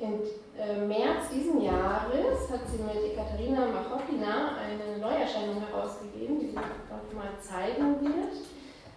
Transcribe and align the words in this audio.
Im 0.00 0.20
äh, 0.56 0.86
März 0.86 1.28
diesen 1.34 1.60
Jahres 1.60 2.48
hat 2.52 2.60
sie 2.70 2.80
mit 2.80 3.12
Ekaterina 3.12 3.66
Machopina 3.66 4.56
eine 4.56 4.98
Neuerscheinung 4.98 5.60
herausgegeben, 5.60 6.38
die 6.38 6.50
sie 6.50 6.56
auch 6.56 7.14
mal 7.14 7.34
zeigen 7.40 8.00
wird. 8.00 8.32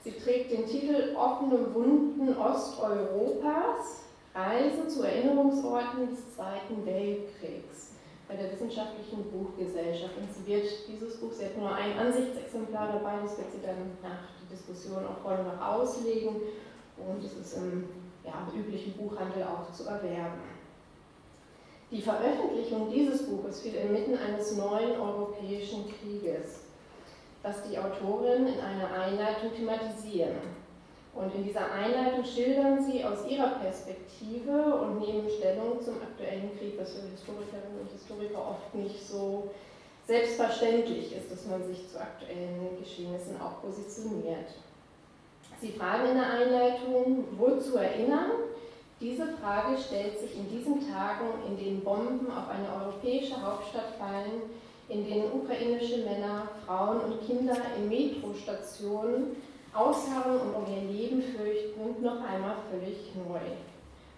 Sie 0.04 0.12
trägt 0.12 0.52
den 0.52 0.68
Titel 0.68 1.16
Offene 1.16 1.74
Wunden 1.74 2.38
Osteuropas, 2.38 4.04
Reise 4.36 4.88
zu 4.88 5.02
Erinnerungsorten 5.02 6.08
des 6.08 6.36
Zweiten 6.36 6.86
Weltkriegs 6.86 7.94
bei 8.28 8.36
der 8.36 8.52
Wissenschaftlichen 8.52 9.24
Buchgesellschaft. 9.32 10.14
Und 10.18 10.30
sie 10.32 10.54
wird 10.54 10.68
dieses 10.88 11.20
Buch, 11.20 11.32
sie 11.32 11.46
hat 11.46 11.58
nur 11.58 11.74
ein 11.74 11.98
Ansichtsexemplar 11.98 12.94
dabei, 12.94 13.24
das 13.24 13.40
wird 13.40 13.52
sie 13.52 13.62
dann 13.66 13.98
nach 14.04 14.30
der 14.40 14.56
Diskussion 14.56 15.04
auch 15.06 15.18
voll 15.24 15.44
noch 15.44 15.60
auslegen 15.60 16.36
und 16.98 17.24
es 17.24 17.34
ist 17.34 17.58
im 17.58 17.90
ja, 18.24 18.48
üblichen 18.56 18.94
Buchhandel 18.94 19.44
auch 19.44 19.72
zu 19.74 19.86
erwerben. 19.86 20.61
Die 21.92 22.02
Veröffentlichung 22.02 22.90
dieses 22.90 23.24
Buches 23.24 23.60
fiel 23.60 23.76
inmitten 23.76 24.18
eines 24.18 24.56
neuen 24.56 24.98
europäischen 24.98 25.84
Krieges, 26.00 26.62
das 27.44 27.64
die 27.70 27.78
Autorin 27.78 28.48
in 28.48 28.60
einer 28.62 28.94
Einleitung 28.94 29.54
thematisieren. 29.54 30.38
Und 31.14 31.36
in 31.36 31.44
dieser 31.44 31.70
Einleitung 31.70 32.24
schildern 32.24 32.82
sie 32.82 33.04
aus 33.04 33.28
ihrer 33.28 33.60
Perspektive 33.60 34.76
und 34.76 35.02
nehmen 35.02 35.30
Stellung 35.30 35.82
zum 35.82 35.96
aktuellen 35.96 36.58
Krieg, 36.58 36.80
was 36.80 36.94
für 36.94 37.10
Historikerinnen 37.10 37.82
und 37.82 37.92
Historiker 37.92 38.52
oft 38.52 38.74
nicht 38.74 39.06
so 39.06 39.50
selbstverständlich 40.08 41.14
ist, 41.14 41.30
dass 41.30 41.46
man 41.48 41.62
sich 41.68 41.90
zu 41.90 42.00
aktuellen 42.00 42.80
Geschehnissen 42.80 43.36
auch 43.42 43.62
positioniert. 43.62 44.48
Sie 45.60 45.74
fragen 45.74 46.12
in 46.12 46.16
der 46.16 46.30
Einleitung, 46.32 47.26
wozu 47.38 47.76
erinnern? 47.76 48.32
Diese 49.02 49.28
Frage 49.42 49.78
stellt 49.80 50.20
sich 50.20 50.38
in 50.38 50.48
diesen 50.48 50.88
Tagen, 50.94 51.26
in 51.48 51.58
denen 51.58 51.84
Bomben 51.84 52.28
auf 52.28 52.48
eine 52.50 52.70
europäische 52.86 53.42
Hauptstadt 53.42 53.96
fallen, 53.98 54.44
in 54.90 55.08
denen 55.08 55.32
ukrainische 55.34 56.06
Männer, 56.06 56.48
Frauen 56.68 57.02
und 57.02 57.26
Kinder 57.26 57.58
in 57.76 57.90
Metrostationen 57.90 59.38
ausharren 59.74 60.40
und 60.42 60.54
um 60.54 60.68
ihr 60.72 60.84
Leben 60.84 61.24
fürchten, 61.24 62.04
noch 62.04 62.24
einmal 62.24 62.58
völlig 62.70 63.16
neu. 63.16 63.40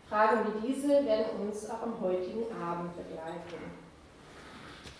Fragen 0.10 0.40
wie 0.48 0.68
diese 0.68 1.06
werden 1.06 1.48
uns 1.48 1.70
auch 1.70 1.84
am 1.84 2.02
heutigen 2.02 2.52
Abend 2.52 2.94
begleiten. 2.98 3.72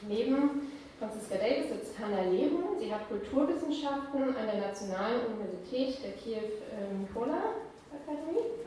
Neben 0.08 0.72
Franziska 0.98 1.36
Davis 1.36 1.68
sitzt 1.68 2.00
Hanna 2.00 2.22
Leben. 2.30 2.80
Sie 2.80 2.94
hat 2.94 3.10
Kulturwissenschaften 3.10 4.34
an 4.34 4.46
der 4.46 4.62
Nationalen 4.62 5.26
Universität 5.28 6.02
der 6.06 6.14
Kiew-Mikola-Akademie 6.14 8.63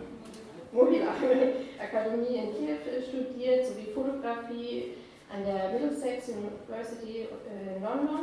Mobile-Akademie 0.72 2.36
in 2.36 2.54
Kiew 2.54 3.02
studiert, 3.08 3.66
sowie 3.66 3.92
Fotografie 3.94 4.94
an 5.32 5.44
der 5.44 5.70
Middlesex 5.72 6.28
University 6.28 7.28
in 7.50 7.82
London. 7.82 8.20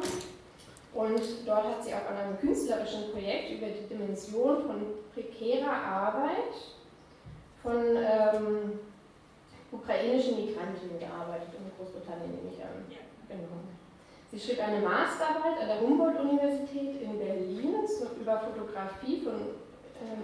Und 0.94 1.22
dort 1.45 1.63
hat 1.66 1.83
sie 1.83 1.94
auch 1.94 2.09
an 2.09 2.17
einem 2.17 2.39
künstlerischen 2.39 3.11
Projekt 3.11 3.52
über 3.52 3.67
die 3.67 3.88
Dimension 3.88 4.63
von 4.63 4.81
prekärer 5.13 5.73
Arbeit 5.73 6.53
von 7.63 7.95
ähm, 7.95 8.80
ukrainischen 9.72 10.35
Migranten 10.35 11.00
gearbeitet, 11.00 11.50
in 11.57 11.72
Großbritannien 11.78 12.30
nehme 12.30 12.53
ich 12.53 12.61
an. 12.61 12.85
Genau. 13.28 13.63
Sie 14.30 14.39
schrieb 14.39 14.61
eine 14.61 14.85
Masterarbeit 14.85 15.61
an 15.61 15.67
der 15.67 15.81
Humboldt-Universität 15.81 17.02
in 17.02 17.17
Berlin 17.17 17.75
über 18.22 18.39
Fotografie 18.39 19.22
von 19.22 19.33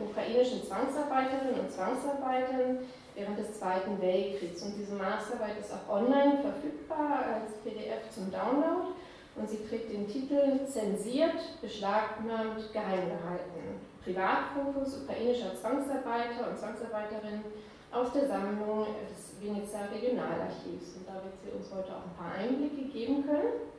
ukrainischen 0.02 0.64
Zwangsarbeiterinnen 0.64 1.60
und 1.60 1.72
Zwangsarbeitern 1.72 2.80
während 3.16 3.40
des 3.40 3.60
Zweiten 3.60 4.02
Weltkriegs. 4.02 4.62
Und 4.64 4.76
diese 4.78 4.96
Masterarbeit 4.96 5.60
ist 5.60 5.72
auch 5.74 5.88
online 5.94 6.40
verfügbar 6.42 7.26
als 7.36 7.58
PDF 7.64 8.10
zum 8.14 8.32
Download 8.32 8.94
und 9.36 9.50
sie 9.50 9.66
trägt 9.68 9.92
den 9.92 10.08
Titel 10.08 10.66
Zensiert, 10.68 11.62
beschlagnahmt, 11.62 12.73
geheim 12.73 13.08
gehalten. 13.08 13.80
Privatfotos 14.04 15.04
ukrainischer 15.04 15.56
Zwangsarbeiter 15.56 16.50
und 16.50 16.58
Zwangsarbeiterinnen 16.58 17.44
aus 17.92 18.12
der 18.14 18.28
Sammlung 18.28 18.88
des 19.08 19.39
Venezer 19.39 19.92
Regionalarchivs. 19.92 20.98
Und 20.98 21.08
da 21.08 21.16
wird 21.23 21.39
sie 21.44 21.52
uns 21.52 21.72
heute 21.73 21.95
auch 21.95 22.06
ein 22.06 22.18
paar 22.18 22.36
Einblicke 22.38 22.92
geben 22.92 23.26
können. 23.26 23.79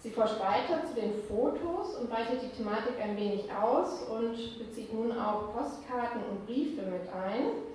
Sie 0.00 0.10
forscht 0.10 0.38
weiter 0.38 0.86
zu 0.86 0.94
den 0.94 1.12
Fotos 1.26 1.96
und 1.96 2.10
weitet 2.10 2.42
die 2.42 2.56
Thematik 2.56 2.94
ein 3.02 3.16
wenig 3.16 3.50
aus 3.52 4.02
und 4.08 4.58
bezieht 4.58 4.94
nun 4.94 5.10
auch 5.12 5.52
Postkarten 5.52 6.22
und 6.30 6.46
Briefe 6.46 6.82
mit 6.82 7.02
ein 7.12 7.66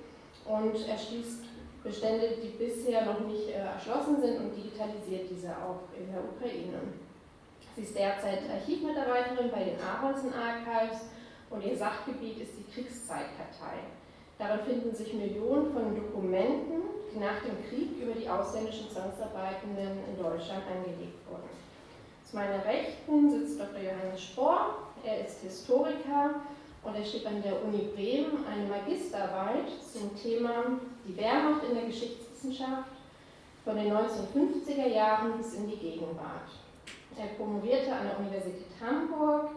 und 0.45 0.88
erschließt 0.88 1.44
Bestände, 1.84 2.38
die 2.41 2.56
bisher 2.57 3.06
noch 3.06 3.19
nicht 3.28 3.50
äh, 3.50 3.59
erschlossen 3.59 4.22
sind 4.22 4.39
und 4.39 4.56
digitalisiert 4.56 5.29
diese 5.29 5.50
auch 5.50 5.84
in 6.00 6.07
der 6.13 6.23
Ukraine. 6.23 6.79
Sie 7.75 7.81
ist 7.81 7.97
derzeit 7.97 8.40
Archivmitarbeiterin 8.50 9.51
bei 9.51 9.66
den 9.66 9.75
Aronson 9.81 10.31
Archives 10.31 11.01
und 11.50 11.66
ihr 11.66 11.75
Sachgebiet 11.75 12.40
ist 12.40 12.53
die 12.57 12.72
Kriegszeitkartei. 12.72 13.84
Darin 14.38 14.66
finden 14.66 14.95
sich 14.95 15.13
Millionen 15.13 15.73
von 15.73 15.94
Dokumenten, 15.94 16.88
die 17.13 17.19
nach 17.19 17.41
dem 17.44 17.59
Krieg 17.67 18.00
über 18.01 18.13
die 18.13 18.29
ausländischen 18.29 18.90
Zwangsarbeitenden 18.90 20.00
in 20.07 20.17
Deutschland 20.17 20.63
angelegt 20.72 21.19
wurden. 21.29 21.62
Zu 22.33 22.39
meiner 22.39 22.66
Rechten 22.66 23.29
sitzt 23.29 23.59
Dr. 23.59 23.79
Johannes 23.79 24.23
Spohr. 24.23 24.89
Er 25.05 25.23
ist 25.23 25.41
Historiker 25.41 26.41
und 26.81 26.95
er 26.95 27.05
schrieb 27.05 27.27
an 27.27 27.44
der 27.44 27.63
Uni 27.63 27.89
Bremen 27.94 28.44
eine 28.49 28.66
Magisterarbeit 28.66 29.69
zum 29.85 30.17
Thema 30.19 30.79
die 31.07 31.16
Wehrmacht 31.16 31.63
in 31.69 31.75
der 31.75 31.85
Geschichtswissenschaft 31.85 32.89
von 33.63 33.75
den 33.75 33.93
1950er 33.93 34.88
Jahren 34.88 35.38
bis 35.38 35.53
in 35.53 35.69
die 35.69 35.77
Gegenwart. 35.77 36.49
Er 37.19 37.38
promovierte 37.38 37.93
an 37.93 38.07
der 38.07 38.17
Universität 38.17 38.81
Hamburg 38.81 39.51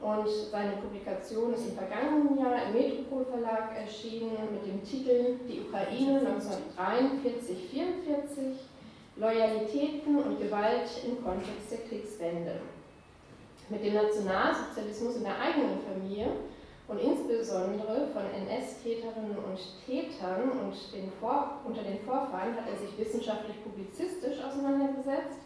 und 0.00 0.26
seine 0.50 0.76
Publikation 0.80 1.52
ist 1.52 1.68
im 1.68 1.76
vergangenen 1.76 2.38
Jahr 2.38 2.64
im 2.64 2.72
Metropol 2.72 3.26
Verlag 3.26 3.76
erschienen 3.76 4.38
mit 4.50 4.64
dem 4.64 4.82
Titel 4.82 5.38
Die 5.46 5.60
Ukraine 5.68 6.22
1943-44 6.80 8.69
Loyalitäten 9.16 10.18
und 10.18 10.40
Gewalt 10.40 10.88
im 11.04 11.22
Kontext 11.22 11.70
der 11.70 11.78
Kriegswende. 11.88 12.60
Mit 13.68 13.84
dem 13.84 13.94
Nationalsozialismus 13.94 15.16
in 15.16 15.24
der 15.24 15.38
eigenen 15.38 15.78
Familie 15.80 16.28
und 16.88 16.98
insbesondere 16.98 18.08
von 18.12 18.22
NS-Täterinnen 18.22 19.38
und 19.38 19.58
Tätern 19.86 20.50
und 20.50 20.74
den 20.92 21.12
Vor 21.20 21.60
unter 21.64 21.82
den 21.82 22.00
Vorfahren 22.00 22.56
hat 22.56 22.68
er 22.68 22.76
sich 22.76 22.98
wissenschaftlich 22.98 23.62
publizistisch 23.62 24.42
auseinandergesetzt 24.42 25.38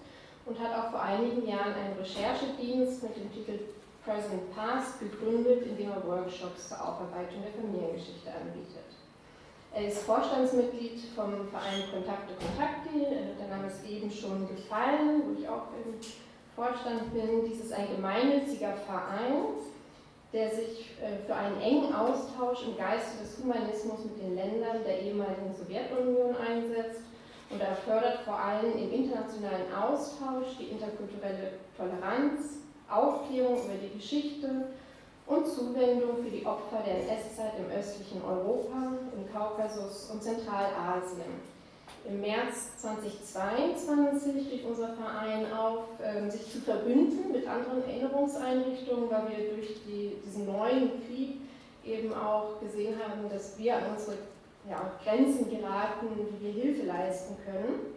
und 0.46 0.58
hat 0.58 0.72
auch 0.72 0.90
vor 0.90 1.02
einigen 1.02 1.46
Jahren 1.46 1.74
einen 1.74 1.98
Recherchedienst 1.98 3.02
mit 3.02 3.16
dem 3.16 3.32
Titel 3.32 3.58
Present 4.04 4.54
Past 4.54 5.00
gegründet, 5.00 5.66
in 5.66 5.76
dem 5.76 5.90
er 5.90 6.06
Workshops 6.06 6.68
zur 6.68 6.80
Aufarbeitung 6.80 7.42
der 7.42 7.52
Familiengeschichte 7.52 8.30
anbietet. 8.30 8.93
Er 9.74 9.88
ist 9.88 10.02
Vorstandsmitglied 10.02 11.00
vom 11.16 11.48
Verein 11.48 11.82
Kontakte 11.92 12.34
Kontakte, 12.38 12.94
der 12.94 13.48
Name 13.48 13.66
ist 13.66 13.84
eben 13.84 14.08
schon 14.08 14.46
gefallen, 14.46 15.24
wo 15.26 15.40
ich 15.40 15.48
auch 15.48 15.66
im 15.74 15.98
Vorstand 16.54 17.12
bin. 17.12 17.44
Dies 17.44 17.64
ist 17.64 17.72
ein 17.72 17.88
gemeinnütziger 17.96 18.74
Verein, 18.86 19.58
der 20.32 20.50
sich 20.50 20.94
äh, 21.02 21.26
für 21.26 21.34
einen 21.34 21.60
engen 21.60 21.92
Austausch 21.92 22.68
im 22.68 22.76
Geiste 22.76 23.18
des 23.20 23.42
Humanismus 23.42 24.04
mit 24.04 24.22
den 24.22 24.36
Ländern 24.36 24.84
der 24.86 25.02
ehemaligen 25.02 25.52
Sowjetunion 25.52 26.36
einsetzt 26.36 27.02
und 27.50 27.60
er 27.60 27.74
fördert 27.74 28.20
vor 28.24 28.38
allem 28.38 28.78
im 28.78 28.92
internationalen 28.92 29.74
Austausch 29.74 30.54
die 30.60 30.70
interkulturelle 30.70 31.58
Toleranz, 31.76 32.62
Aufklärung 32.88 33.58
über 33.64 33.74
die 33.82 33.98
Geschichte 33.98 34.68
und 35.26 35.46
Zuwendung 35.46 36.22
für 36.22 36.30
die 36.30 36.44
Opfer 36.44 36.82
der 36.84 37.00
NS-Zeit 37.02 37.52
im 37.58 37.70
östlichen 37.76 38.22
Europa, 38.22 38.92
im 39.16 39.32
Kaukasus 39.32 40.10
und 40.10 40.22
Zentralasien. 40.22 41.54
Im 42.06 42.20
März 42.20 42.76
2022 42.78 44.52
rief 44.52 44.66
unser 44.66 44.94
Verein 44.94 45.50
auf, 45.52 45.84
ähm, 46.02 46.30
sich 46.30 46.50
zu 46.50 46.60
verbünden 46.60 47.32
mit 47.32 47.46
anderen 47.48 47.82
Erinnerungseinrichtungen, 47.84 49.10
weil 49.10 49.28
wir 49.30 49.54
durch 49.54 49.80
die, 49.86 50.16
diesen 50.24 50.44
neuen 50.44 50.90
Krieg 51.06 51.40
eben 51.82 52.12
auch 52.12 52.60
gesehen 52.60 52.94
haben, 53.02 53.30
dass 53.30 53.56
wir 53.58 53.76
an 53.76 53.92
unsere 53.92 54.18
ja, 54.68 54.92
Grenzen 55.02 55.48
geraten, 55.50 56.08
wie 56.16 56.44
wir 56.44 56.52
Hilfe 56.52 56.86
leisten 56.86 57.36
können. 57.44 57.94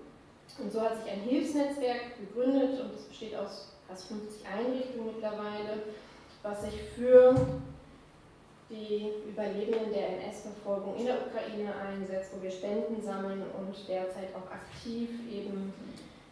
Und 0.59 0.71
so 0.71 0.81
hat 0.81 1.03
sich 1.03 1.12
ein 1.12 1.19
Hilfsnetzwerk 1.19 2.18
gegründet 2.18 2.80
und 2.81 2.95
es 2.95 3.03
besteht 3.03 3.35
aus 3.35 3.73
fast 3.88 4.07
50 4.07 4.45
Einrichtungen 4.47 5.07
mittlerweile 5.13 5.83
was 6.47 6.61
sich 6.63 6.81
für 6.95 7.35
die 8.69 9.11
Überlebenden 9.29 9.91
der 9.91 10.19
NS-Verfolgung 10.19 10.95
in 10.97 11.05
der 11.05 11.17
Ukraine 11.27 11.73
einsetzt, 11.75 12.31
wo 12.35 12.41
wir 12.41 12.51
Spenden 12.51 13.01
sammeln 13.01 13.44
und 13.57 13.75
derzeit 13.88 14.29
auch 14.35 14.49
aktiv 14.51 15.09
eben 15.29 15.73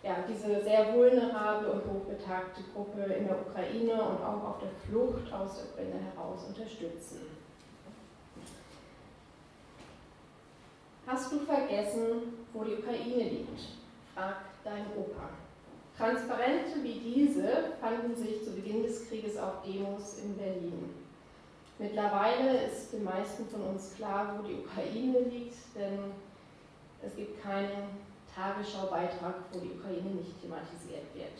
ja, 0.03 0.17
diese 0.27 0.63
sehr 0.63 0.93
vulnerable 0.93 1.71
und 1.71 1.81
hochbetagte 1.85 2.61
Gruppe 2.73 3.01
in 3.13 3.27
der 3.27 3.41
Ukraine 3.41 3.93
und 3.93 4.23
auch 4.23 4.43
auf 4.43 4.59
der 4.59 4.69
Flucht 4.87 5.31
aus 5.33 5.57
der 5.57 5.65
Ukraine 5.71 6.05
heraus 6.13 6.45
unterstützen. 6.47 7.21
Hast 11.07 11.31
du 11.31 11.39
vergessen, 11.39 12.45
wo 12.53 12.63
die 12.63 12.75
Ukraine 12.75 13.29
liegt? 13.29 13.59
fragt 14.13 14.45
dein 14.63 14.85
Opa. 14.97 15.29
Transparente 15.97 16.83
wie 16.83 16.99
diese 16.99 17.73
fanden 17.79 18.15
sich 18.15 18.43
zu 18.43 18.51
Beginn 18.51 18.83
des 18.83 19.07
Krieges 19.07 19.37
auf 19.37 19.63
Demos 19.65 20.19
in 20.19 20.35
Berlin. 20.35 20.93
Mittlerweile 21.79 22.65
ist 22.65 22.91
den 22.91 23.03
meisten 23.03 23.47
von 23.47 23.61
uns 23.61 23.95
klar, 23.95 24.37
wo 24.37 24.47
die 24.47 24.55
Ukraine 24.55 25.19
liegt, 25.19 25.55
denn 25.75 26.11
es 27.05 27.15
gibt 27.15 27.41
keinen 27.41 27.89
Tagesschau-Beitrag, 28.35 29.35
wo 29.51 29.59
die 29.59 29.71
Ukraine 29.71 30.09
nicht 30.15 30.41
thematisiert 30.41 31.13
wird. 31.13 31.39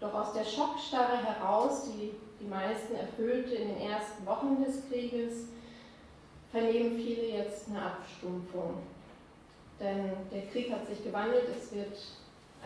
Doch 0.00 0.14
aus 0.14 0.32
der 0.32 0.44
Schockstarre 0.44 1.16
heraus, 1.16 1.84
die 1.84 2.12
die 2.40 2.48
meisten 2.48 2.94
erfüllte 2.94 3.54
in 3.54 3.68
den 3.68 3.80
ersten 3.90 4.24
Wochen 4.26 4.62
des 4.62 4.88
Krieges, 4.88 5.46
vernehmen 6.52 6.96
viele 6.96 7.26
jetzt 7.26 7.68
eine 7.68 7.82
Abstumpfung. 7.82 8.82
Denn 9.80 10.12
der 10.32 10.46
Krieg 10.46 10.70
hat 10.72 10.86
sich 10.86 11.02
gewandelt, 11.02 11.46
es 11.56 11.72
wird 11.72 11.96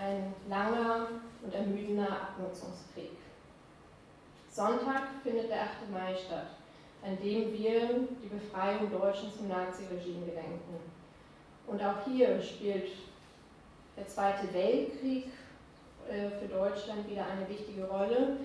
ein 0.01 0.35
langer 0.49 1.09
und 1.43 1.55
ermüdender 1.55 2.09
Abnutzungskrieg. 2.09 3.11
Sonntag 4.51 5.03
findet 5.23 5.51
der 5.51 5.63
8. 5.63 5.91
Mai 5.93 6.15
statt, 6.15 6.49
an 7.05 7.17
dem 7.23 7.53
wir 7.53 8.09
die 8.23 8.29
Befreiung 8.29 8.91
Deutschlands 8.91 9.37
vom 9.37 9.49
Naziregime 9.49 10.27
gedenken. 10.27 10.81
Und 11.67 11.83
auch 11.83 12.05
hier 12.07 12.41
spielt 12.43 12.89
der 13.97 14.07
Zweite 14.09 14.53
Weltkrieg 14.53 15.27
äh, 16.09 16.31
für 16.31 16.49
Deutschland 16.49 17.09
wieder 17.09 17.27
eine 17.27 17.49
wichtige 17.49 17.87
Rolle. 17.87 18.39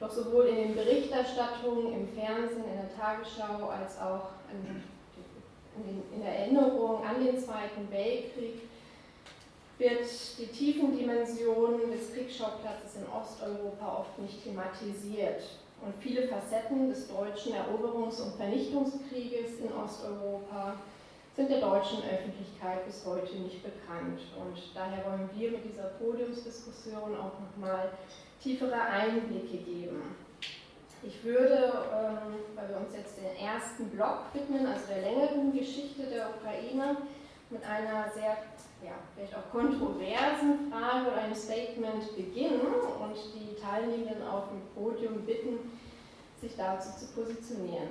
Doch 0.00 0.10
sowohl 0.10 0.46
in 0.46 0.56
den 0.56 0.74
Berichterstattungen 0.74 1.92
im 1.92 2.08
Fernsehen, 2.08 2.64
in 2.64 2.76
der 2.76 2.96
Tagesschau, 2.98 3.68
als 3.68 4.00
auch 4.00 4.30
in 6.12 6.20
der 6.20 6.38
Erinnerung 6.38 7.04
an 7.04 7.24
den 7.24 7.38
Zweiten 7.38 7.88
Weltkrieg 7.90 8.62
wird 9.82 10.06
die 10.38 10.46
Tiefendimension 10.46 11.90
des 11.90 12.14
Kriegsschauplatzes 12.14 12.96
in 12.96 13.06
Osteuropa 13.10 13.98
oft 13.98 14.18
nicht 14.20 14.44
thematisiert. 14.44 15.42
Und 15.84 15.92
viele 15.98 16.28
Facetten 16.28 16.88
des 16.88 17.08
deutschen 17.08 17.54
Eroberungs- 17.54 18.22
und 18.22 18.36
Vernichtungskrieges 18.36 19.58
in 19.58 19.72
Osteuropa 19.72 20.76
sind 21.34 21.50
der 21.50 21.60
deutschen 21.60 21.98
Öffentlichkeit 21.98 22.86
bis 22.86 23.04
heute 23.04 23.34
nicht 23.34 23.64
bekannt. 23.64 24.20
Und 24.38 24.56
daher 24.72 25.04
wollen 25.04 25.28
wir 25.34 25.50
mit 25.50 25.64
dieser 25.64 25.88
Podiumsdiskussion 25.98 27.16
auch 27.16 27.32
nochmal 27.40 27.90
tiefere 28.40 28.80
Einblicke 28.80 29.56
geben. 29.56 30.14
Ich 31.02 31.24
würde, 31.24 31.72
ähm, 31.92 32.38
weil 32.54 32.68
wir 32.68 32.76
uns 32.76 32.94
jetzt 32.94 33.16
den 33.18 33.34
ersten 33.44 33.88
Block 33.88 34.26
widmen, 34.32 34.64
also 34.66 34.86
der 34.86 35.02
längeren 35.02 35.52
Geschichte 35.52 36.04
der 36.04 36.28
Ukraine, 36.30 36.96
mit 37.50 37.64
einer 37.64 38.08
sehr, 38.14 38.36
ja, 38.84 38.92
vielleicht 39.14 39.36
auch 39.36 39.50
kontroversen 39.50 40.70
Frage 40.70 41.10
oder 41.10 41.22
einem 41.22 41.34
Statement 41.34 42.16
beginnen 42.16 42.60
und 42.60 43.16
die 43.34 43.60
Teilnehmenden 43.60 44.26
auf 44.26 44.44
dem 44.48 44.60
Podium 44.74 45.24
bitten, 45.24 45.58
sich 46.40 46.56
dazu 46.56 46.90
zu 46.98 47.12
positionieren. 47.12 47.88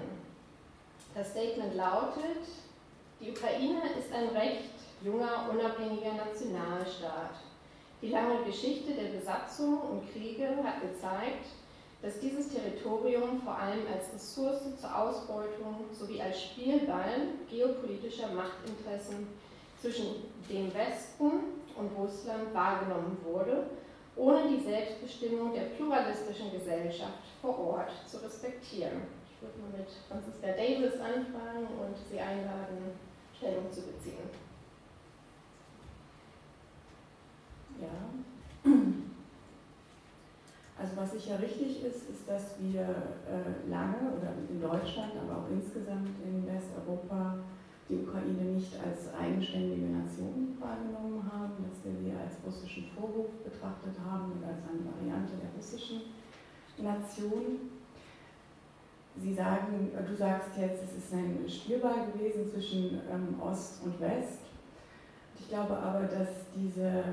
Das 1.15 1.31
Statement 1.31 1.75
lautet, 1.75 2.43
die 3.19 3.31
Ukraine 3.31 3.81
ist 3.97 4.13
ein 4.13 4.29
recht 4.29 4.71
junger, 5.03 5.49
unabhängiger 5.51 6.13
Nationalstaat. 6.13 7.35
Die 8.01 8.09
lange 8.09 8.43
Geschichte 8.43 8.93
der 8.93 9.17
Besatzung 9.17 9.79
und 9.79 10.11
Kriege 10.11 10.47
hat 10.63 10.81
gezeigt, 10.81 11.45
dass 12.01 12.19
dieses 12.19 12.49
Territorium 12.49 13.41
vor 13.43 13.55
allem 13.55 13.81
als 13.93 14.11
Ressource 14.13 14.79
zur 14.79 14.97
Ausbeutung 14.97 15.85
sowie 15.91 16.19
als 16.19 16.41
Spielball 16.41 17.27
geopolitischer 17.49 18.29
Machtinteressen 18.29 19.27
zwischen 19.81 20.29
dem 20.49 20.73
Westen 20.73 21.31
und 21.75 21.91
Russland 21.97 22.53
wahrgenommen 22.53 23.17
wurde, 23.23 23.65
ohne 24.15 24.47
die 24.47 24.63
Selbstbestimmung 24.63 25.53
der 25.53 25.73
pluralistischen 25.75 26.51
Gesellschaft 26.51 27.23
vor 27.41 27.57
Ort 27.57 27.91
zu 28.05 28.17
respektieren. 28.23 29.01
Ich 29.29 29.41
würde 29.41 29.57
mal 29.59 29.79
mit 29.79 29.89
Franziska 30.07 30.47
Davis 30.47 30.99
anfangen 30.99 31.67
und 31.79 31.97
Sie 32.09 32.19
einladen, 32.19 32.91
Stellung 33.35 33.71
zu 33.71 33.81
beziehen. 33.81 34.29
Ja. 37.81 38.71
Also 40.77 40.97
was 40.97 41.11
sicher 41.11 41.39
richtig 41.39 41.83
ist, 41.83 42.09
ist, 42.09 42.27
dass 42.27 42.55
wir 42.59 42.81
äh, 42.81 43.69
lange 43.69 44.17
oder 44.17 44.33
in 44.49 44.59
Deutschland, 44.59 45.13
aber 45.13 45.41
auch 45.41 45.49
insgesamt 45.51 46.09
in 46.25 46.45
Westeuropa 46.47 47.37
die 47.91 47.99
Ukraine 47.99 48.55
nicht 48.55 48.73
als 48.79 49.13
eigenständige 49.13 49.87
Nation 49.91 50.55
wahrgenommen 50.59 51.21
haben, 51.31 51.53
dass 51.67 51.83
wir 51.83 51.91
sie 51.99 52.11
als 52.15 52.30
russischen 52.45 52.85
Vorwurf 52.95 53.31
betrachtet 53.43 53.95
haben 54.03 54.31
und 54.33 54.43
als 54.43 54.61
eine 54.67 54.85
Variante 54.85 55.33
der 55.41 55.49
russischen 55.55 56.01
Nation. 56.77 57.71
Sie 59.17 59.33
sagen, 59.33 59.91
du 59.91 60.15
sagst 60.15 60.57
jetzt, 60.57 60.83
es 60.83 61.03
ist 61.03 61.13
ein 61.13 61.43
Spielball 61.47 62.07
gewesen 62.13 62.47
zwischen 62.47 63.01
ähm, 63.11 63.35
Ost 63.41 63.83
und 63.83 63.99
West. 63.99 64.39
Ich 65.37 65.49
glaube 65.49 65.75
aber, 65.75 66.03
dass 66.03 66.47
diese, 66.55 67.03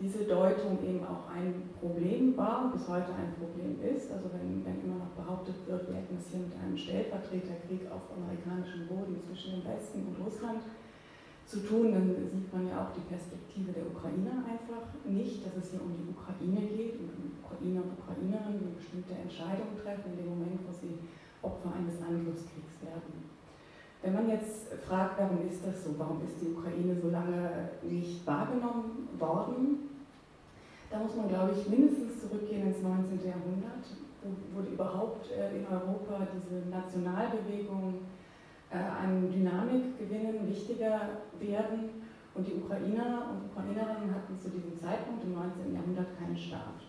diese 0.00 0.24
Deutung 0.24 0.78
eben 0.84 1.02
auch 1.04 1.28
ein 1.34 1.70
Problem 1.80 2.36
war 2.36 2.66
und 2.66 2.72
bis 2.72 2.86
heute 2.86 3.12
ein 3.14 3.34
Problem 3.34 3.74
ist. 3.82 4.12
Also 4.12 4.30
wenn, 4.32 4.64
wenn 4.64 4.84
immer 4.84 5.02
noch 5.02 5.24
behauptet 5.24 5.56
wird, 5.66 5.88
wir 5.88 5.96
hätten 5.96 6.16
es 6.16 6.30
hier 6.30 6.40
mit 6.40 6.54
einem 6.62 6.76
Stellvertreterkrieg 6.76 7.90
auf 7.90 8.02
amerikanischem 8.14 8.86
Boden 8.86 9.18
zwischen 9.26 9.60
dem 9.60 9.64
Westen 9.64 10.06
und 10.06 10.24
Russland 10.24 10.62
zu 11.46 11.62
tun, 11.62 11.94
dann 11.94 12.10
sieht 12.10 12.52
man 12.52 12.66
ja 12.66 12.82
auch 12.82 12.90
die 12.90 13.06
Perspektive 13.06 13.70
der 13.70 13.86
Ukrainer 13.86 14.42
einfach 14.42 14.90
nicht, 15.06 15.46
dass 15.46 15.54
es 15.62 15.70
hier 15.70 15.80
um 15.80 15.94
die 15.94 16.10
Ukraine 16.10 16.66
geht 16.66 16.98
und 16.98 17.14
um 17.14 17.38
Ukrainer 17.38 17.86
und 17.86 17.94
Ukrainerinnen, 18.02 18.66
die 18.66 18.74
bestimmte 18.74 19.14
Entscheidungen 19.14 19.78
treffen 19.78 20.10
in 20.10 20.26
dem 20.26 20.28
Moment, 20.34 20.58
wo 20.66 20.74
sie 20.74 20.98
Opfer 21.42 21.70
eines 21.78 22.02
Angriffskriegs 22.02 22.82
werden. 22.82 23.30
Wenn 24.02 24.14
man 24.14 24.28
jetzt 24.28 24.74
fragt, 24.86 25.18
warum 25.18 25.46
ist 25.46 25.62
das 25.64 25.84
so, 25.84 25.94
warum 25.96 26.18
ist 26.26 26.42
die 26.42 26.50
Ukraine 26.50 26.98
so 26.98 27.10
lange 27.10 27.70
nicht 27.82 28.26
wahrgenommen 28.26 29.08
worden, 29.18 29.86
da 30.90 30.98
muss 30.98 31.14
man, 31.14 31.28
glaube 31.28 31.54
ich, 31.54 31.68
mindestens 31.68 32.20
zurückgehen 32.20 32.66
ins 32.66 32.82
19. 32.82 33.22
Jahrhundert, 33.22 33.86
wo, 34.22 34.34
wo 34.54 34.66
überhaupt 34.66 35.30
äh, 35.30 35.58
in 35.58 35.66
Europa 35.66 36.26
diese 36.34 36.68
Nationalbewegungen 36.70 37.94
äh, 37.94 38.25
an 38.70 39.30
Dynamik 39.30 39.98
gewinnen, 39.98 40.48
wichtiger 40.48 41.22
werden 41.38 42.02
und 42.34 42.46
die 42.46 42.54
Ukrainer 42.54 43.32
und 43.32 43.50
Ukrainerinnen 43.50 44.14
hatten 44.14 44.38
zu 44.38 44.50
diesem 44.50 44.76
Zeitpunkt 44.78 45.24
im 45.24 45.34
19. 45.34 45.74
Jahrhundert 45.74 46.18
keinen 46.18 46.36
Staat. 46.36 46.84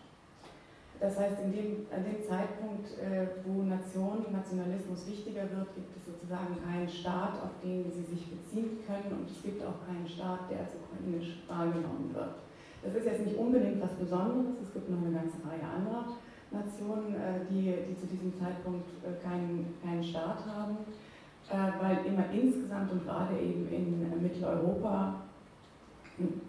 Das 0.99 1.17
heißt, 1.19 1.37
in 1.45 1.51
dem, 1.53 1.85
an 1.93 2.03
dem 2.03 2.25
Zeitpunkt, 2.25 2.97
äh, 2.97 3.45
wo 3.45 3.61
Nation, 3.61 4.25
Nationalismus 4.33 5.05
wichtiger 5.05 5.45
wird, 5.45 5.69
gibt 5.75 5.93
es 5.95 6.09
sozusagen 6.09 6.57
keinen 6.65 6.89
Staat, 6.89 7.37
auf 7.37 7.53
den 7.63 7.85
sie 7.91 8.01
sich 8.01 8.25
beziehen 8.25 8.81
können 8.81 9.21
und 9.21 9.29
es 9.29 9.43
gibt 9.43 9.61
auch 9.61 9.85
keinen 9.85 10.07
Staat, 10.09 10.49
der 10.49 10.65
als 10.65 10.73
ukrainisch 10.73 11.45
wahrgenommen 11.47 12.09
wird. 12.13 12.41
Das 12.81 12.95
ist 12.95 13.05
jetzt 13.05 13.25
nicht 13.25 13.37
unbedingt 13.37 13.81
was 13.81 13.93
Besonderes, 13.93 14.57
es 14.61 14.73
gibt 14.73 14.89
noch 14.89 15.05
eine 15.05 15.13
ganze 15.13 15.37
Reihe 15.45 15.69
anderer 15.69 16.17
Nationen, 16.49 17.13
äh, 17.13 17.45
die, 17.49 17.73
die 17.87 17.95
zu 17.95 18.07
diesem 18.07 18.33
Zeitpunkt 18.33 18.89
äh, 19.05 19.21
keinen, 19.21 19.77
keinen 19.83 20.03
Staat 20.03 20.45
haben, 20.47 20.77
äh, 20.81 21.06
weil 21.49 22.05
immer 22.05 22.25
insgesamt 22.31 22.91
und 22.91 23.05
gerade 23.05 23.39
eben 23.39 23.67
in 23.69 24.21
Mitteleuropa 24.21 25.15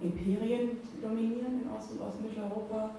Imperien 0.00 0.78
dominieren 1.02 1.62
in 1.62 1.70
Ost- 1.70 1.92
und 1.92 2.00
Ostmitteleuropa 2.00 2.90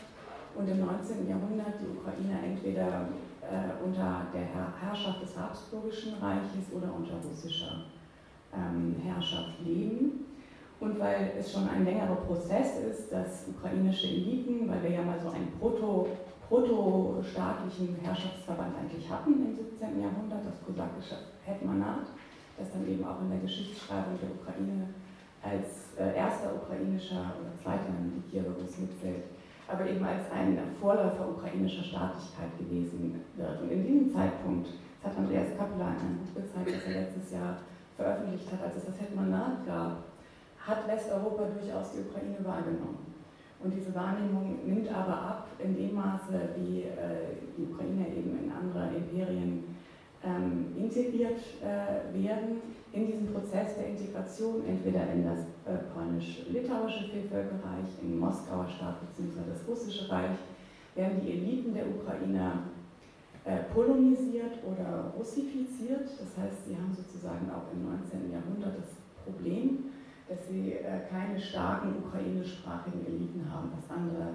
und 0.55 0.67
im 0.69 0.79
19. 0.85 1.27
Jahrhundert 1.27 1.81
die 1.81 1.97
Ukraine 1.97 2.45
entweder 2.45 3.09
äh, 3.41 3.83
unter 3.83 4.27
der 4.33 4.45
Herrschaft 4.79 5.21
des 5.21 5.35
Habsburgischen 5.35 6.13
Reiches 6.21 6.71
oder 6.71 6.93
unter 6.93 7.15
russischer 7.27 7.85
ähm, 8.53 8.95
Herrschaft 9.03 9.59
leben. 9.65 10.25
Und 10.79 10.99
weil 10.99 11.33
es 11.37 11.51
schon 11.51 11.67
ein 11.67 11.83
längerer 11.83 12.15
Prozess 12.15 12.79
ist, 12.79 13.11
dass 13.11 13.47
ukrainische 13.49 14.07
Eliten, 14.07 14.69
weil 14.69 14.83
wir 14.83 14.91
ja 14.91 15.01
mal 15.01 15.19
so 15.19 15.29
einen 15.29 15.51
Proto, 15.59 16.07
protostaatlichen 16.47 17.97
Herrschaftsverband 18.01 18.75
eigentlich 18.77 19.09
hatten 19.09 19.33
im 19.33 19.55
17. 19.55 20.01
Jahrhundert, 20.01 20.45
das 20.45 20.65
kosakische 20.65 21.15
Hetmanat, 21.49 22.07
das 22.57 22.71
dann 22.71 22.87
eben 22.87 23.05
auch 23.05 23.21
in 23.21 23.29
der 23.29 23.39
Geschichtsschreibung 23.39 24.19
der 24.21 24.31
Ukraine 24.31 24.93
als 25.41 25.95
äh, 25.97 26.15
erster 26.15 26.53
ukrainischer 26.55 27.33
oder 27.39 27.55
zweiter 27.61 27.95
die 27.95 28.23
Kiewer-Russ 28.29 28.77
mitzählt, 28.77 29.23
aber 29.67 29.87
eben 29.87 30.03
als 30.03 30.29
ein 30.31 30.57
Vorläufer 30.79 31.29
ukrainischer 31.29 31.83
Staatlichkeit 31.83 32.57
gewesen 32.57 33.23
wird. 33.35 33.61
Und 33.61 33.71
in 33.71 33.85
diesem 33.85 34.13
Zeitpunkt, 34.13 34.67
das 35.01 35.11
hat 35.11 35.19
Andreas 35.19 35.55
Kaplan 35.57 35.95
in 35.95 36.05
einem 36.05 36.19
Buch 36.19 36.35
gezeigt, 36.35 36.75
das 36.75 36.85
er 36.85 37.01
letztes 37.01 37.31
Jahr 37.31 37.57
veröffentlicht 37.95 38.51
hat, 38.51 38.63
als 38.63 38.75
es 38.77 38.85
das 38.85 38.99
Hetmanat 38.99 39.65
gab, 39.65 40.03
hat 40.59 40.87
Westeuropa 40.87 41.43
durchaus 41.55 41.91
die 41.93 42.03
Ukraine 42.03 42.37
wahrgenommen. 42.43 43.09
Und 43.61 43.73
diese 43.75 43.93
Wahrnehmung 43.93 44.59
nimmt 44.65 44.87
aber 44.87 45.13
ab 45.13 45.47
in 45.59 45.75
dem 45.75 45.95
Maße, 45.95 46.55
wie 46.55 46.83
äh, 46.83 47.35
die 47.57 47.63
Ukraine 47.63 48.07
eben 48.07 48.39
in 48.39 48.51
andere 48.51 48.95
Imperien 48.95 49.75
ähm, 50.23 50.75
integriert 50.77 51.39
äh, 51.61 52.13
werden 52.13 52.61
in 52.91 53.07
diesem 53.07 53.33
Prozess 53.33 53.75
der 53.75 53.89
Integration, 53.89 54.65
entweder 54.67 55.11
in 55.13 55.23
das 55.23 55.39
äh, 55.65 55.77
polnisch-litauische 55.93 57.09
Vielvölkerreich, 57.09 57.88
in 58.01 58.19
Moskauer 58.19 58.67
Staat 58.67 58.97
bzw. 59.01 59.39
das 59.47 59.67
russische 59.67 60.09
Reich, 60.11 60.38
werden 60.95 61.21
die 61.23 61.31
Eliten 61.31 61.73
der 61.73 61.85
Ukrainer 61.88 62.63
äh, 63.45 63.63
polonisiert 63.73 64.59
oder 64.65 65.13
russifiziert. 65.17 66.09
Das 66.19 66.35
heißt, 66.38 66.65
sie 66.67 66.75
haben 66.75 66.93
sozusagen 66.93 67.49
auch 67.49 67.71
im 67.71 67.85
19. 67.85 68.31
Jahrhundert 68.31 68.77
das 68.79 68.99
Problem, 69.23 69.85
dass 70.27 70.47
sie 70.49 70.73
äh, 70.73 71.07
keine 71.09 71.39
starken 71.39 72.03
ukrainischsprachigen 72.03 73.05
Eliten 73.05 73.45
haben, 73.49 73.71
was 73.75 73.95
andere 73.95 74.33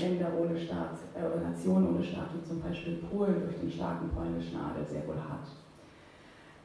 Länder 0.00 0.28
ohne 0.38 0.56
Staat 0.56 0.98
äh, 1.14 1.24
oder 1.26 1.48
Nationen 1.48 1.94
ohne 1.94 2.04
Staat, 2.04 2.28
wie 2.34 2.48
zum 2.48 2.60
Beispiel 2.60 3.02
Polen 3.10 3.42
durch 3.42 3.58
den 3.60 3.70
starken 3.70 4.08
polnischen 4.10 4.56
Adel 4.56 4.84
sehr 4.86 5.06
wohl 5.06 5.16
hat. 5.16 5.46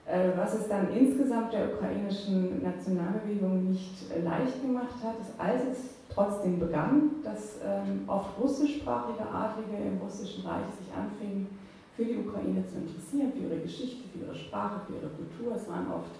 Äh, 0.05 0.37
was 0.37 0.53
es 0.53 0.67
dann 0.69 0.89
insgesamt 0.93 1.53
der 1.53 1.73
ukrainischen 1.73 2.63
Nationalbewegung 2.63 3.71
nicht 3.71 4.05
leicht 4.23 4.61
gemacht 4.61 4.95
hat, 5.03 5.19
ist, 5.19 5.37
als 5.37 5.63
es 5.63 5.97
trotzdem 6.09 6.59
begann, 6.59 7.11
dass 7.23 7.59
ähm, 7.63 8.03
oft 8.07 8.39
russischsprachige 8.39 9.27
Adlige 9.29 9.77
im 9.83 9.97
russischen 9.97 10.45
Reich 10.45 10.65
sich 10.79 10.93
anfingen, 10.95 11.47
für 11.95 12.05
die 12.05 12.17
Ukraine 12.17 12.63
zu 12.67 12.77
interessieren, 12.77 13.33
für 13.33 13.39
ihre 13.39 13.59
Geschichte, 13.59 14.07
für 14.09 14.25
ihre 14.25 14.35
Sprache, 14.35 14.81
für 14.85 14.93
ihre 14.93 15.09
Kultur. 15.09 15.55
Es 15.55 15.67
waren 15.67 15.91
oft 15.91 16.13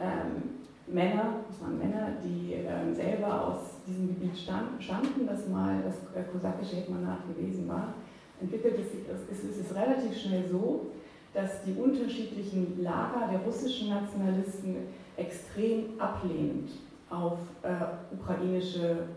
ähm, 0.00 0.57
Männer, 0.90 1.40
das 1.48 1.60
waren 1.60 1.78
Männer, 1.78 2.12
die 2.24 2.54
äh, 2.54 2.94
selber 2.94 3.48
aus 3.48 3.58
diesem 3.86 4.08
Gebiet 4.08 4.36
stammten, 4.36 5.26
das 5.26 5.48
mal 5.48 5.82
das 5.84 5.96
äh, 6.14 6.26
kosakische 6.28 6.76
Hetmanat 6.76 7.18
gewesen 7.28 7.68
war, 7.68 7.94
entwickelte 8.40 8.82
sich, 8.82 9.00
es 9.30 9.44
ist, 9.44 9.60
ist 9.60 9.74
relativ 9.74 10.16
schnell 10.16 10.48
so, 10.48 10.86
dass 11.34 11.62
die 11.64 11.74
unterschiedlichen 11.78 12.82
Lager 12.82 13.28
der 13.30 13.40
russischen 13.40 13.90
Nationalisten 13.90 14.76
extrem 15.16 16.00
ablehnend 16.00 16.70
auf 17.10 17.38
äh, 17.62 18.14
ukrainische 18.14 19.08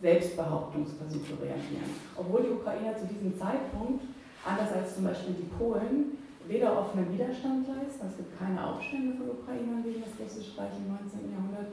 Selbstbehauptungsversuche 0.00 1.34
reagieren. 1.40 1.90
Obwohl 2.16 2.42
die 2.42 2.50
Ukrainer 2.50 2.96
zu 2.96 3.06
diesem 3.06 3.38
Zeitpunkt, 3.38 4.04
anders 4.44 4.72
als 4.72 4.94
zum 4.94 5.04
Beispiel 5.04 5.34
die 5.34 5.50
Polen, 5.58 6.18
weder 6.50 6.76
offenen 6.76 7.12
Widerstand 7.12 7.68
leisten, 7.68 8.10
es 8.10 8.16
gibt 8.16 8.36
keine 8.36 8.58
Aufstände 8.58 9.16
von 9.16 9.30
Ukrainern 9.30 9.84
gegen 9.84 10.02
das 10.02 10.18
Russische 10.18 10.58
Reich 10.58 10.74
im 10.82 10.90
19. 10.90 11.30
Jahrhundert 11.30 11.70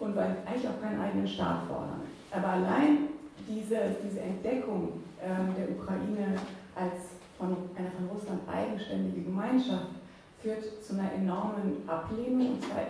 und 0.00 0.16
weil 0.16 0.36
eigentlich 0.44 0.66
auch 0.66 0.82
keinen 0.82 1.00
eigenen 1.00 1.28
Staat 1.28 1.62
fordern. 1.68 2.02
Aber 2.32 2.48
allein 2.58 3.14
diese, 3.46 3.94
diese 4.02 4.20
Entdeckung 4.20 4.98
ähm, 5.22 5.54
der 5.56 5.70
Ukraine 5.70 6.34
als 6.74 7.14
von 7.38 7.54
einer 7.78 7.90
von 7.94 8.10
Russland 8.10 8.40
eigenständige 8.50 9.22
Gemeinschaft 9.22 9.94
führt 10.42 10.82
zu 10.82 10.94
einer 10.98 11.12
enormen 11.12 11.86
Ablehnung 11.86 12.58
und 12.58 12.62
zwar 12.64 12.82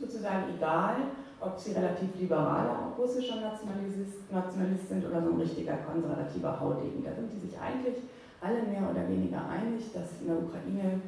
sozusagen 0.00 0.56
egal, 0.56 0.96
ob 1.38 1.58
sie 1.58 1.72
relativ 1.72 2.08
liberaler 2.18 2.94
russischer 2.96 3.36
Nationalist, 3.36 4.32
Nationalist 4.32 4.88
sind 4.88 5.04
oder 5.04 5.20
so 5.20 5.30
ein 5.30 5.40
richtiger 5.40 5.76
konservativer 5.84 6.58
Haudegen. 6.58 7.04
Da 7.04 7.12
sind 7.12 7.30
die 7.32 7.46
sich 7.46 7.58
eigentlich 7.58 7.96
alle 8.42 8.62
mehr 8.62 8.90
oder 8.90 9.08
weniger 9.08 9.48
einig, 9.48 9.92
dass 9.92 10.20
in 10.20 10.26
der 10.26 10.38
Ukraine 10.38 11.00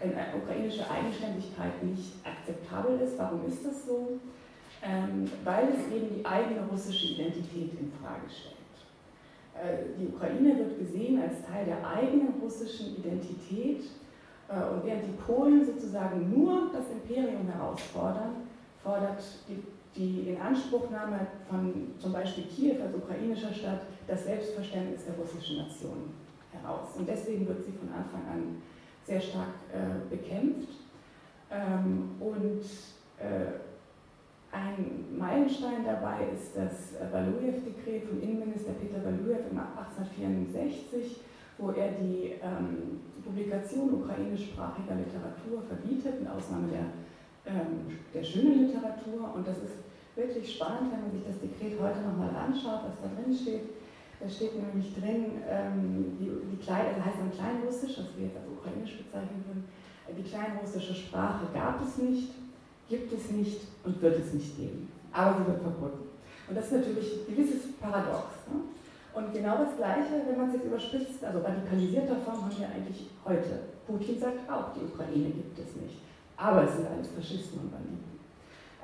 eine 0.00 0.42
ukrainische 0.42 0.88
Eigenständigkeit 0.90 1.82
nicht 1.82 2.14
akzeptabel 2.24 3.00
ist. 3.00 3.18
Warum 3.18 3.46
ist 3.46 3.64
das 3.64 3.86
so? 3.86 4.20
Ähm, 4.82 5.28
weil 5.42 5.68
es 5.68 5.92
eben 5.92 6.14
die 6.14 6.24
eigene 6.24 6.66
russische 6.70 7.14
Identität 7.14 7.72
in 7.80 7.90
Frage 8.00 8.28
stellt. 8.28 8.56
Äh, 9.54 9.98
die 9.98 10.06
Ukraine 10.14 10.58
wird 10.58 10.78
gesehen 10.78 11.20
als 11.20 11.42
Teil 11.44 11.64
der 11.64 11.84
eigenen 11.86 12.34
russischen 12.40 12.96
Identität 12.98 13.84
äh, 14.48 14.74
und 14.74 14.84
während 14.84 15.06
die 15.06 15.22
Polen 15.26 15.64
sozusagen 15.64 16.30
nur 16.30 16.70
das 16.72 16.84
Imperium 16.90 17.48
herausfordern, 17.48 18.36
fordert 18.84 19.22
die, 19.48 19.62
die 19.98 20.28
Inanspruchnahme 20.28 21.26
von 21.48 21.72
zum 21.98 22.12
Beispiel 22.12 22.44
Kiew 22.44 22.82
als 22.82 22.94
ukrainischer 22.94 23.52
Stadt 23.52 23.80
das 24.06 24.24
Selbstverständnis 24.24 25.06
der 25.06 25.14
russischen 25.14 25.56
Nation 25.56 26.25
heraus. 26.60 26.96
Und 26.96 27.08
deswegen 27.08 27.46
wird 27.46 27.64
sie 27.64 27.72
von 27.72 27.88
Anfang 27.92 28.22
an 28.30 28.62
sehr 29.04 29.20
stark 29.20 29.54
äh, 29.72 30.08
bekämpft. 30.10 30.68
Ähm, 31.50 32.16
und 32.20 32.62
äh, 33.18 33.60
ein 34.52 35.16
Meilenstein 35.16 35.84
dabei 35.84 36.28
ist 36.34 36.56
das 36.56 36.94
Valujew-Dekret 37.12 38.04
vom 38.08 38.22
Innenminister 38.22 38.72
Peter 38.72 39.04
Valujew 39.04 39.38
im 39.50 39.58
1864, 39.58 41.20
wo 41.58 41.70
er 41.70 41.92
die 41.92 42.34
ähm, 42.42 43.00
Publikation 43.24 44.02
ukrainischsprachiger 44.02 44.94
Literatur 44.94 45.62
verbietet, 45.68 46.20
in 46.20 46.28
Ausnahme 46.28 46.68
der, 46.68 46.86
ähm, 47.52 47.98
der 48.14 48.22
schönen 48.22 48.66
Literatur. 48.66 49.34
Und 49.34 49.46
das 49.46 49.58
ist 49.58 49.76
wirklich 50.14 50.56
spannend, 50.56 50.92
wenn 50.92 51.02
man 51.02 51.12
sich 51.12 51.24
das 51.26 51.38
Dekret 51.40 51.78
heute 51.80 52.00
nochmal 52.00 52.34
anschaut, 52.34 52.88
was 52.88 52.96
da 53.02 53.08
drin 53.12 53.34
steht. 53.34 53.75
Da 54.18 54.28
steht 54.28 54.54
nämlich 54.56 54.94
drin, 54.94 55.42
ähm, 55.48 56.16
die, 56.18 56.30
die 56.50 56.62
Klein, 56.62 56.96
das 56.96 57.04
heißt 57.04 57.18
dann 57.20 57.32
Kleinrussisch, 57.32 57.98
was 57.98 58.16
wir 58.16 58.26
jetzt 58.26 58.36
als 58.36 58.48
Ukrainisch 58.48 58.96
bezeichnen 58.98 59.44
würden, 59.46 59.64
die 60.16 60.22
kleinrussische 60.22 60.94
Sprache 60.94 61.46
gab 61.52 61.82
es 61.82 61.98
nicht, 61.98 62.30
gibt 62.88 63.12
es 63.12 63.30
nicht 63.30 63.60
und 63.84 64.00
wird 64.00 64.18
es 64.20 64.32
nicht 64.32 64.56
geben. 64.56 64.88
Aber 65.12 65.38
sie 65.38 65.46
wird 65.46 65.62
verboten. 65.62 66.08
Und 66.48 66.54
das 66.54 66.66
ist 66.66 66.72
natürlich 66.72 67.12
ein 67.12 67.34
gewisses 67.34 67.72
Paradox. 67.80 68.46
Ne? 68.46 68.60
Und 69.14 69.32
genau 69.32 69.58
das 69.58 69.76
Gleiche, 69.76 70.22
wenn 70.28 70.36
man 70.36 70.48
es 70.48 70.54
jetzt 70.54 70.66
überspitzt, 70.66 71.24
also 71.24 71.40
radikalisierter 71.40 72.16
Form 72.16 72.44
haben 72.44 72.58
wir 72.58 72.68
eigentlich 72.68 73.08
heute. 73.24 73.60
Putin 73.86 74.20
sagt 74.20 74.48
auch, 74.50 74.72
die 74.74 74.84
Ukraine 74.84 75.30
gibt 75.30 75.58
es 75.58 75.74
nicht. 75.76 76.00
Aber 76.36 76.64
es 76.64 76.76
sind 76.76 76.86
alles 76.86 77.08
Faschisten 77.08 77.60
und 77.60 77.72
Banditen. 77.72 78.15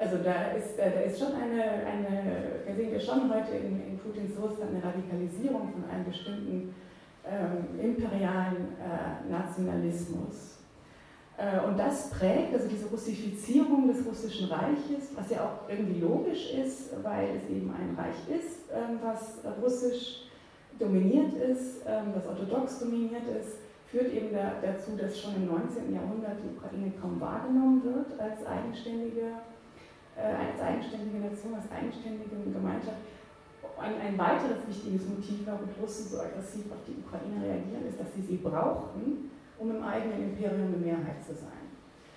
Also 0.03 0.17
da 0.17 0.51
ist, 0.59 0.77
da 0.77 0.85
ist 1.01 1.17
schon 1.17 1.33
eine, 1.35 1.63
eine, 1.63 2.65
da 2.67 2.75
sehen 2.75 2.91
wir 2.91 2.99
schon 2.99 3.33
heute 3.33 3.55
in, 3.55 3.81
in 3.87 3.99
Putins 3.99 4.37
Russland 4.37 4.73
eine 4.75 4.83
Radikalisierung 4.83 5.71
von 5.71 5.85
einem 5.89 6.05
bestimmten 6.05 6.75
ähm, 7.25 7.79
imperialen 7.81 8.75
äh, 8.83 9.31
Nationalismus. 9.31 10.59
Äh, 11.37 11.65
und 11.65 11.79
das 11.79 12.11
prägt, 12.11 12.53
also 12.53 12.67
diese 12.67 12.89
Russifizierung 12.89 13.87
des 13.87 14.05
russischen 14.05 14.49
Reiches, 14.49 15.15
was 15.15 15.31
ja 15.31 15.45
auch 15.45 15.71
irgendwie 15.71 16.01
logisch 16.01 16.53
ist, 16.53 16.91
weil 17.05 17.37
es 17.37 17.49
eben 17.49 17.71
ein 17.71 17.95
Reich 17.97 18.29
ist, 18.29 18.73
ähm, 18.75 18.99
was 19.05 19.39
russisch 19.63 20.25
dominiert 20.81 21.35
ist, 21.35 21.83
ähm, 21.87 22.13
was 22.13 22.27
orthodox 22.27 22.81
dominiert 22.81 23.29
ist, 23.41 23.59
führt 23.87 24.13
eben 24.13 24.33
da, 24.33 24.55
dazu, 24.61 24.97
dass 24.97 25.21
schon 25.21 25.37
im 25.37 25.47
19. 25.47 25.95
Jahrhundert 25.95 26.39
die 26.43 26.57
Ukraine 26.57 26.93
kaum 27.01 27.21
wahrgenommen 27.21 27.85
wird 27.85 28.19
als 28.19 28.45
eigenständige 28.45 29.21
äh, 29.21 29.62
als 30.17 30.61
eigenständige 30.61 31.19
Nation, 31.25 31.55
als 31.57 31.71
eigenständige 31.73 32.37
Gemeinschaft. 32.53 33.01
Ein, 33.79 33.99
ein 33.99 34.19
weiteres 34.19 34.63
wichtiges 34.69 35.09
Motiv, 35.09 35.43
warum 35.47 35.67
Russen 35.81 36.07
so 36.07 36.21
aggressiv 36.21 36.71
auf 36.71 36.85
die 36.87 37.03
Ukraine 37.03 37.43
reagieren, 37.43 37.89
ist, 37.89 37.99
dass 37.99 38.15
sie 38.15 38.23
sie 38.23 38.39
brauchten, 38.39 39.33
um 39.59 39.71
im 39.71 39.83
eigenen 39.83 40.31
Imperium 40.31 40.69
eine 40.69 40.77
Mehrheit 40.77 41.19
zu 41.25 41.35
sein. 41.35 41.67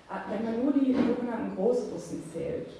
Ah, 0.06 0.30
wenn 0.30 0.44
man 0.44 0.62
nur 0.62 0.72
die 0.72 0.94
sogenannten 0.94 1.56
Großrussen 1.56 2.22
zählt, 2.30 2.70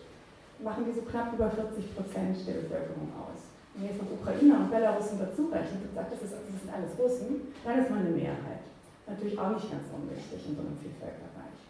machen 0.62 0.84
die 0.86 0.94
so 0.94 1.02
knapp 1.02 1.34
über 1.34 1.50
40 1.50 1.96
Prozent 1.96 2.36
der 2.46 2.62
Bevölkerung 2.62 3.10
aus. 3.18 3.50
Wenn 3.74 3.90
ihr 3.90 3.98
von 3.98 4.06
Ukrainer 4.14 4.62
und 4.62 4.70
Belarusen 4.70 5.18
dazu 5.18 5.50
rechnet 5.50 5.90
und 5.90 5.94
sagt, 5.94 6.12
das, 6.12 6.22
ist, 6.22 6.32
das 6.32 6.46
sind 6.46 6.70
alles 6.70 6.94
Russen, 6.94 7.50
dann 7.64 7.82
ist 7.82 7.90
man 7.90 8.06
eine 8.06 8.14
Mehrheit. 8.14 8.62
Natürlich 9.08 9.38
auch 9.38 9.50
nicht 9.50 9.70
ganz 9.70 9.90
unwichtig 9.90 10.46
in 10.46 10.54
so 10.54 10.62
einem 10.62 10.78
Vielvölkerreich. 10.78 11.60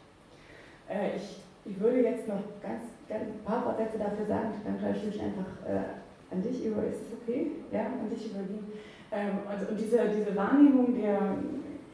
Äh, 0.91 1.17
ich 1.17 1.41
ich 1.69 1.81
würde 1.81 2.00
jetzt 2.00 2.29
noch 2.29 2.43
ganz, 2.62 2.83
ein 3.09 3.45
paar 3.45 3.77
Sätze 3.77 3.99
dafür 3.99 4.27
sagen, 4.27 4.55
dann 4.65 4.79
gleich 4.79 5.07
ich 5.07 5.21
einfach 5.21 5.47
äh, 5.67 6.35
an 6.35 6.43
dich 6.43 6.65
über, 6.67 6.83
ist 6.85 7.03
es 7.07 7.19
okay? 7.23 7.53
Ja, 7.71 7.87
an 7.87 8.11
dich 8.11 8.31
übergeben. 8.31 8.73
Ähm, 9.13 9.39
also, 9.49 9.71
und 9.71 9.79
diese, 9.79 9.99
diese 10.09 10.35
Wahrnehmung 10.35 10.95
der, 11.01 11.39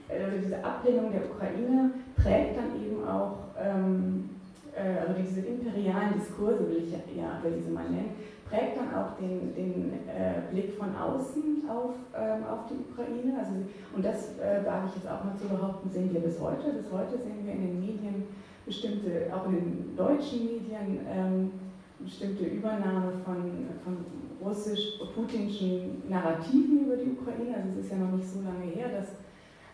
also 0.09 0.37
diese 0.43 0.65
Ablehnung 0.65 1.13
der 1.13 1.25
Ukraine 1.31 1.91
prägt 2.17 2.57
dann 2.57 2.77
eben 2.81 3.07
auch, 3.07 3.53
ähm, 3.61 4.31
äh, 4.75 5.01
also 5.01 5.15
diese 5.21 5.41
imperialen 5.41 6.15
Diskurse 6.19 6.69
will 6.69 6.85
ich 6.85 6.93
ja, 6.93 6.99
ja 7.15 7.43
will 7.43 7.53
diese 7.59 7.71
mal 7.71 7.85
nennen, 7.85 8.17
prägt 8.49 8.77
dann 8.77 8.95
auch 8.95 9.17
den, 9.17 9.55
den 9.55 9.93
äh, 10.09 10.51
Blick 10.51 10.77
von 10.77 10.95
außen 10.97 11.69
auf, 11.69 11.95
ähm, 12.17 12.45
auf 12.45 12.69
die 12.69 12.81
Ukraine. 12.91 13.39
Also, 13.39 13.53
und 13.95 14.05
das 14.05 14.39
äh, 14.39 14.65
wage 14.65 14.89
ich 14.89 15.03
jetzt 15.03 15.09
auch 15.09 15.25
mal 15.25 15.37
zu 15.37 15.49
behaupten, 15.49 15.91
sehen 15.91 16.13
wir 16.13 16.21
bis 16.21 16.41
heute. 16.41 16.73
Bis 16.73 16.91
heute 16.93 17.17
sehen 17.19 17.45
wir 17.45 17.53
in 17.53 17.67
den 17.67 17.81
Medien 17.81 18.25
bestimmte, 18.67 19.31
auch 19.35 19.47
in 19.47 19.53
den 19.53 19.97
deutschen 19.97 20.47
Medien, 20.47 21.01
ähm, 21.09 21.51
bestimmte 21.99 22.45
Übernahme 22.45 23.13
von, 23.25 23.67
von 23.85 23.97
russisch-putinschen 24.43 26.09
Narrativen 26.09 26.87
über 26.87 26.97
die 26.97 27.11
Ukraine. 27.11 27.57
Also 27.57 27.79
es 27.79 27.87
ist 27.87 27.93
ja 27.93 27.99
noch 27.99 28.17
nicht 28.17 28.29
so 28.29 28.41
lange 28.41 28.73
her, 28.75 28.89
dass, 28.91 29.09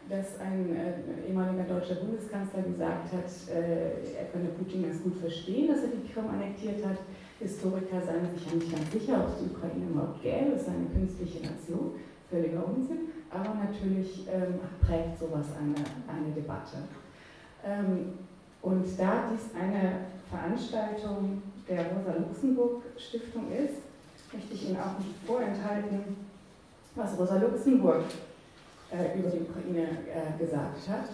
dass 0.09 0.41
ein 0.41 0.77
äh, 0.77 1.29
ehemaliger 1.29 1.65
deutscher 1.65 1.97
Bundeskanzler 1.97 2.63
gesagt 2.63 3.13
hat, 3.13 3.55
äh, 3.55 4.19
er 4.19 4.27
könne 4.33 4.49
Putin 4.59 4.83
ganz 4.83 5.03
gut 5.03 5.17
verstehen, 5.17 5.69
dass 5.69 5.83
er 5.85 5.89
die 5.89 6.13
Krim 6.13 6.29
annektiert 6.29 6.85
hat. 6.85 6.99
Historiker 7.41 8.01
seien 8.05 8.29
sich 8.35 8.47
ja 8.47 8.55
nicht 8.57 8.73
ganz 8.73 8.93
sicher, 8.93 9.21
ob 9.21 9.29
es 9.29 9.39
die 9.39 9.55
Ukraine 9.55 9.87
überhaupt 9.91 10.23
gäbe. 10.23 10.57
Es 10.57 10.67
sei 10.67 10.73
eine 10.73 10.91
künstliche 10.93 11.47
Nation. 11.47 11.93
Völliger 12.29 12.67
Unsinn. 12.67 13.09
Aber 13.31 13.55
natürlich 13.55 14.27
ähm, 14.29 14.59
prägt 14.81 15.19
sowas 15.19 15.47
eine, 15.57 15.77
eine 16.09 16.35
Debatte. 16.35 16.79
Ähm, 17.65 18.28
und 18.63 18.85
da 18.99 19.31
dies 19.33 19.55
eine 19.55 20.07
Veranstaltung 20.31 21.43
der 21.69 21.87
Rosa-Luxemburg-Stiftung 21.93 23.53
ist, 23.53 23.83
möchte 24.33 24.55
ich 24.55 24.69
Ihnen 24.69 24.79
auch 24.79 24.99
nicht 24.99 25.15
vorenthalten, 25.27 26.17
was 26.95 27.19
Rosa 27.19 27.37
Luxemburg 27.37 28.05
äh, 28.91 29.19
über 29.19 29.31
die 29.31 29.41
Ukraine 29.41 29.89
äh, 30.09 30.39
gesagt 30.39 30.89
hat. 30.89 31.09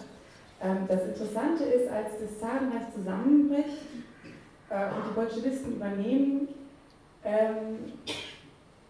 Ähm, 0.61 0.85
das 0.87 1.03
Interessante 1.05 1.63
ist, 1.65 1.91
als 1.91 2.19
das 2.19 2.39
Zarenreich 2.39 2.93
zusammenbricht 2.93 3.83
äh, 4.69 4.85
und 4.85 5.09
die 5.09 5.13
Bolschewisten 5.13 5.75
übernehmen, 5.75 6.47
ähm, 7.23 7.93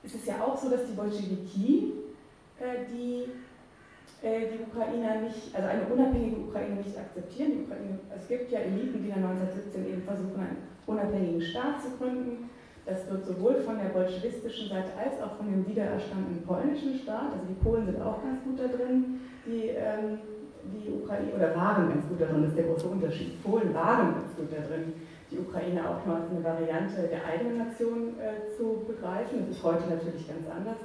ist 0.04 0.16
es 0.16 0.26
ja 0.26 0.44
auch 0.44 0.58
so, 0.58 0.70
dass 0.70 0.86
die 0.86 0.94
Bolschewiki 0.94 1.94
äh, 2.60 2.86
die 2.92 3.26
die 4.26 4.64
Ukrainer 4.66 5.22
nicht, 5.22 5.54
also 5.54 5.70
eine 5.70 5.86
unabhängige 5.86 6.38
Ukraine 6.50 6.82
nicht 6.82 6.98
akzeptieren. 6.98 7.64
Ukraine, 7.66 8.00
es 8.10 8.28
gibt 8.28 8.52
ja 8.52 8.60
Eliten, 8.60 9.04
die 9.04 9.10
dann 9.10 9.24
1917 9.24 9.86
eben 9.86 10.02
versuchen, 10.02 10.40
einen 10.40 10.58
unabhängigen 10.88 11.42
Staat 11.42 11.82
zu 11.82 11.92
gründen. 11.98 12.50
Das 12.86 13.10
wird 13.10 13.26
sowohl 13.26 13.62
von 13.62 13.78
der 13.78 13.90
bolschewistischen 13.90 14.70
Seite 14.70 14.90
als 14.98 15.22
auch 15.22 15.38
von 15.38 15.50
dem 15.50 15.68
wiedererstandenen 15.68 16.42
polnischen 16.42 16.98
Staat, 16.98 17.34
also 17.34 17.46
die 17.50 17.58
Polen 17.64 17.86
sind 17.86 18.02
auch 18.02 18.22
ganz 18.22 18.42
gut 18.44 18.60
da 18.60 18.68
drin, 18.68 19.22
die, 19.46 19.74
ähm, 19.74 20.20
die 20.74 20.90
Ukraine, 20.90 21.34
oder 21.34 21.56
waren 21.56 21.90
ganz 21.90 22.08
gut 22.08 22.22
da 22.22 22.26
drin, 22.26 22.42
das 22.42 22.52
ist 22.52 22.58
der 22.58 22.66
große 22.66 22.88
Unterschied. 22.88 23.42
Polen 23.44 23.74
waren 23.74 24.14
ganz 24.14 24.36
gut 24.38 24.50
da 24.54 24.62
drin, 24.66 24.94
die 25.32 25.40
Ukraine 25.40 25.82
auch 25.82 26.06
nur 26.06 26.18
als 26.18 26.30
eine 26.30 26.44
Variante 26.44 27.10
der 27.10 27.26
eigenen 27.26 27.58
Nation 27.58 28.14
äh, 28.22 28.46
zu 28.56 28.86
begreifen. 28.86 29.46
Das 29.50 29.58
ist 29.58 29.64
heute 29.64 29.90
natürlich 29.90 30.28
ganz 30.28 30.46
anders. 30.46 30.78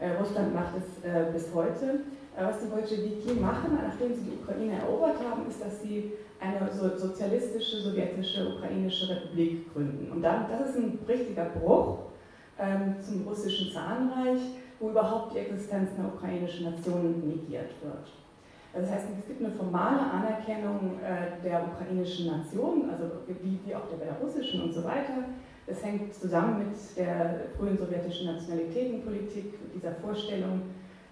Äh, 0.00 0.18
Russland 0.18 0.54
macht 0.54 0.74
es 0.76 1.04
äh, 1.06 1.30
bis 1.32 1.54
heute. 1.54 2.02
Äh, 2.36 2.44
was 2.44 2.60
die 2.60 2.66
Bolschewiki 2.66 3.40
machen, 3.40 3.78
nachdem 3.80 4.14
sie 4.14 4.30
die 4.30 4.42
Ukraine 4.42 4.80
erobert 4.80 5.16
haben, 5.20 5.48
ist, 5.48 5.62
dass 5.62 5.82
sie 5.82 6.12
eine 6.40 6.68
so 6.72 6.96
sozialistische, 6.96 7.80
sowjetische, 7.80 8.56
ukrainische 8.56 9.08
Republik 9.08 9.72
gründen. 9.72 10.10
Und 10.10 10.22
dann, 10.22 10.46
das 10.48 10.70
ist 10.70 10.76
ein 10.76 10.98
richtiger 11.06 11.46
Bruch 11.46 11.98
ähm, 12.58 12.96
zum 13.00 13.26
russischen 13.26 13.72
Zarenreich, 13.72 14.40
wo 14.80 14.90
überhaupt 14.90 15.34
die 15.34 15.38
Existenz 15.38 15.90
einer 15.96 16.08
ukrainischen 16.08 16.70
Nation 16.70 17.22
negiert 17.26 17.70
wird. 17.82 18.10
Das 18.74 18.90
heißt, 18.90 19.06
es 19.20 19.26
gibt 19.28 19.40
eine 19.40 19.54
formale 19.54 20.00
Anerkennung 20.00 20.98
äh, 21.00 21.40
der 21.44 21.64
ukrainischen 21.64 22.26
Nation, 22.26 22.90
also 22.90 23.04
wie, 23.28 23.60
wie 23.64 23.74
auch 23.74 23.86
der 23.88 24.04
belarussischen 24.04 24.62
und 24.62 24.72
so 24.72 24.82
weiter. 24.82 25.22
Das 25.66 25.82
hängt 25.82 26.12
zusammen 26.12 26.58
mit 26.58 26.76
der 26.96 27.42
frühen 27.56 27.78
sowjetischen 27.78 28.26
Nationalitätenpolitik, 28.26 29.54
dieser 29.72 29.92
Vorstellung, 29.92 30.62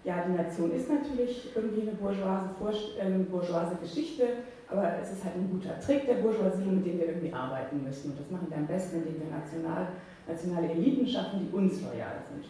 ja, 0.03 0.25
die 0.27 0.33
Nation 0.33 0.71
ist 0.71 0.89
natürlich 0.89 1.55
irgendwie 1.55 1.81
eine 1.81 1.91
bourgeoise, 1.91 2.99
äh, 2.99 3.09
bourgeoise 3.29 3.77
Geschichte, 3.81 4.23
aber 4.69 4.99
es 5.01 5.13
ist 5.13 5.23
halt 5.23 5.35
ein 5.35 5.49
guter 5.49 5.79
Trick 5.79 6.05
der 6.05 6.15
Bourgeoisie, 6.15 6.65
mit 6.65 6.85
dem 6.85 6.99
wir 6.99 7.07
irgendwie 7.07 7.31
arbeiten 7.31 7.83
müssen. 7.83 8.11
Und 8.11 8.19
das 8.19 8.29
machen 8.29 8.47
wir 8.49 8.57
am 8.57 8.67
besten, 8.67 8.97
indem 8.97 9.21
wir 9.21 9.37
national, 9.37 9.87
nationale 10.27 10.71
Eliten 10.71 11.07
schaffen, 11.07 11.47
die 11.47 11.55
uns 11.55 11.81
loyal 11.81 12.19
sind. 12.29 12.45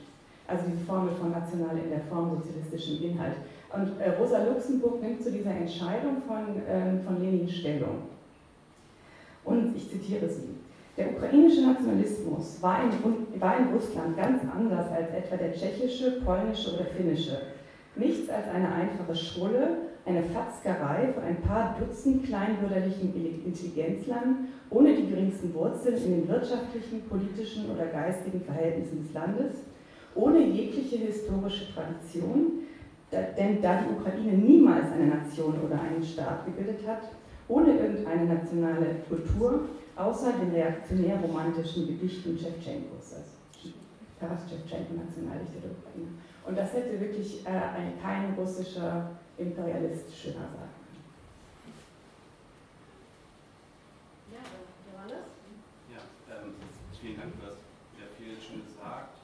Also 0.47 0.65
diese 0.67 0.85
Formel 0.85 1.13
von 1.13 1.31
national 1.31 1.77
in 1.77 1.89
der 1.89 2.01
Form 2.01 2.35
sozialistischen 2.35 3.03
Inhalt. 3.03 3.35
Und 3.71 3.99
äh, 3.99 4.09
Rosa 4.17 4.43
Luxemburg 4.43 5.01
nimmt 5.01 5.23
zu 5.23 5.31
dieser 5.31 5.51
Entscheidung 5.51 6.21
von, 6.27 6.61
ähm, 6.67 7.01
von 7.03 7.21
Lenin 7.21 7.47
Stellung. 7.47 8.09
Und 9.45 9.75
ich 9.75 9.89
zitiere 9.89 10.27
sie. 10.27 10.62
Der 10.95 11.09
ukrainische 11.09 11.61
Nationalismus 11.61 12.61
war 12.61 12.83
in, 12.83 13.41
war 13.41 13.57
in 13.57 13.73
Russland 13.73 14.15
ganz 14.15 14.41
anders 14.43 14.91
als 14.91 15.09
etwa 15.09 15.37
der 15.37 15.53
tschechische, 15.53 16.21
polnische 16.23 16.75
oder 16.75 16.85
finnische. 16.85 17.41
Nichts 17.95 18.29
als 18.29 18.47
eine 18.47 18.71
einfache 18.71 19.15
Schrulle, 19.15 19.77
eine 20.05 20.21
Fatzgerei 20.21 21.11
von 21.13 21.23
ein 21.23 21.41
paar 21.41 21.75
Dutzend 21.79 22.25
kleinbürgerlichen 22.25 23.13
Intelligenzlern 23.45 24.49
ohne 24.69 24.95
die 24.95 25.07
geringsten 25.07 25.53
Wurzeln 25.53 25.97
in 25.97 26.11
den 26.11 26.27
wirtschaftlichen, 26.27 27.01
politischen 27.07 27.69
oder 27.71 27.85
geistigen 27.85 28.41
Verhältnissen 28.41 29.03
des 29.03 29.13
Landes, 29.13 29.53
ohne 30.15 30.39
jegliche 30.39 30.97
historische 30.97 31.73
Tradition, 31.73 32.63
denn 33.11 33.61
da 33.61 33.81
die 33.81 33.93
Ukraine 33.99 34.37
niemals 34.37 34.91
eine 34.91 35.07
Nation 35.07 35.55
oder 35.63 35.79
einen 35.79 36.03
Staat 36.03 36.45
gebildet 36.45 36.85
hat, 36.87 37.03
ohne 37.47 37.77
irgendeine 37.77 38.25
nationale 38.25 38.95
Kultur, 39.07 39.61
außer 39.95 40.33
den 40.33 40.51
reaktionär-romantischen 40.51 41.87
Gedichten 41.87 42.37
Shevchenkos, 42.37 43.13
also 43.13 43.73
Taras 44.19 44.41
Shevchenko, 44.49 44.93
Nationaldichter 44.93 45.59
der 45.61 45.71
Ukraine. 45.71 46.07
Und 46.45 46.57
das 46.57 46.73
hätte 46.73 46.99
wirklich 46.99 47.45
äh, 47.45 48.01
kein 48.01 48.33
russischer 48.35 49.11
Imperialist 49.37 50.15
schöner 50.15 50.41
sagen 50.41 50.69
können. 50.77 51.03
Ja, 54.31 54.39
Johannes? 54.91 55.25
Ja, 55.91 56.35
ähm, 56.35 56.53
vielen 56.99 57.17
Dank, 57.17 57.33
du 57.39 57.45
hast 57.47 57.57
ja 57.99 58.05
viel 58.17 58.35
Schönes 58.41 58.67
gesagt. 58.67 59.17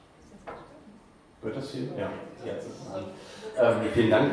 Wird 1.42 1.56
das 1.56 1.70
hier? 1.70 1.88
Ja, 1.96 2.10
jetzt 2.44 2.66
ist 2.66 2.80
es 2.82 2.92
an. 2.92 3.04
Ähm, 3.58 3.90
vielen 3.92 4.10
Dank. 4.10 4.32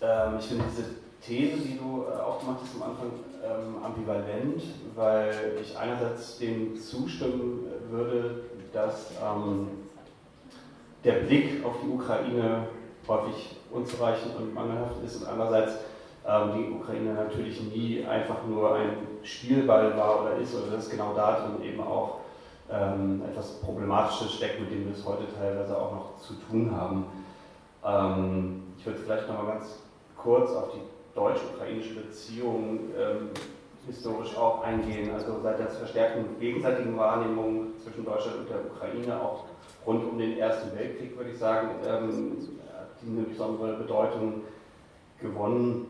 Ähm, 0.00 0.38
ich 0.38 0.46
finde 0.46 0.64
diese 0.70 1.01
These, 1.24 1.58
die 1.58 1.78
du 1.78 2.04
äh, 2.04 2.20
aufgemacht 2.20 2.58
hast 2.62 2.74
am 2.74 2.90
Anfang, 2.90 3.10
ähm, 3.44 3.84
ambivalent, 3.84 4.62
weil 4.96 5.58
ich 5.60 5.76
einerseits 5.78 6.38
dem 6.38 6.76
zustimmen 6.76 7.66
würde, 7.90 8.44
dass 8.72 9.12
ähm, 9.22 9.68
der 11.04 11.12
Blick 11.24 11.64
auf 11.64 11.76
die 11.82 11.88
Ukraine 11.88 12.66
häufig 13.06 13.56
unzureichend 13.70 14.36
und 14.36 14.54
mangelhaft 14.54 15.02
ist 15.04 15.22
und 15.22 15.28
andererseits 15.28 15.78
ähm, 16.26 16.50
die 16.56 16.72
Ukraine 16.72 17.14
natürlich 17.14 17.60
nie 17.62 18.04
einfach 18.04 18.46
nur 18.46 18.74
ein 18.74 18.96
Spielball 19.22 19.96
war 19.96 20.22
oder 20.22 20.36
ist 20.36 20.54
oder 20.54 20.76
dass 20.76 20.88
genau 20.88 21.12
da 21.14 21.40
drin 21.40 21.64
eben 21.64 21.80
auch 21.80 22.18
ähm, 22.70 23.22
etwas 23.28 23.60
Problematisches 23.60 24.34
steckt, 24.34 24.60
mit 24.60 24.70
dem 24.70 24.86
wir 24.86 24.94
es 24.94 25.04
heute 25.04 25.24
teilweise 25.38 25.76
auch 25.76 25.92
noch 25.92 26.16
zu 26.18 26.34
tun 26.34 26.70
haben. 26.74 27.06
Ähm, 27.84 28.62
ich 28.78 28.86
würde 28.86 29.00
vielleicht 29.00 29.28
noch 29.28 29.42
mal 29.42 29.52
ganz 29.52 29.80
kurz 30.16 30.52
auf 30.52 30.70
die 30.72 30.91
deutsch-ukrainische 31.14 31.94
Beziehungen 31.94 32.92
ähm, 32.98 33.30
historisch 33.86 34.36
auch 34.36 34.62
eingehen. 34.62 35.10
Also 35.12 35.40
seit 35.42 35.58
der 35.58 35.68
verstärkten 35.68 36.38
gegenseitigen 36.38 36.96
Wahrnehmung 36.96 37.72
zwischen 37.82 38.04
Deutschland 38.04 38.38
und 38.38 38.50
der 38.50 38.64
Ukraine, 38.66 39.20
auch 39.20 39.44
rund 39.86 40.04
um 40.04 40.18
den 40.18 40.38
Ersten 40.38 40.76
Weltkrieg, 40.76 41.16
würde 41.16 41.30
ich 41.30 41.38
sagen, 41.38 41.70
ähm, 41.86 42.36
die 43.02 43.10
eine 43.10 43.26
besondere 43.26 43.76
Bedeutung 43.76 44.42
gewonnen. 45.20 45.86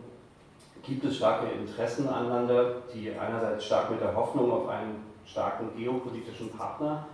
Gibt 0.83 1.05
es 1.05 1.17
starke 1.17 1.47
Interessen 1.53 2.09
aneinander, 2.09 2.83
die 2.93 3.13
einerseits 3.13 3.67
stark 3.67 3.91
mit 3.91 4.01
der 4.01 4.17
Hoffnung 4.17 4.51
auf 4.51 4.69
einen 4.69 5.05
starken 5.25 5.71
geopolitischen 5.77 6.51
Partner 6.51 7.07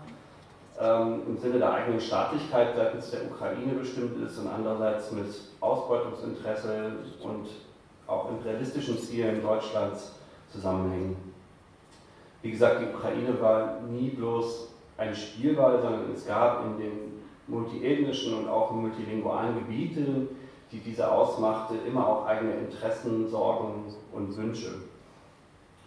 ähm, 0.81 1.23
im 1.27 1.37
Sinne 1.39 1.59
der 1.59 1.73
eigenen 1.73 2.01
Staatlichkeit 2.01 2.75
seitens 2.77 3.11
der 3.11 3.25
Ukraine 3.31 3.75
bestimmt 3.75 4.23
ist 4.25 4.39
und 4.39 4.49
andererseits 4.49 5.13
mit 5.13 5.27
Ausbeutungsinteresse 5.61 6.93
und 7.23 7.49
auch 8.09 8.31
imperialistischen 8.31 8.99
Zielen 8.99 9.43
Deutschlands 9.43 10.15
zusammenhängen. 10.51 11.17
Wie 12.43 12.51
gesagt, 12.51 12.81
die 12.81 12.87
Ukraine 12.87 13.41
war 13.41 13.81
nie 13.83 14.09
bloß 14.11 14.69
ein 14.97 15.15
Spielball, 15.15 15.81
sondern 15.81 16.11
es 16.13 16.27
gab 16.27 16.65
in 16.65 16.79
den 16.79 16.93
multiethnischen 17.47 18.35
und 18.35 18.49
auch 18.49 18.71
multilingualen 18.71 19.55
Gebieten, 19.55 20.29
die 20.73 20.81
diese 20.81 21.11
ausmachte, 21.11 21.75
immer 21.87 22.07
auch 22.07 22.27
eigene 22.27 22.55
Interessen, 22.55 23.29
Sorgen 23.29 23.95
und 24.13 24.37
Wünsche. 24.37 24.75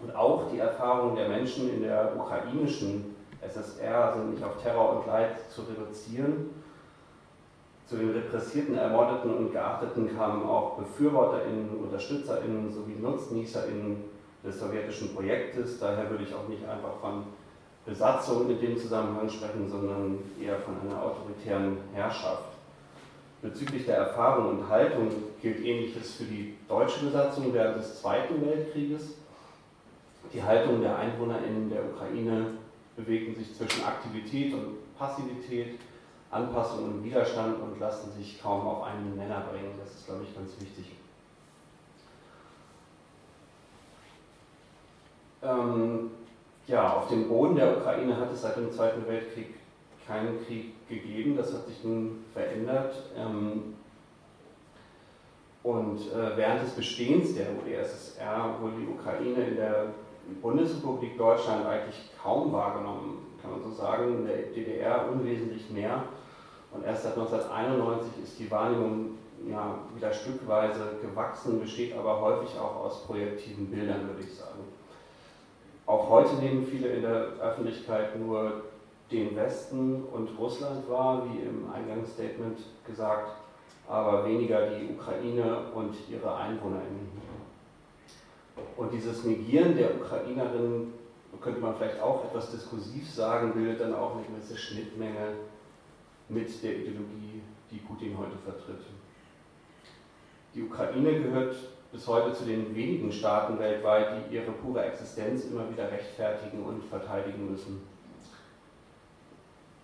Und 0.02 0.16
auch 0.16 0.52
die 0.52 0.60
Erfahrungen 0.60 1.16
der 1.16 1.30
Menschen 1.30 1.70
in 1.74 1.84
der 1.84 2.14
ukrainischen 2.16 3.16
SSR 3.42 4.14
sind 4.14 4.32
nicht 4.32 4.44
auf 4.44 4.62
Terror 4.62 4.98
und 4.98 5.08
Leid 5.08 5.50
zu 5.50 5.62
reduzieren, 5.62 6.50
zu 7.92 7.98
den 7.98 8.12
Repressierten, 8.12 8.78
Ermordeten 8.78 9.34
und 9.34 9.52
Geachteten 9.52 10.16
kamen 10.16 10.44
auch 10.48 10.78
BefürworterInnen, 10.78 11.72
UnterstützerInnen 11.78 12.72
sowie 12.72 12.96
NutznießerInnen 13.02 13.98
des 14.46 14.60
sowjetischen 14.62 15.14
Projektes. 15.14 15.78
Daher 15.78 16.10
würde 16.10 16.24
ich 16.24 16.34
auch 16.34 16.48
nicht 16.48 16.64
einfach 16.64 17.02
von 17.02 17.24
Besatzung 17.86 18.50
in 18.50 18.62
dem 18.62 18.78
Zusammenhang 18.78 19.28
sprechen, 19.28 19.70
sondern 19.70 20.20
eher 20.42 20.58
von 20.60 20.76
einer 20.80 21.04
autoritären 21.04 21.80
Herrschaft. 21.94 22.46
Bezüglich 23.42 23.86
der 23.86 23.98
Erfahrung 23.98 24.60
und 24.60 24.70
Haltung 24.70 25.10
gilt 25.42 25.60
Ähnliches 25.60 26.16
für 26.16 26.24
die 26.24 26.56
deutsche 26.70 27.04
Besatzung 27.04 27.54
während 27.54 27.78
des 27.78 28.00
Zweiten 28.00 28.46
Weltkrieges. 28.46 29.16
Die 30.34 30.42
Haltung 30.42 30.80
der 30.80 30.98
EinwohnerInnen 30.98 31.70
der 31.70 31.82
Ukraine 31.84 32.52
bewegten 32.96 33.36
sich 33.36 33.54
zwischen 33.54 33.84
Aktivität 33.84 34.54
und 34.54 34.78
Passivität 34.98 35.78
Anpassung 36.32 36.86
und 36.86 37.04
Widerstand 37.04 37.62
und 37.62 37.80
lassen 37.80 38.12
sich 38.12 38.41
kaum 38.41 38.65
auf 38.67 38.84
einen 38.84 39.17
Nenner 39.17 39.44
bringen. 39.52 39.74
Das 39.78 39.94
ist, 39.94 40.06
glaube 40.06 40.24
ich, 40.24 40.34
ganz 40.34 40.60
wichtig. 40.60 40.96
Ähm, 45.44 46.12
ja, 46.67 46.94
auf 46.94 47.10
dem 47.10 47.28
Boden 47.28 47.56
der 47.56 47.78
Ukraine 47.78 48.15
hat 48.15 48.32
es 48.32 48.41
seit 48.41 48.56
dem 48.56 48.72
Zweiten 48.72 49.06
Weltkrieg 49.08 49.56
keinen 50.08 50.46
Krieg 50.46 50.88
gegeben. 50.88 51.36
Das 51.36 51.54
hat 51.54 51.67
sich 51.67 51.84
nun 51.84 52.24
verändert. 52.34 52.96
Ähm, 53.17 53.76
Und 55.63 56.00
äh, 56.12 56.36
während 56.38 56.63
des 56.63 56.72
Bestehens 56.72 57.36
der 57.36 57.48
UdSSR 57.52 58.56
wurde 58.60 58.78
die 58.82 58.88
Ukraine 58.88 59.44
in 59.48 59.56
der 59.58 59.94
Bundesrepublik 60.41 61.17
Deutschland 61.17 61.65
eigentlich 61.67 62.10
kaum 62.22 62.52
wahrgenommen, 62.52 63.28
kann 63.41 63.52
man 63.52 63.62
so 63.62 63.70
sagen, 63.70 64.20
in 64.20 64.26
der 64.26 64.38
DDR 64.56 65.08
unwesentlich 65.12 65.70
mehr. 65.70 66.04
Und 66.74 66.86
erst 66.86 67.04
seit 67.04 67.18
1991 67.18 68.24
ist 68.24 68.40
die 68.40 68.50
Wahrnehmung 68.50 69.18
ja, 69.50 69.80
wieder 69.96 70.14
stückweise 70.14 70.98
gewachsen, 71.02 71.60
besteht 71.60 71.98
aber 71.98 72.22
häufig 72.22 72.58
auch 72.60 72.86
aus 72.86 73.06
projektiven 73.06 73.68
Bildern, 73.68 74.08
würde 74.08 74.22
ich 74.22 74.36
sagen. 74.36 74.60
Auch 75.86 76.10
heute 76.10 76.36
nehmen 76.36 76.66
viele 76.66 76.88
in 76.90 77.02
der 77.02 77.34
Öffentlichkeit 77.42 78.18
nur 78.20 78.64
den 79.12 79.36
Westen 79.36 80.04
und 80.14 80.30
Russland 80.38 80.90
wahr, 80.90 81.26
wie 81.26 81.42
im 81.42 81.70
Eingangsstatement 81.74 82.60
gesagt, 82.86 83.32
aber 83.88 84.26
weniger 84.26 84.68
die 84.70 84.94
Ukraine 84.94 85.66
und 85.74 85.94
ihre 86.10 86.34
EinwohnerInnen. 86.34 87.12
Und 88.78 88.94
dieses 88.94 89.26
Negieren 89.26 89.76
der 89.76 89.96
Ukrainerinnen, 89.96 90.94
könnte 91.42 91.60
man 91.60 91.76
vielleicht 91.76 92.02
auch 92.02 92.26
etwas 92.26 92.52
diskursiv 92.52 93.10
sagen, 93.10 93.54
bildet 93.54 93.82
dann 93.82 93.96
auch 93.96 94.16
eine 94.16 94.26
gewisse 94.26 94.58
Schnittmenge 94.58 95.34
mit 96.32 96.63
der 96.63 96.78
Ideologie, 96.78 97.41
die 97.70 97.78
Putin 97.78 98.17
heute 98.17 98.38
vertritt. 98.38 98.86
Die 100.54 100.63
Ukraine 100.63 101.22
gehört 101.22 101.56
bis 101.91 102.08
heute 102.08 102.34
zu 102.34 102.46
den 102.46 102.74
wenigen 102.74 103.12
Staaten 103.12 103.60
weltweit, 103.60 104.08
die 104.30 104.36
ihre 104.36 104.52
pure 104.52 104.84
Existenz 104.86 105.46
immer 105.46 105.70
wieder 105.70 105.91
rechtfertigen 105.91 106.63
und 106.63 106.84
verteidigen 106.86 107.52
müssen. 107.52 107.82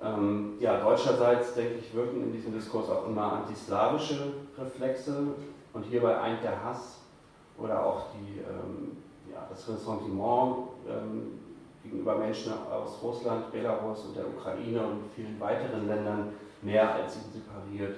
Ähm, 0.02 0.54
ja, 0.60 0.80
deutscherseits, 0.80 1.56
denke 1.56 1.80
ich, 1.80 1.94
wirken 1.94 2.24
in 2.24 2.32
diesem 2.32 2.54
Diskurs 2.54 2.90
auch 2.90 3.08
immer 3.08 3.34
antislawische 3.34 4.34
Reflexe 4.58 5.28
und 5.74 5.84
hierbei 5.84 6.18
eint 6.20 6.44
der 6.44 6.64
Hass 6.64 7.02
oder 7.58 7.84
auch 7.84 8.06
die, 8.14 8.40
ähm, 8.40 8.98
ja, 9.32 9.48
das 9.50 9.68
Ressentiment 9.68 10.68
ähm, 10.88 11.40
gegenüber 11.90 12.18
Menschen 12.18 12.54
aus 12.54 13.02
Russland, 13.02 13.52
Belarus 13.52 14.06
und 14.06 14.16
der 14.16 14.28
Ukraine 14.28 14.86
und 14.86 15.04
vielen 15.16 15.40
weiteren 15.40 15.88
Ländern 15.88 16.34
mehr 16.62 16.94
als 16.96 17.16
ihn 17.16 17.32
separiert. 17.32 17.98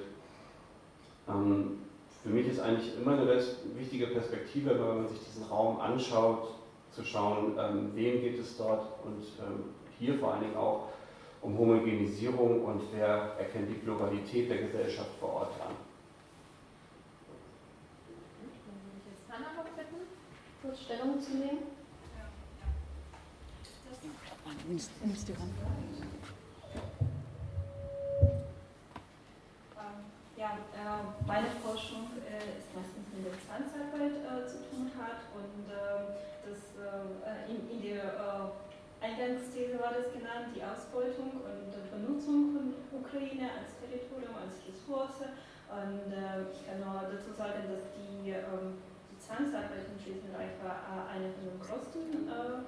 Ähm, 1.28 1.80
für 2.22 2.30
mich 2.30 2.48
ist 2.48 2.60
eigentlich 2.60 2.96
immer 2.98 3.14
eine 3.14 3.28
wichtige 3.76 4.08
Perspektive, 4.08 4.72
wenn 4.72 5.04
man 5.04 5.08
sich 5.08 5.20
diesen 5.20 5.46
Raum 5.46 5.80
anschaut, 5.80 6.56
zu 6.92 7.04
schauen, 7.04 7.58
ähm, 7.58 7.92
wem 7.96 8.22
geht 8.22 8.40
es 8.40 8.58
dort 8.58 8.88
und 9.06 9.24
ähm, 9.40 9.64
hier 9.98 10.16
vor 10.16 10.34
allen 10.34 10.42
Dingen 10.42 10.58
auch 10.58 10.90
um 11.42 11.58
Homogenisierung 11.58 12.66
und 12.66 12.82
wer 12.94 13.36
erkennt 13.40 13.70
die 13.70 13.80
Globalität 13.80 14.50
der 14.50 14.58
Gesellschaft 14.58 15.12
vor 15.20 15.34
Ort 15.34 15.52
an. 15.66 15.76
Stellung 20.90 21.22
zu 21.22 21.32
nehmen. 21.38 21.79
Nimmst 24.68 25.30
du 25.30 25.34
ran? 25.34 25.54
Ja, 30.38 30.56
äh, 30.72 31.04
meine 31.28 31.52
Forschung 31.62 32.16
äh, 32.24 32.56
ist 32.56 32.72
meistens 32.72 33.04
mit 33.12 33.28
der 33.28 33.36
Zwangsarbeit 33.44 34.24
äh, 34.24 34.48
zu 34.48 34.64
tun 34.72 34.88
hat 34.96 35.28
und 35.36 35.68
ähm, 35.68 36.16
das 36.48 36.80
äh, 36.80 37.52
in, 37.52 37.60
in, 37.68 37.82
der 37.84 38.08
äh, 38.08 39.04
Eingangsthese 39.04 39.76
war 39.84 39.92
das 39.92 40.08
genannt, 40.16 40.56
die 40.56 40.64
Ausbeutung 40.64 41.44
und 41.44 41.76
Benutzung 41.92 42.56
von 42.56 42.72
Ukraine 43.04 43.52
als 43.52 43.76
Territorium, 43.84 44.32
als 44.40 44.64
Ressource. 44.64 45.28
Und 45.68 46.08
äh, 46.08 46.48
ich 46.56 46.64
kann 46.64 46.80
nur 46.80 47.04
dazu 47.04 47.36
sagen, 47.36 47.68
dass 47.68 47.84
die 48.00 48.32
ähm, 48.32 48.80
Zwangsarbeit 49.30 49.86
in 49.86 49.98
Schleswig-Holstein 50.02 50.66
war 50.66 50.82
äh, 50.90 51.22
eine 51.22 51.30
von 51.38 51.46
den 51.46 51.62
größten, 51.62 52.26
äh, 52.26 52.66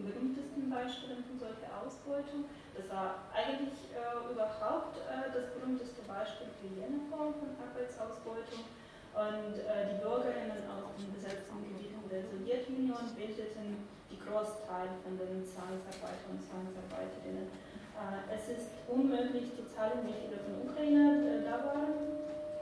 berühmtesten 0.00 0.64
Beispielen 0.72 1.20
von 1.28 1.36
solcher 1.36 1.68
Ausbeutung. 1.76 2.48
Das 2.72 2.88
war 2.88 3.28
eigentlich 3.36 3.92
äh, 3.92 4.32
überhaupt 4.32 4.96
äh, 5.04 5.28
das 5.28 5.52
berühmteste 5.52 6.00
Beispiel 6.08 6.48
für 6.56 6.72
jene 6.72 7.04
Form 7.12 7.36
von 7.36 7.52
Arbeitsausbeutung. 7.60 8.64
Und 9.12 9.60
äh, 9.60 9.92
die 9.92 10.00
Bürgerinnen 10.00 10.64
aus 10.72 10.96
den 10.96 11.12
besetzten 11.12 11.60
Gebieten 11.68 12.00
der 12.08 12.24
Sowjetunion 12.24 13.12
bildeten 13.12 13.84
die 14.08 14.16
Großteil 14.16 14.88
von 15.04 15.20
den 15.20 15.44
Zwangsarbeitern 15.44 16.32
und 16.32 16.40
Zwangsarbeiterinnen. 16.40 17.52
Äh, 17.92 18.24
es 18.32 18.48
ist 18.56 18.72
unmöglich 18.88 19.52
zu 19.52 19.68
zahlen, 19.68 20.00
wie 20.08 20.16
viele 20.16 20.40
von 20.40 20.64
Ukraine 20.64 21.44
da 21.44 21.60
waren, 21.60 21.92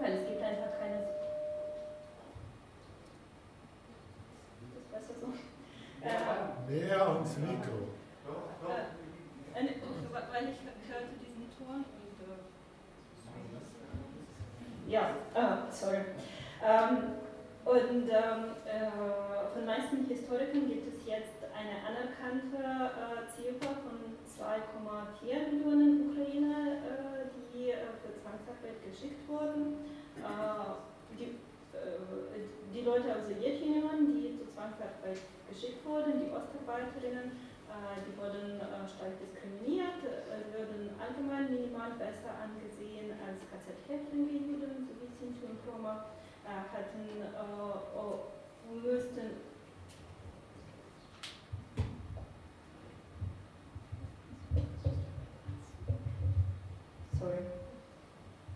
weil 0.02 0.10
es 0.18 0.26
gibt 0.26 0.42
einfach 0.42 0.74
keine 0.74 1.19
Näher 6.02 7.08
ans 7.08 7.36
Mikro. 7.36 7.92
Äh, 8.64 9.58
eine, 9.58 9.70
weil 10.32 10.48
ich 10.48 10.60
hörte 10.88 11.12
diesen 11.20 11.46
Ton 11.58 11.84
und. 11.84 12.18
Äh, 12.24 12.40
ja, 14.90 15.02
ah, 15.34 15.58
sorry. 15.70 15.98
Ähm, 16.64 17.20
und 17.64 18.08
ähm, 18.08 18.56
äh, 18.64 18.90
von 19.52 19.66
meisten 19.66 20.06
Historikern 20.06 20.68
gibt 20.68 20.88
es 20.88 21.06
jetzt 21.06 21.44
eine 21.52 21.76
anerkannte 21.84 22.56
äh, 22.56 23.28
Ziffer 23.36 23.74
von 23.84 24.16
2,4 24.24 25.52
Millionen 25.52 26.10
Ukrainer, 26.10 26.80
äh, 26.80 27.28
die 27.52 27.70
äh, 27.70 27.92
für 28.00 28.12
Zwangsarbeit 28.16 28.82
geschickt 28.88 29.28
wurden. 29.28 29.84
Äh, 30.16 30.89
die, 31.80 32.40
äh, 32.40 32.48
die 32.74 32.84
Leute 32.84 33.16
aus 33.16 33.26
der 33.28 33.36
Sowjetunion, 33.36 34.12
die 34.12 34.36
zur 34.36 34.48
Zwangsarbeit 34.52 35.20
geschickt 35.48 35.84
wurden, 35.84 36.20
die 36.20 36.30
Ostarbeiterinnen, 36.30 37.32
äh, 37.70 37.98
die 38.04 38.14
wurden 38.16 38.60
äh, 38.60 38.84
stark 38.84 39.16
diskriminiert, 39.20 40.02
würden 40.52 40.90
allgemein 41.00 41.50
minimal 41.50 41.96
besser 41.96 42.36
angesehen 42.36 43.14
als 43.24 43.40
KZ-Häftlinge 43.48 44.40
sowie 44.44 45.10
Sinti 45.18 45.46
und 45.46 45.60
Roma, 45.66 46.06
hatten, 46.44 47.06
müssten 48.82 49.50
Sorry. 57.20 57.36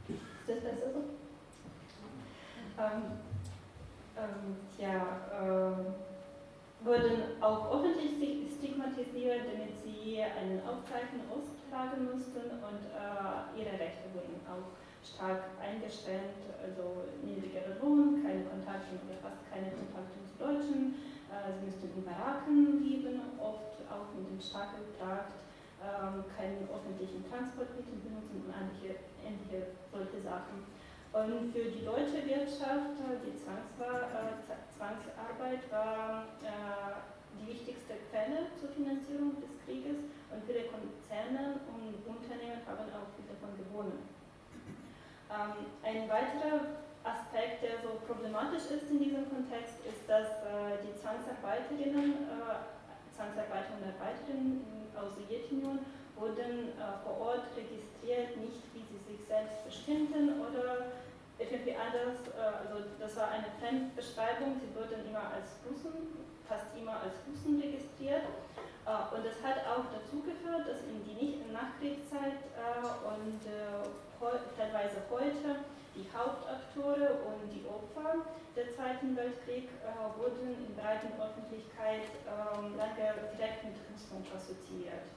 Ist 0.08 0.48
das 0.48 0.60
besser 0.60 0.92
so? 0.94 1.04
Ähm, 2.76 3.22
ähm, 4.18 4.56
tja, 4.76 5.06
ähm, 5.30 5.94
wurden 6.82 7.40
auch 7.40 7.70
öffentlich 7.70 8.50
stigmatisiert, 8.52 9.46
damit 9.46 9.78
sie 9.82 10.20
einen 10.22 10.60
Aufzeichen 10.66 11.22
austragen 11.30 12.10
mussten 12.10 12.50
und 12.58 12.82
äh, 12.90 13.58
ihre 13.58 13.78
Rechte 13.78 14.10
wurden 14.12 14.42
auch 14.50 14.74
stark 15.06 15.54
eingeschränkt, 15.62 16.50
also 16.58 17.06
niedrigere 17.22 17.78
Lohn, 17.78 18.22
keine 18.26 18.42
Kontakte 18.44 18.98
oder 19.06 19.22
fast 19.22 19.42
keine 19.48 19.70
Kontakte 19.70 20.18
zu 20.26 20.34
Deutschen, 20.34 20.98
äh, 21.30 21.54
sie 21.54 21.70
mussten 21.70 21.94
in 21.94 22.04
Baracken 22.04 22.82
leben, 22.82 23.22
oft 23.38 23.78
auch 23.86 24.10
mit 24.18 24.26
dem 24.28 24.40
starken 24.42 24.82
Trakt, 24.98 25.38
äh, 25.78 26.26
keinen 26.34 26.66
öffentlichen 26.68 27.22
Transportmittel 27.30 28.02
benutzen 28.02 28.42
und 28.44 28.54
ähnliche 29.22 29.78
solche 29.92 30.20
Sachen. 30.20 30.73
Und 31.14 31.54
für 31.54 31.70
die 31.70 31.86
deutsche 31.86 32.26
Wirtschaft, 32.26 32.98
äh, 32.98 33.22
die 33.22 33.38
äh, 33.38 34.34
Zwangsarbeit 34.74 35.62
war 35.70 36.26
äh, 36.42 37.06
die 37.38 37.54
wichtigste 37.54 38.02
Quelle 38.10 38.50
zur 38.58 38.74
Finanzierung 38.74 39.38
des 39.38 39.54
Krieges 39.62 40.10
und 40.34 40.42
viele 40.42 40.66
Konzerne 40.66 41.62
und 41.70 42.02
Unternehmen 42.02 42.66
haben 42.66 42.90
auch 42.90 43.14
davon 43.14 43.54
gewonnen. 43.62 44.02
Ähm, 45.30 45.70
ein 45.86 46.10
weiterer 46.10 46.82
Aspekt, 47.06 47.62
der 47.62 47.78
so 47.78 47.94
problematisch 48.10 48.74
ist 48.74 48.90
in 48.90 48.98
diesem 48.98 49.30
Kontext, 49.30 49.86
ist, 49.86 50.02
dass 50.08 50.40
die 50.82 50.96
Zwangsarbeiterinnen, 50.98 52.26
Zwangsarbeiter 53.12 53.76
und 53.76 53.86
Arbeiterinnen 53.92 54.64
aus 54.96 55.14
der 55.14 55.28
Sowjetunion 55.28 55.78
wurden 56.16 56.72
vor 57.04 57.20
Ort 57.20 57.44
registriert, 57.52 58.40
nicht 58.40 58.64
wie 58.72 58.88
sie 58.88 59.00
sich 59.04 59.20
selbst 59.28 59.68
bestimmten 59.68 60.40
oder 60.40 61.03
anders, 61.84 62.18
äh, 62.30 62.66
also 62.66 62.86
das 62.98 63.16
war 63.16 63.28
eine 63.30 63.50
Fremdbeschreibung, 63.58 64.60
sie 64.60 64.70
wurden 64.74 65.06
immer 65.06 65.30
als 65.30 65.58
Russen, 65.66 66.26
fast 66.48 66.66
immer 66.76 67.00
als 67.02 67.14
Russen 67.26 67.60
registriert. 67.60 68.26
Äh, 68.86 69.14
und 69.14 69.22
das 69.24 69.38
hat 69.42 69.62
auch 69.66 69.86
dazu 69.90 70.22
geführt, 70.22 70.66
dass 70.66 70.82
in 70.86 71.02
die 71.04 71.14
nicht 71.14 71.52
Nachkriegszeit 71.52 72.42
äh, 72.58 72.82
und 73.06 73.40
teilweise 74.56 75.02
heute 75.10 75.62
die 75.94 76.06
Hauptakteure 76.10 77.22
und 77.28 77.46
die 77.52 77.62
Opfer 77.68 78.24
der 78.56 78.72
Zweiten 78.74 79.14
Weltkrieg 79.14 79.68
wurden 80.16 80.56
in 80.64 80.74
breiten 80.74 81.12
Öffentlichkeit 81.20 82.08
ähm, 82.24 82.74
lange 82.76 83.14
direkt 83.36 83.64
mit 83.64 83.76
Russland 83.92 84.26
assoziiert. 84.34 85.13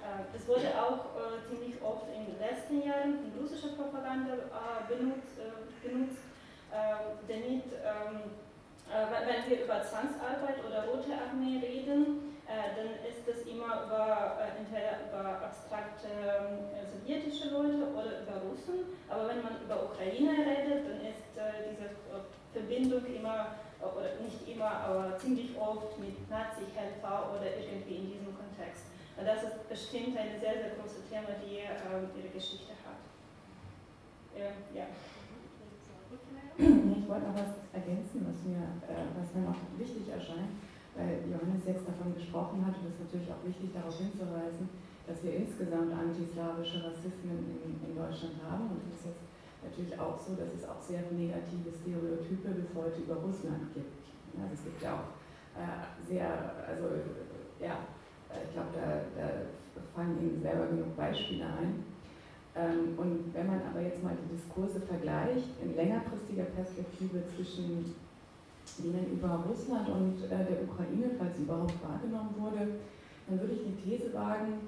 Äh, 0.00 0.36
es 0.36 0.48
wurde 0.48 0.72
auch 0.80 1.12
äh, 1.12 1.44
ziemlich 1.44 1.76
oft 1.82 2.08
in 2.08 2.24
den 2.24 2.40
letzten 2.40 2.80
Jahren 2.82 3.20
in 3.20 3.32
russischer 3.36 3.76
Propaganda 3.76 4.32
äh, 4.32 4.88
benutzt, 4.88 5.36
benutzt 5.82 6.24
damit, 7.26 7.66
ähm, 7.82 8.30
wenn 8.86 9.50
wir 9.50 9.64
über 9.64 9.82
Zwangsarbeit 9.82 10.62
oder 10.64 10.86
Rote 10.86 11.10
Armee 11.18 11.58
reden, 11.58 12.38
dann 12.46 12.94
ist 13.02 13.26
das 13.26 13.42
immer 13.42 13.86
über, 13.86 14.38
entweder 14.56 15.02
über 15.10 15.50
abstrakte 15.50 16.06
sowjetische 16.86 17.50
Leute 17.50 17.90
oder 17.90 18.22
über 18.22 18.38
Russen. 18.46 18.86
Aber 19.08 19.26
wenn 19.26 19.42
man 19.42 19.58
über 19.64 19.82
Ukraine 19.82 20.30
redet, 20.30 20.86
dann 20.86 21.02
ist 21.02 21.26
diese 21.34 21.90
Verbindung 22.52 23.04
immer, 23.06 23.58
oder 23.82 24.22
nicht 24.22 24.46
immer, 24.46 24.70
aber 24.70 25.18
ziemlich 25.18 25.58
oft 25.58 25.98
mit 25.98 26.30
Nazi-Helfer 26.30 27.34
oder 27.34 27.50
irgendwie 27.58 27.96
in 27.96 28.09
das 29.24 29.42
ist 29.44 29.68
bestimmt 29.68 30.16
ein 30.16 30.40
sehr, 30.40 30.54
sehr 30.60 30.72
großes 30.78 31.08
Thema, 31.10 31.36
die 31.42 31.64
äh, 31.64 32.18
ihre 32.18 32.32
Geschichte 32.32 32.72
hat. 32.84 33.00
Ja. 34.36 34.86
Ich 36.60 37.08
wollte 37.08 37.26
noch 37.26 37.34
was 37.34 37.52
ergänzen, 37.72 38.24
was 38.24 38.38
mir, 38.44 38.62
äh, 38.86 39.08
was 39.16 39.34
mir 39.34 39.48
noch 39.48 39.58
wichtig 39.76 40.08
erscheint, 40.08 40.60
weil 40.94 41.24
Johannes 41.26 41.64
jetzt 41.66 41.88
davon 41.88 42.14
gesprochen 42.14 42.64
hat, 42.64 42.76
und 42.78 42.88
es 42.88 42.94
ist 42.94 43.04
natürlich 43.08 43.32
auch 43.32 43.42
wichtig, 43.44 43.72
darauf 43.74 43.96
hinzuweisen, 43.96 44.68
dass 45.06 45.22
wir 45.24 45.34
insgesamt 45.34 45.92
antislawische 45.92 46.84
Rassismen 46.84 47.58
in, 47.64 47.80
in 47.82 47.92
Deutschland 47.96 48.38
haben. 48.46 48.70
Und 48.70 48.86
es 48.86 49.00
ist 49.00 49.10
jetzt 49.10 49.26
natürlich 49.64 49.98
auch 49.98 50.16
so, 50.16 50.36
dass 50.38 50.54
es 50.54 50.62
auch 50.68 50.80
sehr 50.80 51.02
negative 51.10 51.72
Stereotype 51.74 52.48
bis 52.54 52.70
heute 52.76 53.02
über 53.02 53.16
Russland 53.18 53.74
gibt. 53.74 54.06
Also 54.38 54.54
es 54.54 54.62
gibt 54.64 54.80
ja 54.82 54.94
auch 54.94 55.10
äh, 55.58 55.82
sehr, 56.06 56.30
also 56.62 56.86
ja, 57.58 57.76
ich 58.44 58.52
glaube, 58.52 58.70
da, 58.74 59.02
da 59.20 59.28
fallen 59.94 60.18
Ihnen 60.18 60.42
selber 60.42 60.66
genug 60.66 60.96
Beispiele 60.96 61.44
ein. 61.44 61.84
Ähm, 62.56 62.98
und 62.98 63.34
wenn 63.34 63.46
man 63.46 63.60
aber 63.62 63.80
jetzt 63.80 64.02
mal 64.02 64.16
die 64.16 64.34
Diskurse 64.34 64.80
vergleicht, 64.80 65.48
in 65.62 65.76
längerfristiger 65.76 66.44
Perspektive 66.56 67.22
zwischen 67.34 67.94
denen 68.78 69.12
über 69.12 69.44
Russland 69.48 69.88
und 69.88 70.24
äh, 70.24 70.44
der 70.46 70.62
Ukraine, 70.66 71.14
falls 71.18 71.36
sie 71.36 71.42
überhaupt 71.42 71.78
wahrgenommen 71.82 72.34
wurde, 72.38 72.80
dann 73.28 73.40
würde 73.40 73.54
ich 73.54 73.62
die 73.66 73.78
These 73.78 74.12
wagen, 74.14 74.66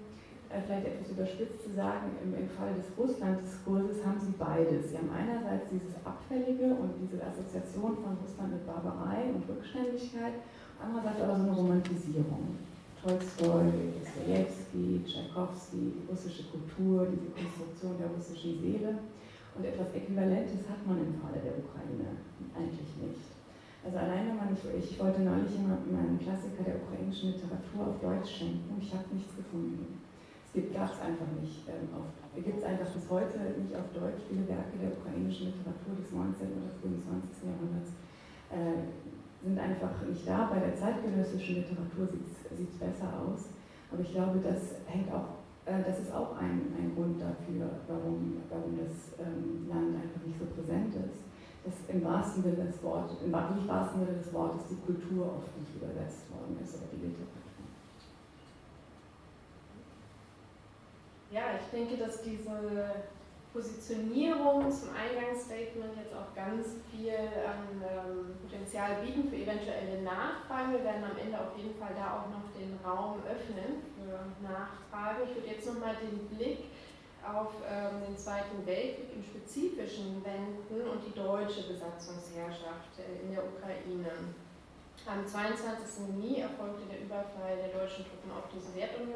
äh, 0.50 0.60
vielleicht 0.62 0.86
etwas 0.86 1.10
überspitzt 1.10 1.62
zu 1.64 1.70
sagen, 1.74 2.12
im 2.22 2.48
Fall 2.50 2.74
des 2.74 2.86
Russland-Diskurses 2.96 4.04
haben 4.04 4.20
sie 4.20 4.34
beides. 4.38 4.90
Sie 4.90 4.98
haben 4.98 5.10
einerseits 5.10 5.70
dieses 5.70 5.96
Abfällige 6.04 6.74
und 6.74 6.94
diese 7.02 7.18
Assoziation 7.24 7.96
von 7.98 8.14
Russland 8.22 8.52
mit 8.52 8.66
Barbarei 8.66 9.32
und 9.34 9.42
Rückständigkeit, 9.48 10.34
andererseits 10.78 11.22
aber 11.22 11.36
so 11.36 11.42
eine 11.42 11.54
Romantisierung. 11.54 12.71
Tolstoi, 13.02 13.66
Dostoevsky, 13.98 15.02
Tchaikovsky, 15.02 15.98
die 15.98 16.06
russische 16.08 16.44
Kultur, 16.54 17.10
diese 17.10 17.34
Konstruktion 17.34 17.98
der 17.98 18.06
russischen 18.14 18.62
Seele. 18.62 18.94
Und 19.58 19.64
etwas 19.66 19.92
Äquivalentes 19.92 20.62
hat 20.70 20.86
man 20.86 21.02
im 21.02 21.18
Falle 21.18 21.42
der 21.42 21.58
Ukraine 21.58 22.22
eigentlich 22.54 22.94
nicht. 23.02 23.26
Also 23.84 23.98
allein 23.98 24.28
wenn 24.28 24.36
man, 24.38 24.54
ich, 24.54 24.98
wollte 25.02 25.20
neulich 25.20 25.50
jemandem 25.50 25.98
einen 25.98 26.18
Klassiker 26.22 26.62
der 26.62 26.78
ukrainischen 26.78 27.34
Literatur 27.34 27.90
auf 27.90 27.98
Deutsch 28.00 28.38
schenken 28.38 28.78
ich 28.80 28.94
habe 28.94 29.10
nichts 29.12 29.34
gefunden 29.34 29.98
gibt 30.54 30.76
es 30.76 31.00
einfach 31.00 31.32
nicht. 31.40 31.64
Ähm, 31.68 31.88
gibt 32.36 32.58
es 32.58 32.64
einfach 32.64 32.88
bis 32.92 33.08
heute 33.08 33.38
nicht 33.56 33.72
auf 33.72 33.88
Deutsch 33.96 34.20
viele 34.28 34.44
Werke 34.48 34.76
der 34.76 34.92
ukrainischen 34.92 35.48
Literatur 35.48 35.96
des 35.96 36.12
19. 36.12 36.60
oder 36.60 36.72
frühen 36.76 37.00
20. 37.00 37.48
Jahrhunderts. 37.48 37.90
Äh, 38.52 38.84
sind 39.42 39.58
einfach 39.58 39.90
nicht 40.06 40.26
da. 40.26 40.48
Bei 40.52 40.60
der 40.60 40.74
zeitgenössischen 40.74 41.56
Literatur 41.56 42.06
sieht 42.06 42.68
es 42.70 42.78
besser 42.78 43.10
aus. 43.20 43.50
Aber 43.90 44.00
ich 44.00 44.12
glaube, 44.12 44.38
das 44.38 44.80
hängt 44.86 45.12
auch, 45.12 45.42
äh, 45.66 45.82
das 45.84 46.00
ist 46.00 46.12
auch 46.14 46.36
ein, 46.38 46.72
ein 46.78 46.92
Grund 46.94 47.20
dafür, 47.20 47.68
warum, 47.88 48.42
warum 48.48 48.78
das 48.78 49.18
ähm, 49.18 49.68
Land 49.68 49.96
einfach 49.96 50.24
nicht 50.24 50.38
so 50.38 50.46
präsent 50.46 50.94
ist. 50.94 51.26
Dass 51.64 51.74
im 51.94 52.02
wahrsten 52.02 52.42
Sinne 52.42 52.66
des 52.66 52.82
Wortes, 52.82 53.22
im 53.22 53.32
wahrsten 53.32 54.00
Sinne 54.00 54.18
des 54.18 54.32
Wortes 54.32 54.66
die 54.70 54.80
Kultur 54.84 55.26
oft 55.26 55.56
nicht 55.58 55.76
übersetzt 55.76 56.26
worden 56.30 56.58
ist 56.60 56.74
oder 56.74 56.90
die 56.92 57.06
Literatur. 57.06 57.42
Ja, 61.30 61.42
ich 61.58 61.70
denke, 61.70 61.96
dass 61.96 62.20
diese 62.22 62.50
Positionierung 63.52 64.72
zum 64.72 64.96
Eingangsstatement 64.96 65.92
jetzt 66.00 66.16
auch 66.16 66.32
ganz 66.34 66.80
viel 66.88 67.12
an 67.44 67.84
ähm, 67.84 68.32
Potenzial 68.40 69.04
bieten 69.04 69.28
für 69.28 69.36
eventuelle 69.36 70.00
Nachfragen. 70.00 70.72
Wir 70.72 70.84
werden 70.84 71.04
am 71.04 71.18
Ende 71.20 71.36
auf 71.36 71.52
jeden 71.56 71.76
Fall 71.76 71.92
da 71.92 72.16
auch 72.16 72.28
noch 72.32 72.48
den 72.56 72.80
Raum 72.80 73.20
öffnen 73.28 73.84
für 73.92 74.24
Nachfragen. 74.40 75.28
Ich 75.28 75.36
würde 75.36 75.48
jetzt 75.52 75.66
nochmal 75.68 75.96
den 76.00 76.26
Blick 76.32 76.72
auf 77.20 77.52
ähm, 77.68 78.00
den 78.08 78.16
Zweiten 78.16 78.64
Weltkrieg 78.64 79.12
im 79.14 79.22
Spezifischen 79.22 80.24
wenden 80.24 80.88
und 80.88 81.04
die 81.04 81.12
deutsche 81.12 81.68
Besatzungsherrschaft 81.68 82.96
äh, 82.98 83.20
in 83.20 83.36
der 83.36 83.44
Ukraine. 83.44 84.32
Am 85.04 85.26
22. 85.26 86.08
Juni 86.08 86.40
erfolgte 86.40 86.86
der 86.88 87.02
Überfall 87.04 87.58
der 87.60 87.74
deutschen 87.74 88.06
Truppen 88.06 88.30
auf 88.32 88.48
die 88.48 88.60
Sowjetunion 88.60 89.11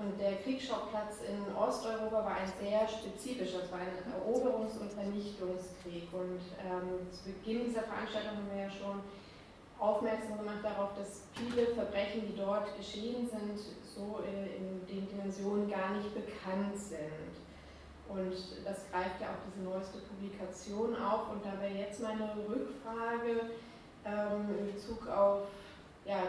und 0.00 0.18
der 0.18 0.36
Kriegsschauplatz 0.36 1.20
in 1.28 1.54
Osteuropa 1.54 2.24
war 2.24 2.36
ein 2.36 2.52
sehr 2.58 2.88
spezifischer, 2.88 3.64
es 3.64 3.70
war 3.70 3.80
ein 3.80 3.92
Eroberungs- 4.08 4.80
und 4.80 4.90
Vernichtungskrieg. 4.92 6.08
Und 6.12 6.40
ähm, 6.64 7.12
zu 7.12 7.24
Beginn 7.24 7.66
dieser 7.66 7.82
Veranstaltung 7.82 8.32
haben 8.36 8.50
wir 8.50 8.64
ja 8.64 8.70
schon 8.70 9.00
aufmerksam 9.78 10.38
gemacht 10.38 10.62
darauf, 10.62 10.90
dass 10.96 11.24
viele 11.34 11.66
Verbrechen, 11.74 12.22
die 12.26 12.36
dort 12.36 12.74
geschehen 12.76 13.28
sind, 13.28 13.58
so 13.84 14.20
äh, 14.24 14.56
in 14.56 14.86
den 14.86 15.06
Dimensionen 15.08 15.68
gar 15.68 15.92
nicht 15.92 16.14
bekannt 16.14 16.76
sind. 16.78 17.36
Und 18.08 18.32
das 18.64 18.90
greift 18.90 19.20
ja 19.20 19.28
auch 19.28 19.40
diese 19.46 19.68
neueste 19.68 19.98
Publikation 19.98 20.96
auf. 20.96 21.30
Und 21.30 21.44
da 21.44 21.60
wäre 21.60 21.74
jetzt 21.74 22.00
meine 22.00 22.34
Rückfrage 22.48 23.52
ähm, 24.06 24.58
in 24.58 24.72
Bezug 24.72 25.06
auf 25.08 25.42
ja, 26.06 26.22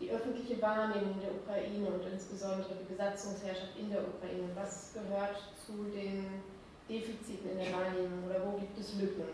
die 0.00 0.10
öffentliche 0.10 0.60
Wahrnehmung 0.62 1.18
der 1.20 1.34
Ukraine 1.34 1.88
und 1.88 2.06
insbesondere 2.12 2.74
die 2.80 2.92
Besatzungsherrschaft 2.92 3.78
in 3.78 3.90
der 3.90 4.02
Ukraine, 4.06 4.48
was 4.54 4.94
gehört 4.94 5.42
zu 5.58 5.90
den 5.90 6.42
Defiziten 6.88 7.50
in 7.50 7.58
der 7.58 7.72
Wahrnehmung 7.72 8.24
oder 8.24 8.46
wo 8.46 8.58
gibt 8.58 8.78
es 8.78 8.94
Lücken? 9.00 9.26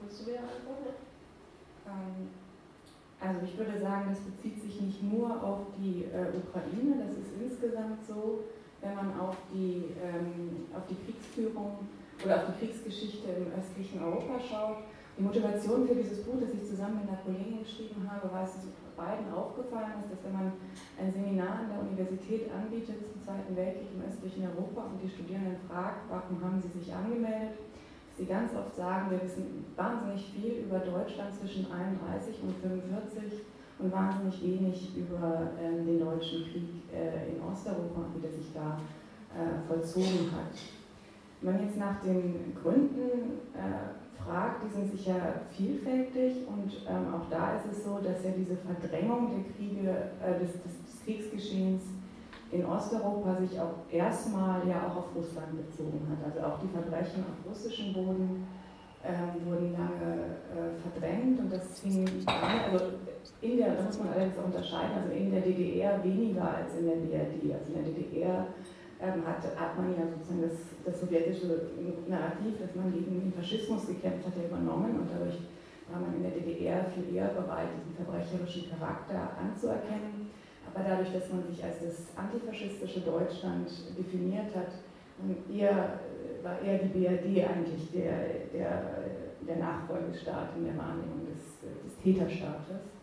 Willst 0.00 0.20
du 0.22 0.26
wieder 0.26 0.40
antworten? 0.40 0.96
Ähm, 1.86 2.30
also 3.20 3.40
ich 3.44 3.58
würde 3.58 3.80
sagen, 3.80 4.10
das 4.10 4.20
bezieht 4.20 4.62
sich 4.62 4.80
nicht 4.80 5.02
nur 5.02 5.42
auf 5.42 5.66
die 5.76 6.04
äh, 6.04 6.32
Ukraine, 6.38 7.02
das 7.04 7.18
ist 7.18 7.34
insgesamt 7.38 8.06
so, 8.06 8.44
wenn 8.80 8.94
man 8.94 9.18
auf 9.18 9.36
die, 9.52 9.90
ähm, 10.00 10.66
auf 10.74 10.86
die 10.88 10.96
Kriegsführung 11.04 11.78
oder 12.24 12.36
auf 12.36 12.42
die 12.48 12.66
Kriegsgeschichte 12.66 13.28
im 13.30 13.52
östlichen 13.58 14.02
Europa 14.02 14.38
schaut. 14.40 14.78
Die 15.18 15.22
Motivation 15.22 15.86
für 15.86 15.96
dieses 15.96 16.22
Buch, 16.22 16.38
das 16.40 16.54
ich 16.54 16.64
zusammen 16.64 17.00
mit 17.00 17.08
einer 17.08 17.18
Kollegin 17.18 17.58
geschrieben 17.58 18.08
habe, 18.08 18.32
war 18.32 18.44
es 18.44 18.54
beiden 18.98 19.30
aufgefallen 19.30 20.02
ist, 20.02 20.10
dass 20.10 20.24
wenn 20.26 20.34
man 20.34 20.52
ein 20.98 21.12
Seminar 21.14 21.62
an 21.62 21.70
der 21.70 21.80
Universität 21.80 22.50
anbietet 22.50 23.06
zum 23.06 23.22
Zweiten 23.22 23.54
Weltkrieg 23.54 23.94
im 23.94 24.02
östlichen 24.02 24.50
Europa 24.50 24.90
und 24.90 24.98
die 24.98 25.08
Studierenden 25.08 25.62
fragt, 25.70 26.10
warum 26.10 26.42
haben 26.42 26.58
sie 26.58 26.74
sich 26.74 26.90
angemeldet, 26.90 27.62
sie 28.18 28.26
ganz 28.26 28.50
oft 28.58 28.74
sagen, 28.74 29.14
wir 29.14 29.22
wissen 29.22 29.64
wahnsinnig 29.78 30.34
viel 30.34 30.66
über 30.66 30.82
Deutschland 30.82 31.30
zwischen 31.32 31.70
31 31.70 32.42
und 32.42 32.58
45 32.58 33.46
und 33.78 33.92
wahnsinnig 33.92 34.42
wenig 34.42 34.96
über 34.98 35.54
äh, 35.54 35.84
den 35.86 36.00
deutschen 36.02 36.42
Krieg 36.50 36.82
äh, 36.90 37.30
in 37.30 37.38
Osteuropa, 37.40 38.10
wie 38.14 38.20
der 38.20 38.32
sich 38.34 38.52
da 38.52 38.74
äh, 39.30 39.62
vollzogen 39.68 40.34
hat. 40.34 40.50
Wenn 41.40 41.54
man 41.54 41.62
jetzt 41.62 41.78
nach 41.78 42.02
den 42.02 42.52
Gründen 42.60 43.38
äh, 44.28 44.32
fragt, 44.32 44.64
die 44.64 44.74
sind 44.74 44.90
sicher 44.90 45.40
vielfältig 45.50 46.46
und 46.46 46.72
ähm, 46.88 47.14
auch 47.14 47.28
da 47.30 47.56
ist 47.56 47.72
es 47.72 47.84
so, 47.84 47.98
dass 47.98 48.24
ja 48.24 48.30
diese 48.36 48.56
Verdrängung 48.56 49.30
der 49.30 49.54
Kriege, 49.54 50.10
äh, 50.22 50.38
des, 50.38 50.52
des, 50.62 50.84
des, 50.84 51.04
Kriegsgeschehens 51.04 51.84
in 52.50 52.64
Osteuropa 52.66 53.36
sich 53.40 53.58
auch 53.58 53.90
erstmal 53.90 54.66
ja 54.68 54.86
auch 54.86 54.96
auf 54.96 55.14
Russland 55.14 55.56
bezogen 55.56 56.06
hat. 56.10 56.32
Also 56.32 56.46
auch 56.46 56.58
die 56.60 56.68
Verbrechen 56.68 57.24
auf 57.24 57.50
russischem 57.50 57.94
Boden 57.94 58.46
ähm, 59.04 59.46
wurden 59.46 59.72
lange 59.72 60.36
äh, 60.52 60.76
verdrängt 60.82 61.38
und 61.40 61.52
das 61.52 61.80
fing 61.80 62.06
an, 62.26 62.72
also 62.72 62.84
in 63.40 63.56
der, 63.56 63.74
da 63.74 63.82
muss 63.84 63.98
man 63.98 64.08
allerdings 64.08 64.36
unterscheiden, 64.36 64.98
also 65.02 65.14
in 65.14 65.30
der 65.30 65.40
DDR 65.40 66.04
weniger 66.04 66.56
als 66.56 66.74
in 66.76 66.86
der 66.86 66.96
BRD. 66.96 67.54
Also 67.54 67.72
in 67.72 67.84
der 67.84 67.94
DDR 67.94 68.46
ähm, 69.00 69.26
hat, 69.26 69.42
hat 69.54 69.76
man 69.76 69.94
ja 69.94 70.06
sozusagen 70.06 70.42
das, 70.42 70.58
das 70.84 71.00
sowjetische 71.00 71.70
Narrativ, 72.08 72.58
dass 72.58 72.74
man 72.74 72.92
gegen 72.92 73.20
den 73.20 73.32
Faschismus 73.32 73.86
gekämpft 73.86 74.26
hat, 74.26 74.34
übernommen 74.36 74.98
und 74.98 75.08
dadurch 75.12 75.38
war 75.90 76.00
man 76.00 76.14
in 76.16 76.22
der 76.22 76.32
DDR 76.32 76.84
viel 76.92 77.14
eher 77.14 77.28
bereit, 77.28 77.68
diesen 77.78 77.96
verbrecherischen 77.96 78.68
Charakter 78.68 79.32
anzuerkennen. 79.40 80.30
Aber 80.66 80.84
dadurch, 80.84 81.12
dass 81.12 81.32
man 81.32 81.46
sich 81.48 81.64
als 81.64 81.80
das 81.80 82.12
antifaschistische 82.16 83.00
Deutschland 83.00 83.70
definiert 83.96 84.54
hat, 84.54 84.68
eher, 85.50 86.00
war 86.42 86.60
eher 86.60 86.78
die 86.78 86.92
BRD 86.92 87.48
eigentlich 87.48 87.90
der, 87.90 88.46
der, 88.52 88.82
der 89.46 89.56
Nachfolgestaat 89.56 90.50
in 90.56 90.66
der 90.66 90.76
Wahrnehmung 90.76 91.26
des, 91.26 91.60
des 91.84 91.96
Täterstaates. 92.02 92.97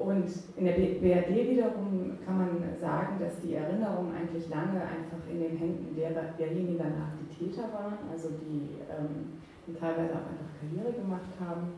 Und 0.00 0.24
in 0.56 0.64
der 0.64 0.72
BRD 0.72 1.50
wiederum 1.50 2.16
kann 2.24 2.38
man 2.38 2.48
sagen, 2.80 3.18
dass 3.20 3.38
die 3.42 3.52
Erinnerungen 3.52 4.14
eigentlich 4.14 4.48
lange 4.48 4.80
einfach 4.80 5.28
in 5.30 5.40
den 5.40 5.58
Händen 5.58 5.94
der, 5.94 6.10
derjenigen 6.38 6.78
danach 6.78 7.12
die 7.20 7.36
Täter 7.36 7.64
waren, 7.70 7.98
also 8.10 8.30
die, 8.30 8.80
ähm, 8.88 9.40
und 9.66 9.78
teilweise 9.78 10.14
auch 10.14 10.24
einfach 10.24 10.56
Karriere 10.58 10.94
gemacht 10.94 11.28
haben 11.38 11.74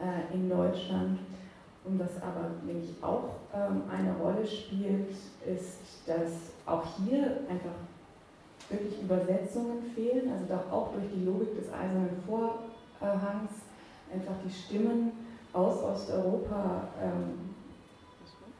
äh, 0.00 0.34
in 0.34 0.50
Deutschland. 0.50 1.20
Und 1.84 2.00
was 2.00 2.20
aber 2.20 2.50
nämlich 2.66 2.96
auch 3.02 3.36
ähm, 3.54 3.82
eine 3.88 4.16
Rolle 4.16 4.44
spielt, 4.44 5.10
ist, 5.46 6.08
dass 6.08 6.52
auch 6.66 6.84
hier 6.98 7.38
einfach 7.48 7.78
wirklich 8.68 9.00
Übersetzungen 9.00 9.84
fehlen, 9.94 10.28
also 10.32 10.54
doch 10.54 10.72
auch 10.72 10.92
durch 10.92 11.06
die 11.14 11.24
Logik 11.24 11.54
des 11.56 11.72
eisernen 11.72 12.20
Vorhangs 12.26 13.52
einfach 14.12 14.34
die 14.44 14.50
Stimmen 14.50 15.12
aus 15.52 15.82
Osteuropa 15.84 16.88
ähm, 17.00 17.49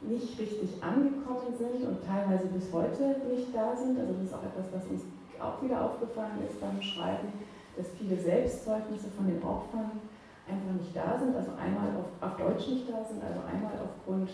nicht 0.01 0.39
richtig 0.39 0.81
angekommen 0.81 1.53
sind 1.57 1.87
und 1.87 2.03
teilweise 2.03 2.47
bis 2.47 2.71
heute 2.73 3.15
nicht 3.29 3.53
da 3.53 3.75
sind. 3.75 3.99
Also 3.99 4.13
das 4.13 4.23
ist 4.23 4.33
auch 4.33 4.43
etwas, 4.43 4.65
was 4.73 4.85
uns 4.89 5.03
auch 5.39 5.61
wieder 5.61 5.85
aufgefallen 5.85 6.41
ist 6.47 6.59
beim 6.59 6.81
Schreiben, 6.81 7.29
dass 7.77 7.87
viele 7.97 8.17
Selbstzeugnisse 8.17 9.09
von 9.15 9.27
den 9.27 9.41
Opfern 9.43 10.01
einfach 10.47 10.73
nicht 10.73 10.95
da 10.95 11.17
sind, 11.17 11.35
also 11.35 11.51
einmal 11.53 11.89
auf, 11.97 12.09
auf 12.19 12.37
Deutsch 12.37 12.67
nicht 12.67 12.89
da 12.89 13.03
sind, 13.05 13.23
also 13.23 13.39
einmal 13.45 13.73
aufgrund 13.81 14.29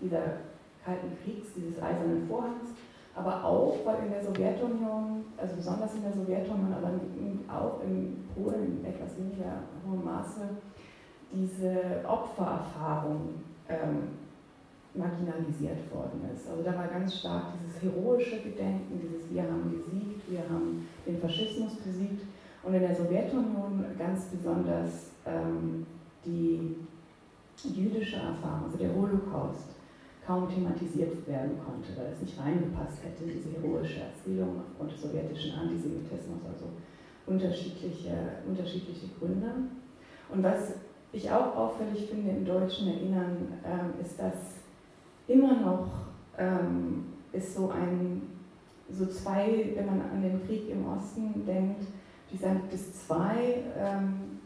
dieser 0.00 0.40
Kalten 0.84 1.12
Kriegs, 1.22 1.52
dieses 1.54 1.82
eisernen 1.82 2.26
Vorhangs, 2.28 2.70
aber 3.14 3.44
auch, 3.44 3.76
weil 3.84 4.06
in 4.06 4.12
der 4.12 4.22
Sowjetunion, 4.22 5.24
also 5.36 5.56
besonders 5.56 5.94
in 5.94 6.02
der 6.02 6.12
Sowjetunion, 6.12 6.72
aber 6.72 6.90
auch 7.52 7.82
in 7.82 8.24
Polen 8.34 8.78
in 8.78 8.84
etwas 8.84 9.18
weniger 9.18 9.64
hohem 9.84 10.04
Maße, 10.04 10.48
diese 11.32 12.04
Opfererfahrung 12.06 13.34
ähm, 13.68 14.08
marginalisiert 14.94 15.92
worden 15.92 16.22
ist. 16.34 16.48
Also 16.48 16.62
da 16.62 16.74
war 16.74 16.88
ganz 16.88 17.18
stark 17.18 17.54
dieses 17.58 17.82
heroische 17.82 18.40
Gedenken, 18.40 19.00
dieses 19.00 19.30
Wir 19.30 19.42
haben 19.42 19.70
gesiegt, 19.70 20.30
wir 20.30 20.40
haben 20.40 20.88
den 21.06 21.18
Faschismus 21.18 21.76
besiegt 21.76 22.22
und 22.62 22.74
in 22.74 22.80
der 22.80 22.94
Sowjetunion 22.94 23.84
ganz 23.98 24.26
besonders 24.26 25.12
ähm, 25.26 25.86
die 26.24 26.76
jüdische 27.64 28.16
Erfahrung, 28.16 28.66
also 28.66 28.78
der 28.78 28.94
Holocaust, 28.94 29.74
kaum 30.26 30.48
thematisiert 30.48 31.26
werden 31.26 31.58
konnte, 31.64 31.96
weil 31.96 32.12
es 32.12 32.20
nicht 32.20 32.38
reingepasst 32.38 33.02
hätte, 33.02 33.24
diese 33.24 33.50
heroische 33.56 34.00
Erzählung 34.00 34.60
aufgrund 34.60 34.92
des 34.92 35.00
sowjetischen 35.00 35.54
Antisemitismus, 35.54 36.40
also 36.46 36.66
unterschiedliche, 37.26 38.12
unterschiedliche 38.46 39.08
Gründe. 39.18 39.48
Und 40.28 40.42
was 40.42 40.74
ich 41.12 41.30
auch 41.30 41.56
auffällig 41.56 42.10
finde 42.10 42.30
im 42.30 42.44
deutschen 42.44 42.88
Erinnern, 42.88 43.54
ähm, 43.64 44.04
ist, 44.04 44.20
dass 44.20 44.57
immer 45.28 45.60
noch 45.60 45.86
ähm, 46.36 47.04
ist 47.32 47.54
so 47.54 47.70
ein, 47.70 48.22
so 48.90 49.06
zwei, 49.06 49.72
wenn 49.76 49.86
man 49.86 50.00
an 50.00 50.22
den 50.22 50.44
Krieg 50.46 50.68
im 50.70 50.88
Osten 50.88 51.44
denkt, 51.46 51.82
die 52.32 52.38
gibt 52.38 52.72
es 52.72 53.06
zwei 53.06 53.62
ähm, 53.78 54.40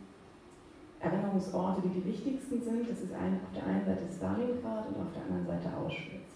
Erinnerungsorte, 1.00 1.82
die 1.82 2.00
die 2.00 2.06
wichtigsten 2.06 2.62
sind. 2.62 2.88
Das 2.88 3.00
ist 3.00 3.12
ein, 3.12 3.40
auf 3.42 3.52
der 3.54 3.66
einen 3.66 3.84
Seite 3.84 4.02
Stalingrad 4.14 4.88
und 4.88 5.00
auf 5.00 5.12
der 5.14 5.22
anderen 5.24 5.46
Seite 5.46 5.76
Auschwitz. 5.76 6.30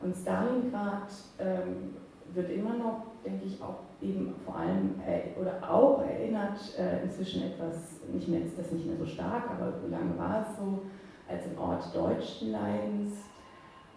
Und 0.00 0.16
Stalingrad 0.16 1.08
ähm, 1.38 1.94
wird 2.34 2.50
immer 2.50 2.74
noch, 2.74 3.02
denke 3.24 3.44
ich, 3.46 3.62
auch 3.62 3.80
eben 4.00 4.34
vor 4.44 4.56
allem 4.56 5.00
äh, 5.06 5.38
oder 5.40 5.58
auch 5.68 6.02
erinnert, 6.02 6.58
äh, 6.78 7.04
inzwischen 7.04 7.42
etwas, 7.42 8.00
nicht 8.12 8.28
mehr, 8.28 8.42
ist 8.42 8.58
das 8.58 8.72
nicht 8.72 8.86
mehr 8.86 8.96
so 8.96 9.06
stark, 9.06 9.50
aber 9.50 9.74
lange 9.88 10.18
war 10.18 10.42
es 10.42 10.56
so, 10.58 10.82
als 11.28 11.46
ein 11.46 11.58
Ort 11.58 11.94
deutschen 11.94 12.52
Leidens. 12.52 13.14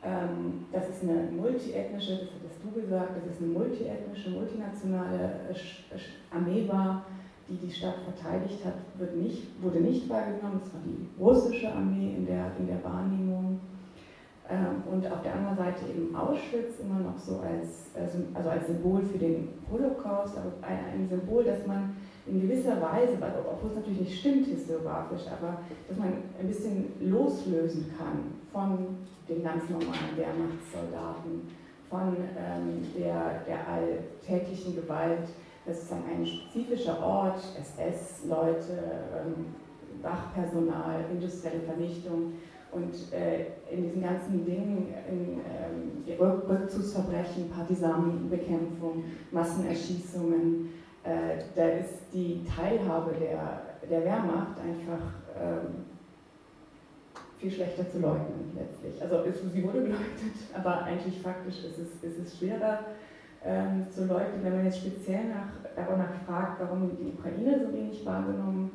Ähm, 0.05 0.65
das 0.71 0.87
ist 0.89 1.01
eine 1.01 1.31
multiethnische, 1.31 2.11
das 2.11 2.29
hattest 2.35 2.63
du 2.63 2.79
gesagt, 2.79 3.17
das 3.17 3.33
ist 3.33 3.41
eine 3.41 3.51
multiethnische, 3.51 4.29
multinationale 4.29 5.49
äh, 5.49 6.35
Armee 6.35 6.67
war, 6.67 7.05
die 7.49 7.57
die 7.57 7.71
Stadt 7.71 7.95
verteidigt 8.03 8.63
hat, 8.63 8.75
wird 8.99 9.15
nicht, 9.15 9.63
wurde 9.63 9.79
nicht 9.79 10.07
wahrgenommen. 10.07 10.61
Es 10.63 10.71
war 10.73 10.81
die 10.85 11.07
russische 11.19 11.71
Armee 11.71 12.15
in 12.17 12.25
der, 12.27 12.51
in 12.59 12.67
der 12.67 12.83
Wahrnehmung. 12.83 13.59
Ähm, 14.47 14.83
und 14.91 15.11
auf 15.11 15.23
der 15.23 15.33
anderen 15.33 15.57
Seite 15.57 15.85
eben 15.89 16.15
Auschwitz 16.15 16.79
immer 16.79 16.99
noch 16.99 17.17
so 17.17 17.39
als, 17.39 17.89
also 18.35 18.49
als 18.49 18.67
Symbol 18.67 19.01
für 19.01 19.17
den 19.17 19.49
Holocaust, 19.71 20.37
aber 20.37 20.51
ein, 20.61 21.09
Symbol, 21.09 21.43
das 21.43 21.65
man 21.65 21.95
in 22.27 22.41
gewisser 22.41 22.79
Weise, 22.79 23.17
obwohl 23.49 23.71
es 23.71 23.75
natürlich 23.77 24.01
nicht 24.01 24.19
stimmt 24.19 24.45
historiografisch, 24.45 25.23
aber 25.27 25.61
dass 25.89 25.97
man 25.97 26.13
ein 26.39 26.47
bisschen 26.47 26.93
loslösen 27.01 27.91
kann 27.97 28.35
von 28.51 28.97
den 29.27 29.43
ganz 29.43 29.69
normalen 29.69 30.15
Wehrmachtssoldaten, 30.15 31.49
von 31.89 32.17
ähm, 32.38 32.85
der, 32.97 33.43
der 33.47 33.67
alltäglichen 33.67 34.75
Gewalt 34.75 35.27
das 35.65 35.79
ist 35.79 35.91
dann 35.91 36.03
ein 36.05 36.25
spezifischer 36.25 36.99
Ort, 37.03 37.39
SS-Leute, 37.59 38.79
ähm, 39.17 39.47
Wachpersonal, 40.01 41.05
industrielle 41.11 41.61
Vernichtung. 41.61 42.33
Und 42.71 42.93
äh, 43.13 43.45
in 43.71 43.83
diesen 43.83 44.03
ganzen 44.03 44.45
Dingen, 44.45 44.93
in 45.09 45.39
ähm, 45.39 46.19
Rückzugsverbrechen, 46.19 47.49
Partisanenbekämpfung, 47.49 49.05
Massenerschießungen, 49.31 50.69
äh, 51.03 51.41
da 51.55 51.67
ist 51.67 52.13
die 52.13 52.43
Teilhabe 52.43 53.13
der, 53.19 53.61
der 53.89 54.03
Wehrmacht 54.03 54.59
einfach 54.59 55.13
ähm, 55.39 55.85
viel 57.45 57.51
schlechter 57.51 57.88
zu 57.89 57.99
leugnen 57.99 58.58
letztlich. 58.58 59.01
Also 59.01 59.23
sie 59.53 59.63
wurde 59.63 59.84
geleugnet, 59.84 60.34
aber 60.53 60.84
eigentlich 60.84 61.21
faktisch 61.21 61.63
ist 61.63 61.77
es, 61.77 62.03
ist 62.03 62.19
es 62.25 62.38
schwerer 62.39 62.79
ähm, 63.45 63.86
zu 63.91 64.05
leugnen, 64.05 64.43
wenn 64.43 64.55
man 64.55 64.65
jetzt 64.65 64.79
speziell 64.79 65.25
nach, 65.25 65.53
danach 65.75 66.13
fragt, 66.25 66.60
warum 66.60 66.89
die 66.97 67.13
Ukraine 67.13 67.60
so 67.60 67.71
wenig 67.71 68.03
wahrgenommen 68.03 68.71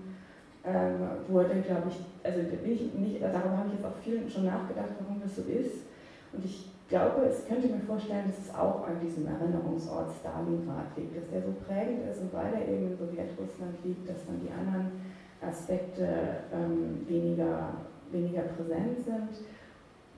ähm, 0.65 1.01
wurde, 1.27 1.61
glaube 1.63 1.89
ich, 1.89 1.99
also 2.23 2.41
ich 2.41 2.95
nicht, 2.95 3.23
darüber 3.23 3.59
habe 3.59 3.69
ich 3.69 3.75
jetzt 3.75 3.87
auch 3.87 3.97
viel 4.05 4.31
schon 4.31 4.47
nachgedacht, 4.47 4.95
warum 5.01 5.21
das 5.21 5.35
so 5.35 5.43
ist. 5.43 5.91
Und 6.33 6.45
ich 6.45 6.71
glaube, 6.89 7.23
es 7.27 7.47
könnte 7.49 7.67
mir 7.67 7.81
vorstellen, 7.81 8.27
dass 8.29 8.47
es 8.47 8.55
auch 8.55 8.87
an 8.87 9.01
diesem 9.03 9.27
Erinnerungsort 9.27 10.13
Stalingrad 10.21 10.95
liegt, 10.97 11.17
dass 11.17 11.29
der 11.31 11.43
so 11.43 11.55
prägend 11.67 12.07
ist 12.09 12.21
und 12.21 12.33
weil 12.33 12.55
er 12.55 12.69
eben 12.69 12.93
in 12.93 12.97
Sowjetrussland 12.97 13.83
liegt, 13.83 14.09
dass 14.09 14.27
dann 14.27 14.39
die 14.39 14.53
anderen 14.53 14.93
Aspekte 15.41 16.07
ähm, 16.53 17.07
weniger, 17.09 17.75
weniger 18.13 18.43
präsent 18.43 19.05
sind 19.05 19.47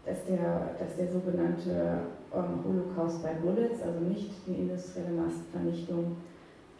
dass 0.04 0.24
der, 0.26 0.74
dass 0.78 0.96
der 0.96 1.08
sogenannte 1.12 2.10
ähm, 2.34 2.58
Holocaust 2.64 3.22
by 3.22 3.34
Bullets, 3.40 3.82
also 3.82 4.00
nicht 4.00 4.30
die 4.46 4.54
industrielle 4.54 5.12
Massenvernichtung 5.12 6.16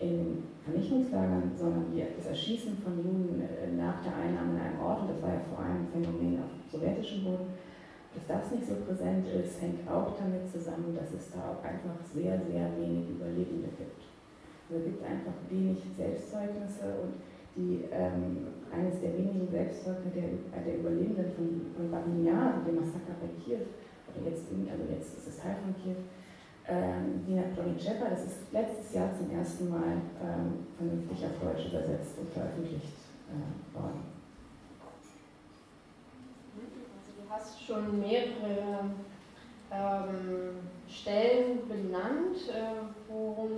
in 0.01 0.43
Vernichtungslagern, 0.65 1.53
sondern 1.57 1.87
das 2.17 2.27
Erschießen 2.27 2.77
von 2.79 2.99
Juden 2.99 3.43
äh, 3.43 3.71
nach 3.77 4.03
der 4.03 4.17
Einnahme 4.17 4.55
in 4.55 4.61
einem 4.61 4.81
Ort, 4.81 5.03
und 5.03 5.11
das 5.11 5.23
war 5.23 5.35
ja 5.35 5.41
vor 5.55 5.65
allem 5.65 5.87
ein 5.87 5.89
Phänomen 5.93 6.43
auf 6.43 6.51
sowjetischem 6.73 7.25
Boden, 7.25 7.55
dass 8.15 8.27
das 8.27 8.51
nicht 8.51 8.67
so 8.67 8.75
präsent 8.85 9.27
ist, 9.29 9.63
hängt 9.63 9.89
auch 9.89 10.19
damit 10.19 10.51
zusammen, 10.51 10.99
dass 10.99 11.15
es 11.15 11.31
da 11.31 11.55
auch 11.55 11.65
einfach 11.65 11.97
sehr, 12.13 12.43
sehr 12.51 12.69
wenig 12.77 13.09
Überlebende 13.09 13.71
gibt. 13.79 14.03
Also 14.69 14.83
es 14.83 14.85
gibt 14.85 15.05
einfach 15.05 15.33
wenig 15.49 15.79
Selbstzeugnisse 15.97 16.91
und 17.03 17.15
die 17.55 17.85
ähm, 17.93 18.49
eines 18.73 19.01
der 19.01 19.13
wenigen 19.13 19.49
Selbstzeugnisse 19.49 20.17
der, 20.17 20.25
äh, 20.25 20.65
der 20.65 20.79
Überlebenden 20.79 21.33
von, 21.37 21.73
von 21.77 21.91
Babinja, 21.91 22.63
dem 22.67 22.77
Massaker 22.77 23.21
bei 23.21 23.29
Kiew, 23.43 23.63
oder 24.09 24.29
jetzt, 24.29 24.49
also 24.49 24.85
jetzt 24.91 25.19
ist 25.19 25.29
es 25.29 25.39
Teil 25.39 25.57
von 25.63 25.75
Kiew, 25.77 26.01
ähm, 26.69 27.25
Nina 27.27 27.43
Plonicepa, 27.55 28.09
das 28.09 28.25
ist 28.25 28.53
letztes 28.53 28.95
Jahr 28.95 29.11
zum 29.17 29.31
ersten 29.31 29.69
Mal 29.69 30.01
ähm, 30.23 30.67
vernünftig 30.77 31.25
auf 31.27 31.39
Deutsch 31.43 31.67
übersetzt 31.69 32.19
und 32.19 32.31
veröffentlicht 32.31 32.97
äh, 33.29 33.75
worden. 33.75 34.03
Also 36.55 37.11
du 37.19 37.31
hast 37.31 37.63
schon 37.63 38.01
mehrere 38.01 38.91
ähm, 39.73 40.57
Stellen 40.89 41.67
benannt, 41.69 42.37
äh, 42.49 42.87
worum 43.09 43.51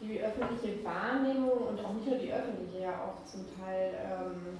die 0.00 0.20
öffentliche 0.20 0.84
Wahrnehmung 0.84 1.68
und 1.68 1.84
auch 1.84 1.92
nicht 1.94 2.06
nur 2.06 2.18
die 2.18 2.32
öffentliche, 2.32 2.82
ja 2.82 3.04
auch 3.04 3.24
zum 3.24 3.44
Teil 3.58 3.94
ähm, 3.98 4.58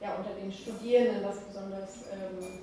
ja, 0.00 0.14
unter 0.16 0.34
den 0.34 0.52
Studierenden 0.52 1.22
das 1.22 1.40
besonders 1.40 2.04
ähm, 2.12 2.60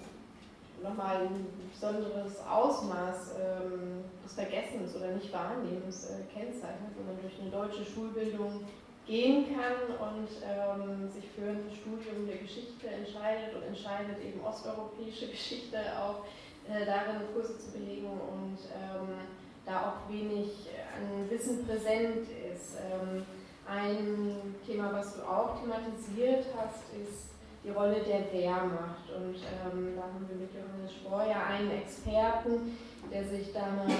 nochmal 0.84 1.28
ein 1.28 1.46
besonderes 1.72 2.40
Ausmaß 2.46 3.36
ähm, 3.40 4.04
des 4.24 4.34
Vergessens 4.34 4.96
oder 4.96 5.12
Nicht-Wahrnehmens 5.12 6.10
äh, 6.10 6.24
kennzeichnet, 6.34 6.92
wo 6.98 7.04
man 7.04 7.22
durch 7.22 7.34
eine 7.40 7.50
deutsche 7.50 7.86
Schulbildung 7.86 8.66
gehen 9.08 9.46
kann 9.56 9.98
und 9.98 10.30
ähm, 10.46 11.10
sich 11.10 11.26
für 11.36 11.50
ein 11.50 11.70
Studium 11.74 12.28
der 12.28 12.38
Geschichte 12.38 12.88
entscheidet 12.88 13.56
und 13.56 13.64
entscheidet 13.64 14.18
eben 14.24 14.42
osteuropäische 14.44 15.28
Geschichte 15.32 15.78
auch 15.98 16.26
äh, 16.70 16.86
darin 16.86 17.22
Kurse 17.34 17.58
zu 17.58 17.72
belegen 17.72 18.08
und 18.08 18.58
ähm, 18.70 19.18
da 19.66 19.82
auch 19.82 20.12
wenig 20.12 20.70
an 20.96 21.30
Wissen 21.30 21.66
präsent 21.66 22.28
ist. 22.54 22.78
Ähm, 22.92 23.26
ein 23.68 24.56
Thema, 24.66 24.92
was 24.94 25.16
du 25.16 25.22
auch 25.22 25.62
thematisiert 25.62 26.46
hast, 26.58 26.84
ist 26.94 27.32
die 27.64 27.70
Rolle 27.70 28.02
der 28.02 28.32
Wehrmacht. 28.34 29.10
Und 29.16 29.36
ähm, 29.36 29.96
da 29.96 30.04
haben 30.04 30.28
wir 30.28 30.36
mit 30.36 30.50
Johannes 30.54 30.94
Spohr 30.94 31.22
einen 31.22 31.72
Experten, 31.72 32.78
der 33.12 33.24
sich 33.26 33.54
da 33.54 33.62
eine 33.62 33.94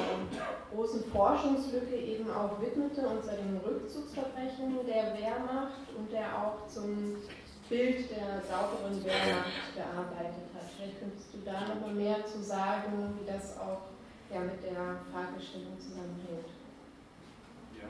große 0.74 1.00
großen 1.00 1.12
Forschungslücke 1.12 1.96
eben 1.96 2.30
auch 2.32 2.60
widmete, 2.60 3.08
und 3.08 3.24
zwar 3.24 3.36
den 3.36 3.58
Rückzugsverbrechen 3.64 4.80
der 4.86 5.14
Wehrmacht 5.18 5.88
und 5.98 6.12
der 6.12 6.28
auch 6.38 6.68
zum 6.68 7.18
Bild 7.70 8.10
der 8.12 8.42
sauberen 8.42 9.04
Wehrmacht 9.04 9.76
gearbeitet 9.76 10.48
hat. 10.54 10.68
Vielleicht 10.76 11.00
könntest 11.00 11.34
du 11.34 11.38
da 11.46 11.74
nochmal 11.74 11.94
mehr 11.94 12.26
zu 12.26 12.42
sagen, 12.44 13.18
wie 13.20 13.32
das 13.32 13.58
auch 13.60 13.92
ja, 14.34 14.40
mit 14.42 14.64
der 14.64 15.00
Fragestellung 15.12 15.78
zusammenhängt. 15.80 16.48
Ja. 17.80 17.90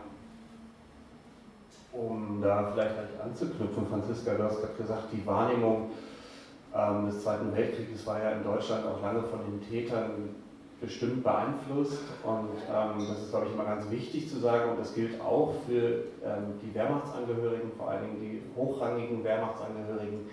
Um 1.98 2.42
da 2.42 2.72
vielleicht 2.72 2.96
anzuknüpfen, 3.24 3.88
Franziska, 3.88 4.34
du 4.36 4.44
hast 4.44 4.62
gerade 4.62 4.74
gesagt, 4.74 5.04
die 5.12 5.26
Wahrnehmung 5.26 5.92
ähm, 6.74 7.06
des 7.06 7.24
Zweiten 7.24 7.56
Weltkrieges 7.56 8.06
war 8.08 8.22
ja 8.22 8.32
in 8.32 8.44
Deutschland 8.44 8.86
auch 8.86 9.02
lange 9.02 9.24
von 9.24 9.40
den 9.40 9.62
Tätern 9.70 10.36
bestimmt 10.80 11.24
beeinflusst. 11.24 12.02
Und 12.24 12.58
ähm, 12.68 13.08
das 13.08 13.20
ist, 13.20 13.30
glaube 13.30 13.46
ich, 13.48 13.54
immer 13.54 13.66
ganz 13.66 13.90
wichtig 13.92 14.30
zu 14.30 14.40
sagen. 14.40 14.72
Und 14.72 14.80
das 14.80 14.96
gilt 14.96 15.22
auch 15.22 15.54
für 15.68 16.06
ähm, 16.26 16.60
die 16.64 16.74
Wehrmachtsangehörigen, 16.74 17.72
vor 17.78 17.90
allen 17.90 18.04
Dingen 18.04 18.20
die 18.20 18.42
hochrangigen 18.60 19.24
Wehrmachtsangehörigen, 19.24 20.30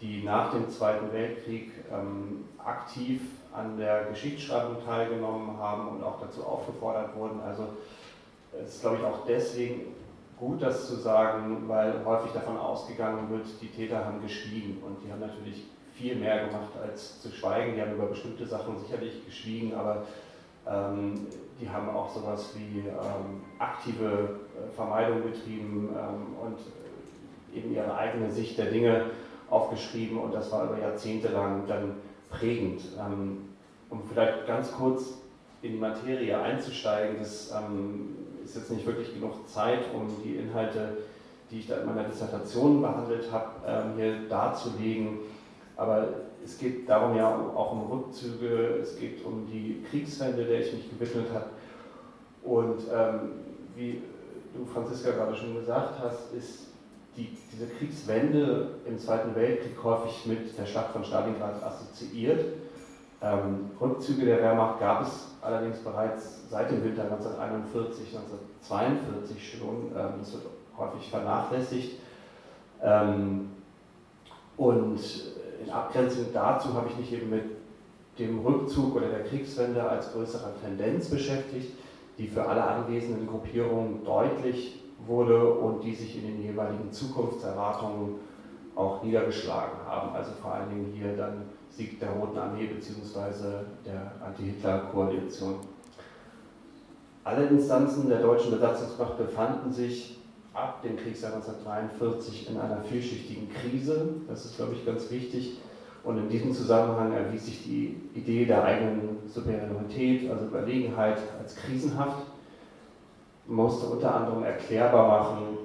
die 0.00 0.22
nach 0.22 0.52
dem 0.52 0.70
Zweiten 0.70 1.12
Weltkrieg 1.12 1.72
ähm, 1.92 2.44
aktiv 2.64 3.20
an 3.58 3.76
der 3.76 4.04
Geschichtsschreibung 4.04 4.76
teilgenommen 4.84 5.58
haben 5.58 5.88
und 5.88 6.02
auch 6.02 6.20
dazu 6.20 6.44
aufgefordert 6.44 7.16
wurden. 7.16 7.40
Also 7.40 7.64
es 8.62 8.76
ist, 8.76 8.80
glaube 8.80 8.98
ich, 8.98 9.04
auch 9.04 9.26
deswegen 9.26 9.94
gut, 10.38 10.62
das 10.62 10.86
zu 10.86 10.96
sagen, 10.96 11.64
weil 11.66 12.04
häufig 12.04 12.32
davon 12.32 12.56
ausgegangen 12.56 13.28
wird, 13.30 13.46
die 13.60 13.68
Täter 13.68 14.04
haben 14.04 14.22
geschwiegen 14.22 14.82
und 14.84 15.02
die 15.04 15.10
haben 15.10 15.20
natürlich 15.20 15.64
viel 15.94 16.14
mehr 16.14 16.46
gemacht 16.46 16.70
als 16.80 17.20
zu 17.20 17.30
schweigen. 17.30 17.74
Die 17.74 17.82
haben 17.82 17.94
über 17.94 18.06
bestimmte 18.06 18.46
Sachen 18.46 18.78
sicherlich 18.78 19.24
geschwiegen, 19.26 19.74
aber 19.74 20.04
ähm, 20.66 21.26
die 21.60 21.68
haben 21.68 21.88
auch 21.88 22.08
sowas 22.14 22.54
wie 22.54 22.80
ähm, 22.80 23.42
aktive 23.58 24.06
äh, 24.06 24.74
Vermeidung 24.76 25.22
betrieben 25.22 25.88
ähm, 25.92 26.36
und 26.40 27.56
eben 27.56 27.74
ihre 27.74 27.96
eigene 27.96 28.30
Sicht 28.30 28.58
der 28.58 28.70
Dinge 28.70 29.06
aufgeschrieben 29.50 30.18
und 30.18 30.32
das 30.32 30.52
war 30.52 30.64
über 30.64 30.78
Jahrzehnte 30.78 31.28
lang 31.28 31.66
dann 31.66 31.96
prägend. 32.30 32.82
Ähm, 32.98 33.47
um 33.90 34.02
vielleicht 34.08 34.46
ganz 34.46 34.72
kurz 34.72 35.14
in 35.62 35.72
die 35.72 35.78
Materie 35.78 36.38
einzusteigen, 36.38 37.16
das 37.18 37.52
ähm, 37.52 38.16
ist 38.44 38.56
jetzt 38.56 38.70
nicht 38.70 38.86
wirklich 38.86 39.12
genug 39.14 39.48
Zeit, 39.48 39.80
um 39.94 40.08
die 40.22 40.36
Inhalte, 40.36 40.98
die 41.50 41.60
ich 41.60 41.66
da 41.66 41.78
in 41.78 41.86
meiner 41.86 42.04
Dissertation 42.04 42.82
behandelt 42.82 43.30
habe, 43.32 43.50
ähm, 43.66 43.96
hier 43.96 44.28
darzulegen. 44.28 45.18
Aber 45.76 46.08
es 46.44 46.58
geht 46.58 46.88
darum 46.88 47.16
ja 47.16 47.28
auch 47.28 47.72
um 47.72 47.90
Rückzüge, 47.90 48.78
es 48.80 48.98
geht 48.98 49.24
um 49.24 49.46
die 49.46 49.84
Kriegswende, 49.88 50.44
der 50.44 50.60
ich 50.60 50.72
mich 50.72 50.90
gewidmet 50.90 51.26
habe. 51.32 51.46
Und 52.42 52.80
ähm, 52.92 53.32
wie 53.74 54.02
du, 54.54 54.64
Franziska, 54.64 55.10
gerade 55.12 55.34
schon 55.34 55.54
gesagt 55.54 55.98
hast, 56.02 56.32
ist 56.34 56.68
die, 57.16 57.36
diese 57.52 57.66
Kriegswende 57.66 58.70
im 58.86 58.98
Zweiten 58.98 59.34
Weltkrieg 59.34 59.82
häufig 59.82 60.26
mit 60.26 60.56
der 60.56 60.66
Schlacht 60.66 60.92
von 60.92 61.04
Stalingrad 61.04 61.62
assoziiert. 61.62 62.44
Ähm, 63.20 63.70
Rückzüge 63.80 64.26
der 64.26 64.38
Wehrmacht 64.38 64.78
gab 64.78 65.02
es 65.02 65.34
allerdings 65.42 65.78
bereits 65.78 66.48
seit 66.48 66.70
dem 66.70 66.84
Winter 66.84 67.02
1941, 67.02 68.16
1942 68.16 69.58
schon. 69.58 69.90
Ähm, 69.96 70.12
das 70.20 70.34
wird 70.34 70.44
häufig 70.76 71.10
vernachlässigt. 71.10 71.98
Ähm, 72.82 73.50
und 74.56 75.00
in 75.64 75.70
Abgrenzung 75.70 76.26
dazu 76.32 76.74
habe 76.74 76.88
ich 76.88 76.96
mich 76.96 77.12
eben 77.12 77.30
mit 77.30 77.44
dem 78.18 78.40
Rückzug 78.44 78.96
oder 78.96 79.08
der 79.08 79.24
Kriegswende 79.24 79.82
als 79.82 80.12
größerer 80.12 80.52
Tendenz 80.60 81.08
beschäftigt, 81.08 81.72
die 82.18 82.26
für 82.26 82.46
alle 82.46 82.62
anwesenden 82.64 83.26
Gruppierungen 83.26 84.04
deutlich 84.04 84.82
wurde 85.06 85.54
und 85.54 85.82
die 85.84 85.94
sich 85.94 86.16
in 86.16 86.26
den 86.26 86.42
jeweiligen 86.42 86.92
Zukunftserwartungen 86.92 88.16
auch 88.74 89.02
niedergeschlagen 89.02 89.78
haben. 89.86 90.14
Also 90.14 90.32
vor 90.40 90.52
allen 90.52 90.70
Dingen 90.70 90.92
hier 90.94 91.16
dann 91.16 91.42
Sieg 91.78 92.00
der 92.00 92.10
Roten 92.10 92.36
Armee 92.36 92.66
bzw. 92.66 93.62
der 93.86 94.10
Anti-Hitler-Koalition. 94.26 95.60
Alle 97.22 97.46
Instanzen 97.46 98.08
der 98.08 98.20
deutschen 98.20 98.50
Besatzungsmacht 98.50 99.16
befanden 99.16 99.72
sich 99.72 100.18
ab 100.52 100.82
dem 100.82 100.96
Kriegsjahr 100.96 101.34
1943 101.34 102.50
in 102.50 102.58
einer 102.58 102.82
vielschichtigen 102.82 103.48
Krise. 103.48 104.08
Das 104.26 104.44
ist, 104.44 104.56
glaube 104.56 104.72
ich, 104.74 104.84
ganz 104.84 105.08
wichtig. 105.08 105.58
Und 106.02 106.18
in 106.18 106.28
diesem 106.28 106.52
Zusammenhang 106.52 107.12
erwies 107.12 107.46
sich 107.46 107.62
die 107.62 108.00
Idee 108.12 108.44
der 108.44 108.64
eigenen 108.64 109.18
Superiorität, 109.28 110.28
also 110.28 110.46
Überlegenheit, 110.46 111.18
als 111.38 111.54
krisenhaft. 111.54 112.26
Man 113.46 113.66
musste 113.66 113.86
unter 113.86 114.16
anderem 114.16 114.42
erklärbar 114.42 115.20
machen, 115.20 115.58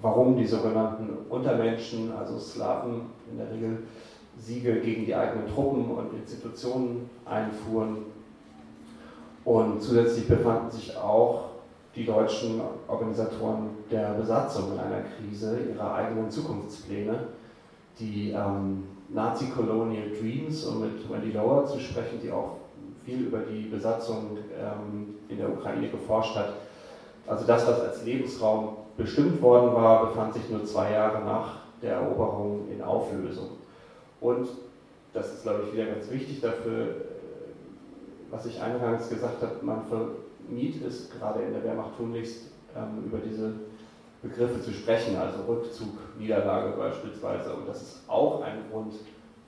warum 0.00 0.36
die 0.36 0.46
sogenannten 0.46 1.08
Untermenschen, 1.30 2.10
also 2.10 2.36
Slawen 2.36 3.02
in 3.30 3.38
der 3.38 3.52
Regel, 3.52 3.78
Siege 4.42 4.80
gegen 4.80 5.06
die 5.06 5.14
eigenen 5.14 5.46
Truppen 5.46 5.90
und 5.90 6.14
Institutionen 6.14 7.08
einfuhren. 7.24 7.98
Und 9.44 9.80
zusätzlich 9.80 10.26
befanden 10.26 10.70
sich 10.70 10.96
auch 10.96 11.44
die 11.94 12.04
deutschen 12.04 12.60
Organisatoren 12.88 13.70
der 13.90 14.14
Besatzung 14.14 14.72
in 14.72 14.80
einer 14.80 15.02
Krise 15.02 15.58
ihre 15.72 15.94
eigenen 15.94 16.30
Zukunftspläne. 16.30 17.28
Die 17.98 18.30
ähm, 18.30 18.84
Nazi-Colonial 19.10 20.10
Dreams, 20.18 20.64
um 20.64 20.80
mit 20.80 21.10
Wendy 21.10 21.32
Lower 21.32 21.66
zu 21.66 21.78
sprechen, 21.78 22.18
die 22.22 22.32
auch 22.32 22.56
viel 23.04 23.26
über 23.26 23.40
die 23.40 23.68
Besatzung 23.68 24.38
ähm, 24.58 25.16
in 25.28 25.38
der 25.38 25.50
Ukraine 25.50 25.88
geforscht 25.88 26.36
hat. 26.36 26.54
Also 27.26 27.46
das, 27.46 27.66
was 27.66 27.80
als 27.80 28.04
Lebensraum 28.04 28.76
bestimmt 28.96 29.40
worden 29.42 29.74
war, 29.74 30.06
befand 30.06 30.34
sich 30.34 30.48
nur 30.50 30.64
zwei 30.64 30.92
Jahre 30.92 31.24
nach 31.24 31.56
der 31.80 31.94
Eroberung 31.94 32.68
in 32.72 32.82
Auflösung. 32.82 33.61
Und 34.22 34.48
das 35.12 35.34
ist, 35.34 35.42
glaube 35.42 35.64
ich, 35.66 35.74
wieder 35.74 35.86
ganz 35.86 36.10
wichtig 36.10 36.40
dafür, 36.40 36.86
äh, 36.86 36.94
was 38.30 38.46
ich 38.46 38.60
eingangs 38.62 39.10
gesagt 39.10 39.42
habe, 39.42 39.56
man 39.62 39.84
vermied 39.84 40.82
es 40.86 41.10
gerade 41.10 41.42
in 41.42 41.52
der 41.52 41.64
Wehrmacht 41.64 41.96
tunlichst, 41.96 42.52
ähm, 42.74 43.04
über 43.04 43.18
diese 43.18 43.52
Begriffe 44.22 44.62
zu 44.62 44.72
sprechen, 44.72 45.16
also 45.16 45.42
Rückzug, 45.42 45.98
Niederlage 46.18 46.76
beispielsweise. 46.76 47.52
Und 47.52 47.68
das 47.68 47.82
ist 47.82 48.08
auch 48.08 48.40
ein 48.42 48.70
Grund, 48.70 48.94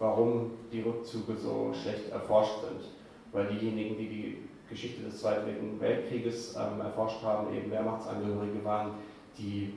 warum 0.01 0.51
die 0.73 0.83
Rückzüge 0.83 1.37
so 1.37 1.73
schlecht 1.73 2.11
erforscht 2.11 2.61
sind. 2.61 2.91
Weil 3.33 3.47
diejenigen, 3.47 3.97
die 3.97 4.09
die 4.09 4.39
Geschichte 4.69 5.03
des 5.05 5.21
Zweiten 5.21 5.81
Weltkrieges 5.81 6.57
ähm, 6.57 6.81
erforscht 6.81 7.23
haben, 7.23 7.55
eben 7.55 7.71
Wehrmachtsangehörige 7.71 8.65
waren, 8.65 8.95
die 9.39 9.75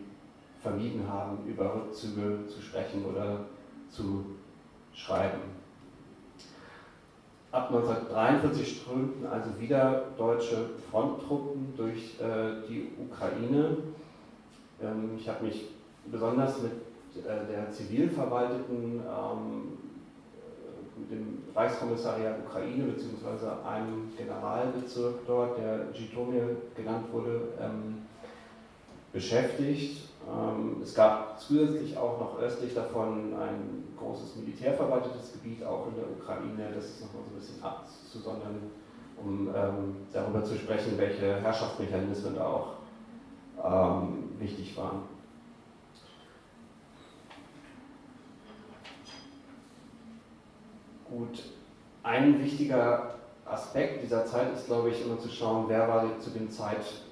vermieden 0.59 1.07
haben, 1.07 1.37
über 1.47 1.75
Rückzüge 1.75 2.47
zu 2.47 2.61
sprechen 2.61 3.05
oder 3.05 3.45
zu 3.89 4.36
schreiben. 4.97 5.39
Ab 7.51 7.69
1943 7.73 8.81
strömten 8.81 9.25
also 9.25 9.49
wieder 9.59 10.05
deutsche 10.17 10.71
Fronttruppen 10.91 11.73
durch 11.77 12.19
äh, 12.19 12.67
die 12.67 12.89
Ukraine. 12.99 13.77
Ähm, 14.81 15.11
ich 15.17 15.29
habe 15.29 15.45
mich 15.45 15.69
besonders 16.11 16.61
mit 16.61 16.71
äh, 17.23 17.51
der 17.51 17.71
zivil 17.71 18.09
verwalteten, 18.09 19.01
ähm, 19.01 19.77
mit 20.97 21.11
dem 21.11 21.43
Reichskommissariat 21.55 22.39
Ukraine 22.45 22.83
bzw. 22.85 23.45
einem 23.65 24.11
Generalbezirk 24.17 25.25
dort, 25.25 25.57
der 25.59 25.85
Jitomir 25.93 26.57
genannt 26.75 27.05
wurde, 27.13 27.53
ähm, 27.61 27.99
beschäftigt 29.13 30.07
ähm, 30.27 30.81
es 30.83 30.93
gab 30.93 31.39
zusätzlich 31.39 31.97
auch 31.97 32.19
noch 32.19 32.39
östlich 32.39 32.73
davon 32.73 33.33
ein 33.39 33.86
großes 33.97 34.35
militärverwaltetes 34.37 35.33
Gebiet, 35.33 35.63
auch 35.63 35.87
in 35.87 35.95
der 35.95 36.09
Ukraine. 36.09 36.71
Das 36.73 36.85
ist 36.85 37.01
nochmal 37.01 37.23
so 37.23 37.31
ein 37.31 37.39
bisschen 37.39 37.63
abzusondern, 37.63 38.71
um 39.17 39.49
ähm, 39.55 39.95
darüber 40.13 40.43
zu 40.43 40.55
sprechen, 40.55 40.97
welche 40.97 41.41
Herrschaftsmechanismen 41.41 42.35
da 42.35 42.45
auch 42.45 42.73
ähm, 43.63 44.29
wichtig 44.37 44.75
waren. 44.77 45.01
Gut, 51.09 51.43
ein 52.03 52.43
wichtiger 52.43 53.15
Aspekt 53.45 54.03
dieser 54.03 54.25
Zeit 54.25 54.53
ist, 54.53 54.65
glaube 54.65 54.89
ich, 54.89 55.05
immer 55.05 55.17
zu 55.17 55.29
schauen, 55.29 55.65
wer 55.67 55.87
war 55.87 56.19
zu 56.19 56.31
dem 56.31 56.51
Zeitpunkt 56.51 57.06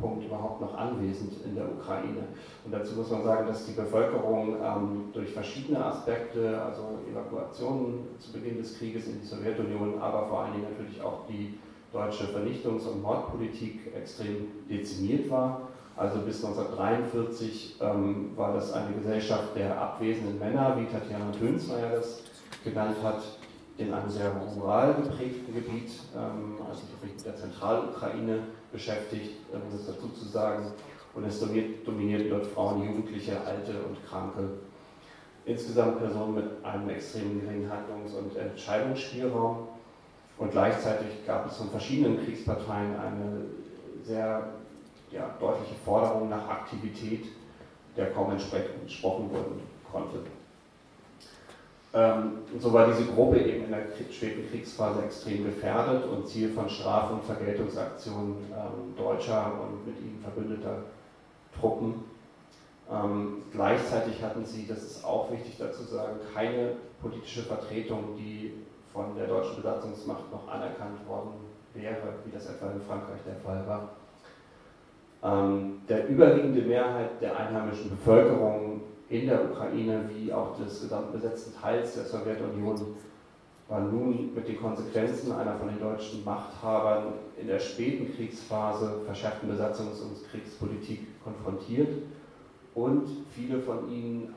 Punkt 0.00 0.24
überhaupt 0.24 0.60
noch 0.60 0.74
anwesend 0.76 1.32
in 1.44 1.54
der 1.54 1.64
Ukraine. 1.70 2.28
Und 2.64 2.72
dazu 2.72 2.94
muss 2.94 3.10
man 3.10 3.24
sagen, 3.24 3.46
dass 3.46 3.66
die 3.66 3.72
Bevölkerung 3.72 4.56
ähm, 4.62 5.04
durch 5.12 5.30
verschiedene 5.30 5.84
Aspekte, 5.84 6.60
also 6.62 6.98
Evakuationen 7.10 8.08
zu 8.18 8.32
Beginn 8.32 8.58
des 8.58 8.78
Krieges 8.78 9.06
in 9.08 9.20
die 9.20 9.26
Sowjetunion, 9.26 10.00
aber 10.00 10.26
vor 10.28 10.40
allen 10.40 10.52
Dingen 10.52 10.66
natürlich 10.70 11.02
auch 11.02 11.26
die 11.28 11.58
deutsche 11.92 12.24
Vernichtungs- 12.24 12.86
und 12.88 13.02
Mordpolitik 13.02 13.94
extrem 13.94 14.48
dezimiert 14.68 15.30
war. 15.30 15.68
Also 15.96 16.20
bis 16.20 16.44
1943 16.44 17.76
ähm, 17.80 18.32
war 18.34 18.52
das 18.52 18.72
eine 18.72 18.94
Gesellschaft 18.96 19.54
der 19.54 19.80
abwesenden 19.80 20.40
Männer, 20.40 20.76
wie 20.76 20.86
Tatjana 20.86 21.30
Tönsmeier 21.30 21.90
das 21.90 22.22
genannt 22.64 22.96
hat, 23.02 23.22
in 23.76 23.92
einem 23.92 24.08
sehr 24.08 24.30
rural 24.56 24.94
geprägten 24.94 25.54
Gebiet, 25.54 25.90
ähm, 26.16 26.56
also 26.68 26.82
der 27.24 27.36
Zentralukraine, 27.36 28.38
beschäftigt, 28.74 29.30
um 29.52 29.60
das 29.72 29.86
dazu 29.86 30.08
zu 30.08 30.26
sagen. 30.26 30.72
Und 31.14 31.24
es 31.24 31.40
dominiert, 31.40 31.86
dominiert 31.86 32.30
dort 32.30 32.44
Frauen, 32.46 32.84
Jugendliche, 32.84 33.40
Alte 33.40 33.72
und 33.84 34.04
Kranke. 34.06 34.48
Insgesamt 35.46 35.98
Personen 36.00 36.34
mit 36.34 36.64
einem 36.64 36.88
extrem 36.90 37.40
geringen 37.40 37.70
Handlungs- 37.70 38.14
und 38.14 38.36
Entscheidungsspielraum. 38.36 39.68
Und 40.36 40.50
gleichzeitig 40.50 41.24
gab 41.24 41.46
es 41.46 41.56
von 41.56 41.70
verschiedenen 41.70 42.24
Kriegsparteien 42.24 42.96
eine 42.98 43.44
sehr 44.02 44.54
ja, 45.12 45.34
deutliche 45.38 45.74
Forderung 45.84 46.28
nach 46.28 46.48
Aktivität, 46.48 47.26
der 47.96 48.10
kaum 48.10 48.32
entsprochen 48.32 49.32
werden 49.32 49.60
konnte. 49.90 50.18
Ähm, 51.96 52.38
so 52.58 52.72
war 52.72 52.88
diese 52.88 53.04
Gruppe 53.04 53.38
eben 53.38 53.66
in 53.66 53.70
der 53.70 53.86
späten 54.10 54.50
Kriegsphase 54.50 55.04
extrem 55.04 55.44
gefährdet 55.44 56.04
und 56.06 56.26
Ziel 56.26 56.50
von 56.50 56.68
Straf- 56.68 57.12
und 57.12 57.22
Vergeltungsaktionen 57.22 58.34
ähm, 58.50 58.96
deutscher 58.96 59.52
und 59.62 59.86
mit 59.86 60.00
ihnen 60.00 60.18
verbündeter 60.20 60.78
Truppen. 61.58 62.02
Ähm, 62.90 63.42
gleichzeitig 63.52 64.20
hatten 64.24 64.44
sie, 64.44 64.66
das 64.66 64.82
ist 64.82 65.04
auch 65.04 65.30
wichtig 65.30 65.54
dazu 65.56 65.84
sagen, 65.84 66.16
keine 66.34 66.72
politische 67.00 67.42
Vertretung, 67.42 68.16
die 68.18 68.54
von 68.92 69.14
der 69.16 69.28
deutschen 69.28 69.56
Besatzungsmacht 69.56 70.32
noch 70.32 70.48
anerkannt 70.48 71.06
worden 71.06 71.30
wäre, 71.74 72.14
wie 72.24 72.32
das 72.32 72.46
etwa 72.46 72.72
in 72.72 72.80
Frankreich 72.80 73.20
der 73.24 73.36
Fall 73.36 73.64
war. 73.66 73.90
Der 75.88 76.08
überwiegende 76.08 76.60
Mehrheit 76.62 77.20
der 77.20 77.36
einheimischen 77.36 77.90
Bevölkerung 77.90 78.82
in 79.08 79.26
der 79.26 79.50
Ukraine 79.50 80.08
wie 80.14 80.32
auch 80.32 80.56
des 80.56 80.82
gesamten 80.82 81.12
besetzten 81.12 81.54
Teils 81.60 81.94
der 81.94 82.04
Sowjetunion 82.04 82.96
war 83.68 83.80
nun 83.80 84.34
mit 84.34 84.46
den 84.46 84.60
Konsequenzen 84.60 85.32
einer 85.32 85.56
von 85.56 85.68
den 85.68 85.80
deutschen 85.80 86.24
Machthabern 86.24 87.14
in 87.40 87.46
der 87.46 87.58
späten 87.58 88.14
Kriegsphase 88.14 89.00
verschärften 89.06 89.50
Besatzungs- 89.50 90.02
und 90.02 90.30
Kriegspolitik 90.30 91.22
konfrontiert 91.22 91.88
und 92.74 93.08
viele 93.34 93.60
von 93.60 93.90
ihnen 93.90 94.34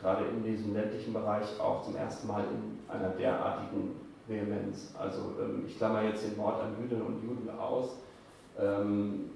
gerade 0.00 0.24
in 0.24 0.42
diesem 0.42 0.74
ländlichen 0.74 1.12
Bereich 1.12 1.60
auch 1.60 1.82
zum 1.82 1.94
ersten 1.96 2.26
Mal 2.26 2.44
in 2.44 2.92
einer 2.92 3.10
derartigen 3.10 3.92
Vehemenz. 4.26 4.94
Also 4.98 5.34
ähm, 5.40 5.64
ich 5.66 5.76
klammer 5.76 6.02
jetzt 6.02 6.24
den 6.24 6.36
Mord 6.36 6.60
an 6.60 6.74
Jüdinnen 6.80 7.06
und 7.06 7.22
Juden 7.22 7.48
aus, 7.58 7.96
ähm, 8.58 9.30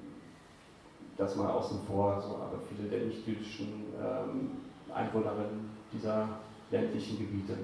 das 1.17 1.37
mal 1.37 1.51
außen 1.51 1.81
vor, 1.87 2.21
so, 2.21 2.37
aber 2.37 2.61
viele 2.69 2.89
der 2.89 3.07
nicht-jüdischen 3.07 3.88
ähm, 3.99 4.51
Einwohnerinnen 4.95 5.71
dieser 5.93 6.29
ländlichen 6.71 7.19
Gebiete. 7.19 7.55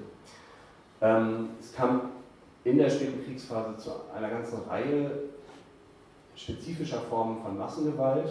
Ähm, 1.01 1.49
es 1.59 1.73
kam 1.73 2.11
in 2.63 2.77
der 2.77 2.89
späten 2.89 3.23
Kriegsphase 3.23 3.77
zu 3.77 3.91
einer 4.15 4.29
ganzen 4.29 4.63
Reihe 4.67 5.11
spezifischer 6.35 7.01
Formen 7.01 7.41
von 7.41 7.57
Massengewalt. 7.57 8.29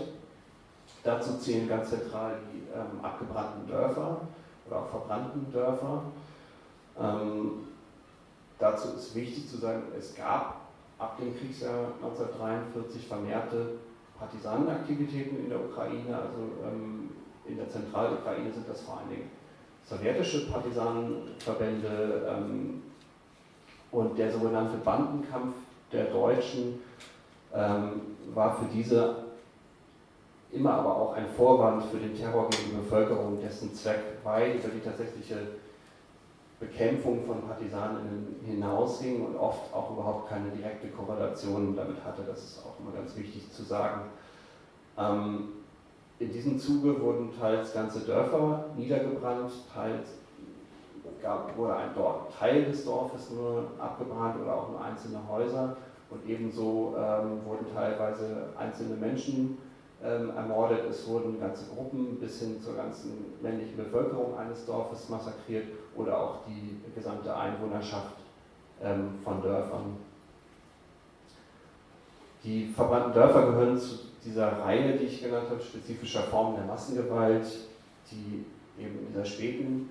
Dazu 1.03 1.39
zählen 1.39 1.69
ganz 1.69 1.91
zentral 1.91 2.39
die 2.53 2.63
ähm, 2.75 3.05
abgebrannten 3.05 3.67
Dörfer 3.69 4.21
oder 4.67 4.79
auch 4.79 4.89
verbrannten 4.89 5.53
Dörfer. 5.53 6.03
Dazu 8.59 8.89
ist 8.97 9.15
wichtig 9.15 9.49
zu 9.49 9.57
sagen, 9.57 9.83
es 9.99 10.15
gab 10.15 10.61
ab 10.99 11.19
dem 11.19 11.37
Kriegsjahr 11.37 11.89
1943 12.03 13.07
vermehrte 13.07 13.73
Partisanenaktivitäten 14.19 15.39
in 15.39 15.49
der 15.49 15.61
Ukraine, 15.61 16.17
also 16.17 16.39
ähm, 16.65 17.04
in 17.47 17.57
der 17.57 17.69
Zentralukraine 17.69 18.53
sind 18.53 18.69
das 18.69 18.83
vor 18.83 18.99
allen 18.99 19.11
Dingen 19.11 19.31
sowjetische 19.87 20.51
Partisanenverbände 20.51 22.27
ähm, 22.29 22.83
und 23.91 24.19
der 24.19 24.33
sogenannte 24.33 24.79
Bandenkampf 24.79 25.55
der 25.93 26.07
Deutschen 26.07 26.81
ähm, 27.55 28.01
war 28.35 28.57
für 28.57 28.67
diese 28.73 29.25
immer 30.51 30.75
aber 30.75 30.97
auch 30.97 31.15
ein 31.15 31.27
Vorwand 31.37 31.85
für 31.87 31.99
den 31.99 32.17
Terror 32.17 32.49
gegen 32.51 32.71
die 32.71 32.77
Bevölkerung, 32.77 33.41
dessen 33.41 33.75
Zweck 33.75 34.01
weit 34.23 34.57
über 34.57 34.69
die 34.69 34.81
tatsächliche 34.81 35.37
Bekämpfung 36.61 37.25
von 37.27 37.43
Partisanen 37.43 38.37
hinausging 38.47 39.27
und 39.27 39.37
oft 39.37 39.73
auch 39.75 39.91
überhaupt 39.91 40.29
keine 40.29 40.51
direkte 40.51 40.89
Korrelation 40.89 41.75
damit 41.77 41.97
hatte. 42.05 42.23
Das 42.27 42.39
ist 42.39 42.63
auch 42.65 42.79
immer 42.79 42.93
ganz 42.93 43.17
wichtig 43.17 43.51
zu 43.53 43.65
sagen. 43.65 44.03
Ähm, 44.97 45.49
in 46.25 46.33
diesem 46.33 46.59
Zuge 46.59 47.01
wurden 47.01 47.31
teils 47.39 47.75
ganze 47.75 48.01
Dörfer 48.01 48.67
niedergebrannt, 48.77 49.51
teils 49.73 50.09
gab, 51.23 51.57
wurde 51.57 51.77
ein 51.77 51.95
Dorf, 51.95 52.35
Teil 52.39 52.65
des 52.65 52.85
Dorfes 52.85 53.31
nur 53.31 53.71
abgebrannt 53.79 54.41
oder 54.43 54.55
auch 54.55 54.71
nur 54.71 54.83
einzelne 54.83 55.21
Häuser 55.29 55.77
und 56.11 56.27
ebenso 56.29 56.95
ähm, 56.97 57.45
wurden 57.45 57.67
teilweise 57.75 58.49
einzelne 58.59 58.97
Menschen 58.97 59.59
ähm, 60.03 60.31
ermordet. 60.37 60.85
Es 60.89 61.07
wurden 61.09 61.41
ganze 61.41 61.75
Gruppen 61.75 62.19
bis 62.21 62.41
hin 62.41 62.61
zur 62.61 62.77
ganzen 62.77 63.35
männlichen 63.43 63.77
Bevölkerung 63.77 64.37
eines 64.39 64.65
Dorfes 64.67 65.09
massakriert 65.09 65.67
oder 65.97 66.19
auch 66.19 66.37
die 66.47 66.81
gesamte 66.95 67.35
Einwohnerschaft 67.35 68.17
ähm, 68.83 69.19
von 69.23 69.43
Dörfern. 69.43 69.97
Die 72.45 72.67
verbrannten 72.67 73.15
Dörfer 73.15 73.47
gehören 73.47 73.79
zu 73.79 74.01
dieser 74.23 74.59
Reihe, 74.61 74.99
die 74.99 75.07
ich 75.07 75.23
genannt 75.23 75.49
habe, 75.51 75.63
spezifischer 75.63 76.25
Formen 76.25 76.57
der 76.57 76.67
Massengewalt, 76.67 77.47
die 78.11 78.45
eben 78.79 78.99
in 78.99 79.07
dieser 79.09 79.25
späten 79.25 79.89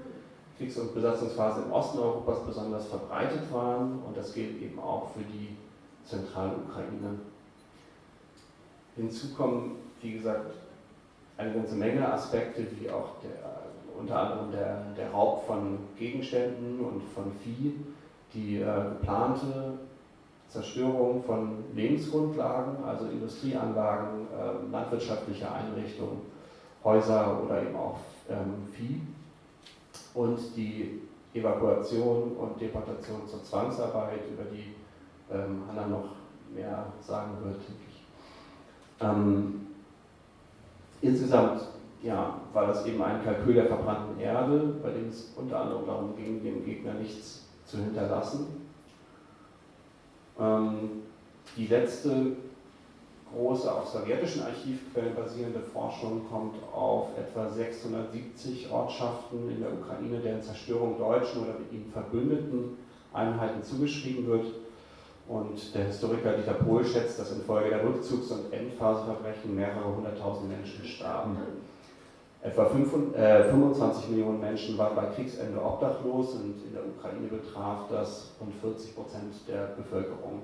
Kriegs- 0.58 0.78
und 0.78 0.94
Besatzungsphase 0.94 1.64
im 1.64 1.72
Osten 1.72 1.98
Europas 1.98 2.46
besonders 2.46 2.86
verbreitet 2.88 3.52
waren 3.52 4.00
und 4.06 4.16
das 4.16 4.34
gilt 4.34 4.62
eben 4.62 4.80
auch 4.80 5.10
für 5.12 5.24
die 5.24 5.58
Zentralukraine. 6.06 7.20
Hinzu 8.96 9.34
kommen, 9.34 9.78
wie 10.02 10.14
gesagt, 10.14 10.54
eine 11.38 11.54
ganze 11.54 11.76
Menge 11.76 12.08
Aspekte, 12.08 12.68
wie 12.80 12.90
auch 12.92 13.16
der, 13.24 13.64
unter 14.00 14.20
anderem 14.20 14.52
der, 14.52 14.84
der 14.96 15.10
Raub 15.10 15.48
von 15.48 15.80
Gegenständen 15.98 16.80
und 16.80 17.02
von 17.16 17.32
Vieh, 17.44 17.74
die 18.34 18.58
äh, 18.58 18.84
geplante 19.00 19.80
Zerstörung 20.54 21.24
von 21.24 21.64
Lebensgrundlagen, 21.74 22.84
also 22.84 23.06
Industrieanlagen, 23.06 24.28
äh, 24.28 24.72
landwirtschaftliche 24.72 25.52
Einrichtungen, 25.52 26.22
Häuser 26.84 27.42
oder 27.44 27.64
eben 27.64 27.76
auch 27.76 27.98
ähm, 28.30 28.68
Vieh 28.72 29.02
und 30.14 30.40
die 30.56 31.02
Evakuation 31.34 32.34
und 32.38 32.62
Deportation 32.62 33.28
zur 33.28 33.44
Zwangsarbeit, 33.44 34.20
über 34.32 34.44
die 34.44 34.76
ähm, 35.34 35.64
Hanna 35.68 35.88
noch 35.88 36.10
mehr 36.54 36.86
sagen 37.02 37.32
wird, 37.44 37.56
denke 37.56 37.84
ich. 37.90 38.04
Ähm, 39.02 39.68
insgesamt 41.02 41.64
ja, 42.04 42.40
war 42.54 42.68
das 42.68 42.86
eben 42.86 43.02
ein 43.02 43.24
Kalkül 43.24 43.56
der 43.56 43.66
verbrannten 43.66 44.20
Erde, 44.20 44.76
bei 44.84 44.92
dem 44.92 45.08
es 45.08 45.34
unter 45.36 45.62
anderem 45.62 45.88
darum 45.88 46.16
ging, 46.16 46.44
dem 46.44 46.64
Gegner 46.64 46.94
nichts 46.94 47.48
zu 47.66 47.78
hinterlassen 47.78 48.46
ähm, 48.46 48.63
die 50.38 51.68
letzte 51.68 52.36
große 53.34 53.72
auf 53.72 53.88
sowjetischen 53.88 54.44
Archivquellen 54.44 55.16
basierende 55.16 55.60
Forschung 55.60 56.22
kommt 56.30 56.56
auf 56.74 57.08
etwa 57.18 57.50
670 57.50 58.72
Ortschaften 58.72 59.50
in 59.50 59.62
der 59.62 59.74
Ukraine, 59.74 60.20
deren 60.20 60.42
Zerstörung 60.42 60.98
deutschen 60.98 61.44
oder 61.44 61.60
mit 61.60 61.72
ihnen 61.72 61.92
verbündeten 61.92 62.78
Einheiten 63.12 63.64
zugeschrieben 63.64 64.28
wird. 64.28 64.46
Und 65.28 65.74
der 65.74 65.86
Historiker 65.86 66.34
Dieter 66.34 66.54
Pohl 66.54 66.86
schätzt, 66.86 67.18
dass 67.18 67.32
infolge 67.32 67.70
der 67.70 67.84
Rückzugs- 67.84 68.32
und 68.32 68.52
Endphaseverbrechen 68.52 69.56
mehrere 69.56 69.96
hunderttausend 69.96 70.50
Menschen 70.50 70.84
starben. 70.86 71.38
Etwa 72.44 72.66
25 72.66 73.16
äh, 73.16 74.12
Millionen 74.12 74.42
Menschen 74.42 74.78
waren 74.78 74.98
bei 74.98 75.06
Kriegsende 75.06 75.64
obdachlos 75.64 76.34
und 76.34 76.62
in 76.68 76.74
der 76.74 76.86
Ukraine 76.86 77.28
betraf 77.28 77.88
das 77.90 78.36
rund 78.38 78.54
40 78.56 78.96
Prozent 78.96 79.34
der 79.48 79.68
Bevölkerung. 79.78 80.42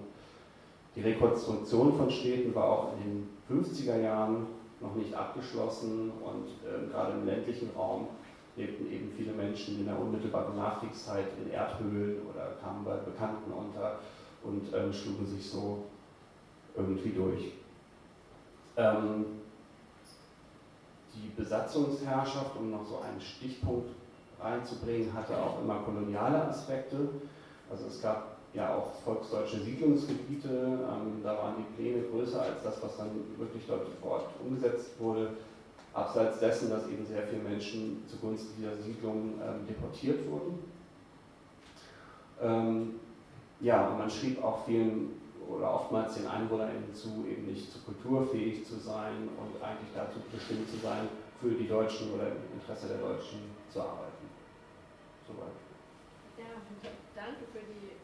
Die 0.96 1.02
Rekonstruktion 1.02 1.98
von 1.98 2.10
Städten 2.10 2.56
war 2.56 2.70
auch 2.70 2.94
in 2.94 3.04
den 3.04 3.64
50er 3.66 4.00
Jahren 4.00 4.48
noch 4.80 4.96
nicht 4.96 5.14
abgeschlossen 5.14 6.12
und 6.24 6.48
äh, 6.66 6.90
gerade 6.90 7.12
im 7.20 7.26
ländlichen 7.26 7.70
Raum 7.76 8.08
lebten 8.56 8.90
eben 8.90 9.12
viele 9.18 9.34
Menschen 9.34 9.82
in 9.82 9.86
der 9.86 10.00
unmittelbaren 10.00 10.56
Nachkriegszeit 10.56 11.26
in 11.44 11.52
Erdhöhlen 11.52 12.22
oder 12.34 12.54
kamen 12.64 12.86
bei 12.86 12.96
Bekannten 12.96 13.52
unter 13.52 14.00
und 14.46 14.74
ähm, 14.74 14.94
schlugen 14.94 15.26
sich 15.26 15.50
so 15.50 15.84
irgendwie 16.78 17.10
durch. 17.10 17.52
Ähm, 18.78 19.26
die 21.22 21.42
Besatzungsherrschaft, 21.42 22.56
um 22.58 22.72
noch 22.72 22.86
so 22.86 23.00
einen 23.00 23.20
Stichpunkt 23.20 23.90
reinzubringen, 24.42 25.14
hatte 25.14 25.38
auch 25.38 25.62
immer 25.62 25.80
koloniale 25.80 26.46
Aspekte. 26.46 27.10
Also 27.70 27.88
es 27.88 28.02
gab 28.02 28.38
ja 28.54 28.76
auch 28.76 28.94
volksdeutsche 29.04 29.60
Siedlungsgebiete, 29.60 30.50
ähm, 30.50 31.22
da 31.24 31.38
waren 31.38 31.56
die 31.58 31.82
Pläne 31.82 32.04
größer 32.04 32.42
als 32.42 32.64
das, 32.64 32.82
was 32.82 32.98
dann 32.98 33.12
wirklich 33.38 33.64
dort 33.68 33.88
vor 34.02 34.12
Ort 34.12 34.26
umgesetzt 34.44 34.92
wurde. 35.00 35.32
Abseits 35.94 36.40
dessen, 36.40 36.70
dass 36.70 36.88
eben 36.88 37.06
sehr 37.06 37.24
viele 37.24 37.42
Menschen 37.42 38.04
zugunsten 38.08 38.54
dieser 38.58 38.78
Siedlungen 38.78 39.40
ähm, 39.42 39.68
deportiert 39.68 40.20
wurden. 40.30 40.60
Ähm, 42.42 43.00
ja, 43.60 43.90
und 43.90 43.98
man 43.98 44.10
schrieb 44.10 44.44
auch 44.44 44.66
vielen 44.66 45.19
oder 45.50 45.74
oftmals 45.74 46.16
den 46.16 46.28
EinwohnerInnen 46.28 46.94
zu, 46.94 47.26
eben 47.28 47.46
nicht 47.48 47.72
zu 47.72 47.80
kulturfähig 47.80 48.66
zu 48.66 48.78
sein 48.80 49.30
und 49.38 49.62
eigentlich 49.62 49.90
dazu 49.96 50.20
bestimmt 50.32 50.70
zu 50.70 50.78
sein, 50.78 51.08
für 51.42 51.52
die 51.52 51.68
Deutschen 51.68 52.14
oder 52.14 52.28
im 52.28 52.60
Interesse 52.60 52.88
der 52.90 52.98
Deutschen 52.98 53.56
zu 53.70 53.82
arbeiten. 53.82 54.28
Soweit. 55.26 55.56
Ja, 56.38 56.60
danke 57.16 57.46
für 57.52 57.60
die, 57.60 57.96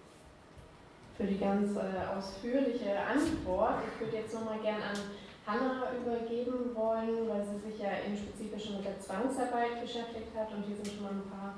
für 1.18 1.28
die 1.28 1.40
ganz 1.40 1.76
äh, 1.76 2.16
ausführliche 2.16 2.98
Antwort. 2.98 3.84
Ich 3.94 4.00
würde 4.00 4.18
jetzt 4.18 4.34
nochmal 4.34 4.60
gern 4.60 4.82
an 4.82 4.98
Hanna 5.46 5.92
übergeben 6.00 6.74
wollen, 6.74 7.30
weil 7.30 7.46
sie 7.46 7.70
sich 7.70 7.80
ja 7.80 7.92
im 8.08 8.16
Spezifischen 8.16 8.78
mit 8.78 8.86
der 8.86 9.00
Zwangsarbeit 9.00 9.82
beschäftigt 9.82 10.34
hat 10.36 10.52
und 10.52 10.64
hier 10.66 10.76
sind 10.76 10.88
schon 10.88 11.04
mal 11.04 11.12
ein 11.12 11.30
paar 11.30 11.56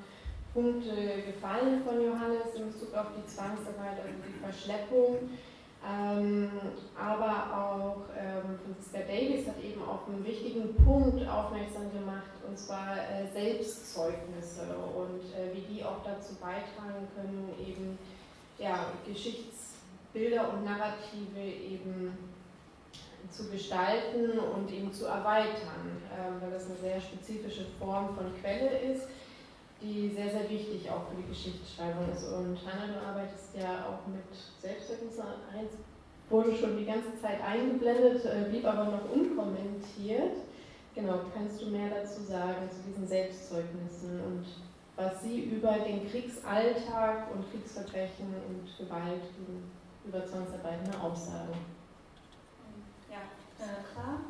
Punkte 0.54 1.22
gefallen 1.26 1.84
von 1.86 2.04
Johannes 2.04 2.56
in 2.56 2.68
Bezug 2.68 2.94
auf 2.96 3.08
die 3.16 3.26
Zwangsarbeit, 3.28 4.02
also 4.02 4.18
die 4.28 4.40
Verschleppung. 4.42 5.30
Ähm, 5.90 6.52
aber 7.00 7.56
auch 7.56 8.02
ähm, 8.18 8.60
Franziska 8.66 9.00
Davis 9.08 9.48
hat 9.48 9.64
eben 9.64 9.82
auf 9.84 10.08
einen 10.08 10.26
wichtigen 10.26 10.76
Punkt 10.84 11.26
aufmerksam 11.28 11.92
gemacht, 11.94 12.32
und 12.46 12.60
zwar 12.60 12.98
äh, 12.98 13.26
Selbstzeugnisse 13.32 14.64
und 14.96 15.24
äh, 15.34 15.56
wie 15.56 15.74
die 15.74 15.84
auch 15.86 16.04
dazu 16.04 16.36
beitragen 16.36 17.08
können, 17.16 17.54
eben 17.60 17.98
ja, 18.58 18.88
Geschichtsbilder 19.08 20.52
und 20.54 20.66
Narrative 20.66 21.40
eben 21.40 22.18
zu 23.32 23.50
gestalten 23.50 24.40
und 24.40 24.72
eben 24.72 24.92
zu 24.92 25.06
erweitern, 25.06 26.02
ähm, 26.12 26.42
weil 26.42 26.52
das 26.52 26.66
eine 26.66 26.78
sehr 26.78 27.00
spezifische 27.00 27.66
Form 27.80 28.16
von 28.16 28.26
Quelle 28.42 28.78
ist 28.80 29.08
die 29.82 30.10
sehr, 30.10 30.30
sehr 30.30 30.50
wichtig 30.50 30.90
auch 30.90 31.08
für 31.10 31.22
die 31.22 31.28
Geschichtsschreibung 31.28 32.10
ist. 32.12 32.24
Und 32.26 32.58
Hanna, 32.66 32.94
du 32.94 33.06
arbeitest 33.06 33.56
ja 33.56 33.86
auch 33.88 34.08
mit 34.08 34.24
Selbstzeugnissen. 34.60 35.24
Eins 35.54 35.72
wurde 36.30 36.56
schon 36.56 36.78
die 36.78 36.86
ganze 36.86 37.20
Zeit 37.22 37.42
eingeblendet, 37.42 38.26
äh, 38.26 38.50
blieb 38.50 38.66
aber 38.66 38.86
noch 38.86 39.10
unkommentiert. 39.12 40.38
Genau, 40.96 41.20
kannst 41.34 41.62
du 41.62 41.68
mehr 41.68 41.90
dazu 41.90 42.24
sagen 42.24 42.70
zu 42.72 42.82
diesen 42.90 43.08
Selbstzeugnissen 43.08 44.20
und 44.26 44.46
was 44.98 45.22
sie 45.22 45.46
über 45.46 45.78
den 45.86 46.10
Kriegsalltag 46.10 47.30
und 47.30 47.46
Kriegsverbrechen 47.52 48.34
und 48.50 48.66
Gewalt 48.82 49.30
über 50.04 50.26
Zwangsarbeitende 50.26 50.98
aussagen? 50.98 51.54
Ja, 53.06 53.30
äh, 53.62 53.86
klar. 53.94 54.26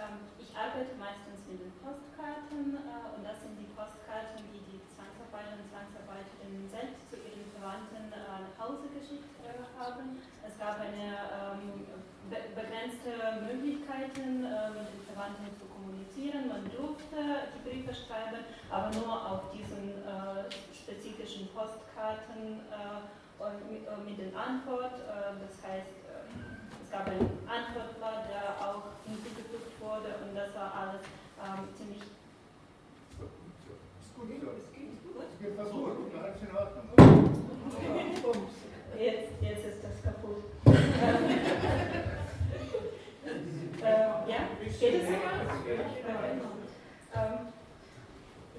Ähm, 0.00 0.24
ich 0.40 0.48
arbeite 0.56 0.96
meistens 0.96 1.44
mit 1.52 1.60
den 1.60 1.72
Postkarten 1.84 2.80
äh, 2.80 3.12
und 3.12 3.28
das 3.28 3.44
sind 3.44 3.60
die 3.60 3.68
Postkarten, 3.76 4.40
die 4.56 4.64
die 4.72 4.80
Zwangsarbeiter 4.88 5.60
und 5.60 5.68
Zwangsarbeiterinnen 5.68 6.64
selbst 6.72 7.12
zu 7.12 7.20
ihren 7.20 7.44
Verwandten 7.52 8.08
äh, 8.08 8.16
nach 8.40 8.56
Hause 8.56 8.88
geschickt 8.88 9.36
äh, 9.44 9.52
haben. 9.76 10.16
Es 10.40 10.55
gab 10.66 10.82
eine 10.82 11.14
ähm, 11.30 11.86
be 12.26 12.42
begrenzte 12.58 13.14
Möglichkeiten, 13.46 14.42
äh, 14.42 14.74
mit 14.74 14.90
den 14.90 15.02
Verwandten 15.06 15.46
zu 15.54 15.62
kommunizieren. 15.70 16.50
Man 16.50 16.66
durfte 16.74 17.46
die 17.54 17.62
Briefe 17.62 17.94
schreiben, 17.94 18.42
aber 18.66 18.90
nur 18.98 19.14
auf 19.14 19.54
diesen 19.54 20.02
äh, 20.02 20.50
spezifischen 20.74 21.46
Postkarten 21.54 22.66
äh, 22.66 23.06
mit, 23.70 23.86
äh, 23.86 23.94
mit 24.02 24.18
den 24.18 24.34
Antwort. 24.34 24.98
das 24.98 25.54
heißt, 25.62 25.94
es 26.82 26.90
gab 26.90 27.06
ein 27.06 27.30
Antwortblatt, 27.46 28.26
der 28.26 28.58
auch 28.58 28.90
hinzugefügt 29.06 29.78
wurde 29.78 30.18
und 30.26 30.34
das 30.34 30.50
war 30.54 30.74
alles 30.74 31.06
ähm, 31.38 31.68
ziemlich 31.76 32.02
gut. 33.20 33.30
Es 34.58 34.72
geht 34.74 34.98
gut. 35.04 35.30
Wir 35.38 35.54
versuchen, 35.54 36.10
alles 36.18 36.42
in 36.42 36.50
Ordnung. 36.56 36.96
Jetzt, 38.98 39.32
jetzt 39.42 39.66
ist 39.66 39.84
das 39.84 40.02
kaputt. 40.02 40.44
äh, 43.82 43.90
ja, 44.30 44.48
geht 44.80 44.94
es 44.94 45.08
immer? 45.08 45.34
Ähm, 47.14 47.52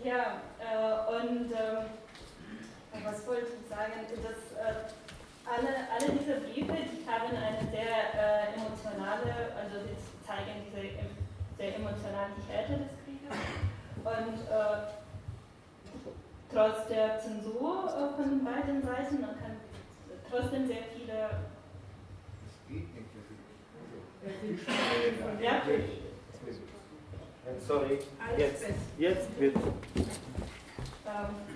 ja, 0.04 0.42
äh, 0.60 0.98
und 1.16 1.52
äh, 1.52 1.58
was 3.04 3.26
wollte 3.26 3.48
ich 3.48 3.68
sagen? 3.68 3.94
Dass, 4.12 4.42
äh, 4.62 4.76
alle, 5.48 5.72
alle 5.90 6.20
diese 6.20 6.42
Briefe, 6.42 6.74
die 6.74 7.10
haben 7.10 7.36
eine 7.36 7.64
sehr 7.72 8.14
äh, 8.14 8.54
emotionale, 8.54 9.34
also 9.56 9.80
die 9.88 9.98
zeigen 10.28 10.68
diese 10.68 10.82
sehr 11.58 11.76
emotionale 11.78 12.36
Härte 12.48 12.74
des 12.84 12.94
Krieges. 13.04 13.34
Und 14.04 14.38
äh, 14.52 14.78
trotz 16.54 16.88
der 16.90 17.20
Zensur 17.22 18.14
von 18.16 18.44
beiden 18.44 18.84
Seiten, 18.84 19.22
man 19.22 19.40
kann 19.40 19.57
trotzdem 20.30 20.68
sehr 20.68 20.84
viele. 20.96 21.30
Das 22.44 22.56
geht 22.68 22.94
nicht. 22.96 23.08
Ja. 25.42 25.62
Sorry, 27.66 28.00
jetzt, 28.38 28.66
jetzt 28.98 29.40
wird. 29.40 29.56
Ähm, 29.56 29.64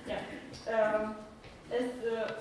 ja. 0.08 0.16
Ähm, 0.68 1.16
es, 1.70 1.84
äh, 2.06 2.34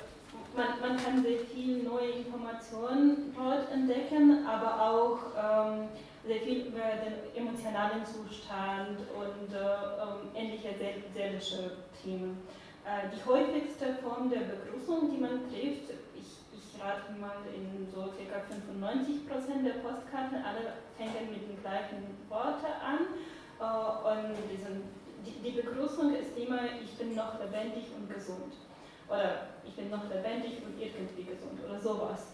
man, 0.57 0.81
man 0.81 1.05
kann 1.05 1.23
sehr 1.23 1.41
viel 1.41 1.83
neue 1.83 2.11
Informationen 2.11 3.35
dort 3.37 3.73
entdecken, 3.73 4.47
aber 4.47 4.81
auch 4.81 5.19
ähm, 5.37 5.89
sehr 6.25 6.41
viel 6.41 6.67
über 6.67 6.79
den 6.79 7.35
emotionalen 7.37 8.05
Zustand 8.05 8.99
und 9.17 9.53
äh, 9.53 9.59
ähm, 9.59 10.31
ähnliche 10.35 10.75
seelische 11.15 11.73
Themen. 12.03 12.43
Äh, 12.85 13.09
die 13.15 13.25
häufigste 13.29 13.95
Form 14.03 14.31
der 14.31 14.41
Begrüßung, 14.41 15.11
die 15.11 15.19
man 15.19 15.41
trifft, 15.51 15.91
mal 17.21 17.45
in 17.55 17.87
so 17.93 18.13
ca. 18.17 18.41
95% 18.41 19.65
der 19.65 19.81
Postkarten, 19.81 20.39
alle 20.43 20.81
fangen 20.97 21.31
mit 21.31 21.49
den 21.49 21.61
gleichen 21.61 22.17
Worten 22.29 22.73
an 22.81 23.01
äh, 23.61 24.09
und 24.09 24.35
diesen, 24.51 24.83
die, 25.25 25.41
die 25.43 25.61
Begrüßung 25.61 26.15
ist 26.15 26.37
immer, 26.37 26.61
ich 26.83 26.97
bin 26.97 27.15
noch 27.15 27.39
lebendig 27.39 27.87
und 27.97 28.13
gesund 28.13 28.55
oder 29.09 29.49
ich 29.65 29.75
bin 29.77 29.91
noch 29.91 30.05
lebendig 30.09 30.63
und 30.65 30.81
irgendwie 30.81 31.25
gesund 31.25 31.61
oder 31.69 31.79
sowas. 31.81 32.33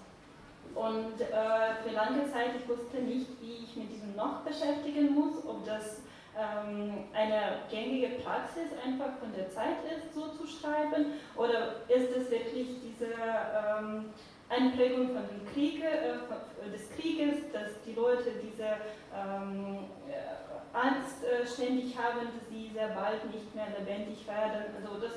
Und 0.74 1.20
äh, 1.20 1.74
für 1.82 1.94
lange 1.94 2.30
Zeit, 2.30 2.51
ich 2.61 2.68
wusste 2.68 2.99
nicht, 2.99 3.40
wie 3.40 3.64
ich 3.64 3.76
mit 3.76 3.90
diesem 3.90 4.14
noch 4.14 4.42
beschäftigen 4.42 5.14
muss, 5.14 5.44
ob 5.47 5.64
das 5.64 6.03
ähm, 6.36 7.05
eine 7.14 7.62
gängige 7.70 8.20
Praxis 8.22 8.68
einfach 8.84 9.16
von 9.18 9.32
der 9.34 9.49
Zeit 9.49 9.78
ist, 9.97 10.14
so 10.14 10.28
zu 10.28 10.47
schreiben, 10.47 11.14
oder 11.34 11.76
ist 11.88 12.14
es 12.14 12.30
wirklich 12.30 12.68
diese 12.82 13.07
ähm, 13.07 14.11
Einprägung 14.49 15.09
von 15.09 15.24
dem 15.28 15.47
Krieg, 15.53 15.82
äh, 15.82 16.70
des 16.70 16.90
Krieges, 16.97 17.51
dass 17.53 17.82
die 17.84 17.94
Leute 17.94 18.30
diese 18.42 18.78
ähm, 19.14 19.86
äh, 20.09 20.76
Angst 20.76 21.24
äh, 21.24 21.47
ständig 21.47 21.97
haben, 21.97 22.26
dass 22.26 22.49
sie 22.51 22.70
sehr 22.72 22.88
bald 22.88 23.24
nicht 23.32 23.55
mehr 23.55 23.66
lebendig 23.78 24.26
werden. 24.26 24.74
Also 24.76 25.01
das, 25.01 25.12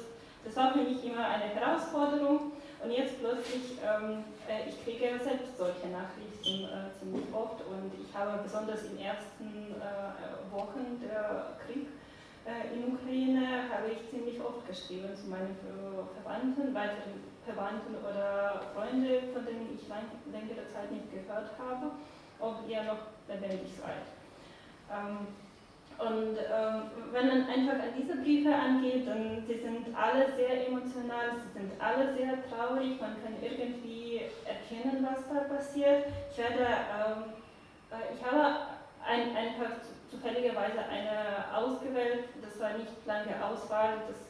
das 0.46 0.56
war 0.56 0.74
für 0.74 0.84
mich 0.84 1.04
immer 1.04 1.28
eine 1.28 1.46
Herausforderung. 1.46 2.54
Und 2.82 2.92
jetzt 2.92 3.20
plötzlich, 3.20 3.76
ähm, 3.84 4.24
äh, 4.48 4.70
ich 4.70 4.84
kriege 4.84 5.20
selbst 5.20 5.58
solche 5.58 5.88
Nachrichten 5.92 6.64
äh, 6.64 6.88
ziemlich 6.98 7.28
oft 7.34 7.60
und 7.68 7.92
ich 8.00 8.16
habe 8.16 8.42
besonders 8.42 8.84
in 8.84 8.96
den 8.96 9.06
ersten 9.06 9.76
äh, 9.76 10.56
Wochen 10.56 11.02
der 11.04 11.58
Krieg 11.66 11.88
äh, 12.48 12.74
in 12.74 12.96
Ukraine 12.96 13.68
habe 13.70 13.92
ich 13.92 14.10
ziemlich 14.10 14.40
oft 14.40 14.66
geschrieben 14.66 15.14
zu 15.14 15.28
meinen 15.28 15.58
Verwandten, 15.60 16.74
weiteren 16.74 17.20
Verwandten 17.46 17.96
oder 17.96 18.62
Freunde, 18.74 19.22
von 19.34 19.46
denen 19.46 19.76
ich 19.76 19.88
längere 19.88 20.68
Zeit 20.74 20.92
nicht 20.92 21.12
gehört 21.12 21.52
habe, 21.58 21.92
ob 22.40 22.68
ihr 22.68 22.84
noch 22.84 23.14
lebendig 23.28 23.72
seid. 23.78 24.06
Ähm, 24.92 25.28
und 26.00 26.38
ähm, 26.38 26.84
wenn 27.12 27.28
man 27.28 27.50
einfach 27.50 27.74
an 27.74 27.92
diese 27.98 28.16
Briefe 28.16 28.56
angeht, 28.56 29.06
dann 29.06 29.44
sie 29.46 29.60
sind 29.60 29.88
alle 29.94 30.32
sehr 30.34 30.68
emotional, 30.68 31.36
sie 31.44 31.60
sind 31.60 31.72
alle 31.78 32.14
sehr 32.16 32.40
traurig, 32.48 33.02
man 33.02 33.22
kann 33.22 33.36
irgendwie 33.42 34.22
erkennen, 34.46 35.06
was 35.06 35.28
da 35.28 35.54
passiert. 35.54 36.06
Ich 36.32 36.38
werde, 36.38 36.64
ähm, 36.64 37.34
äh, 37.92 38.16
ich 38.16 38.24
habe 38.24 38.60
ein, 39.06 39.36
einfach 39.36 39.76
zufälligerweise 40.10 40.80
eine 40.90 41.54
ausgewählt, 41.54 42.30
das 42.42 42.60
war 42.62 42.78
nicht 42.78 43.06
lange 43.06 43.36
Auswahl, 43.44 43.96
das 44.08 44.29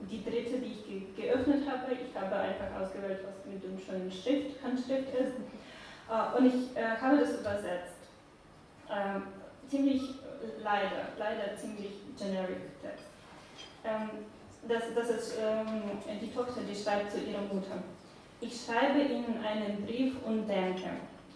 die 0.00 0.24
dritte, 0.24 0.58
die 0.58 0.72
ich 0.72 0.86
ge 0.86 1.02
geöffnet 1.16 1.62
habe. 1.68 1.92
Ich 1.92 2.20
habe 2.20 2.36
einfach 2.36 2.80
ausgewählt, 2.80 3.20
was 3.24 3.52
mit 3.52 3.62
dem 3.62 3.78
schönen 3.78 4.10
Schrift, 4.10 4.62
Handschrift 4.62 5.14
ist. 5.14 5.34
Äh, 6.08 6.38
und 6.38 6.46
ich 6.46 6.76
äh, 6.76 6.96
habe 7.00 7.18
das 7.18 7.40
übersetzt. 7.40 7.94
Ähm, 8.90 9.22
ziemlich 9.68 10.02
leider, 10.62 11.08
leider 11.18 11.56
ziemlich 11.56 11.92
generic 12.18 12.80
Text. 12.82 13.06
Ähm, 13.84 14.10
das, 14.68 14.82
das 14.94 15.10
ist 15.10 15.38
ähm, 15.40 15.66
die 16.20 16.32
Tochter, 16.32 16.60
die 16.62 16.74
schreibt 16.74 17.12
zu 17.12 17.18
ihrer 17.18 17.42
Mutter. 17.42 17.82
Ich 18.40 18.64
schreibe 18.64 19.00
Ihnen 19.00 19.42
einen 19.44 19.84
Brief 19.84 20.16
und 20.24 20.46
denke, 20.48 20.90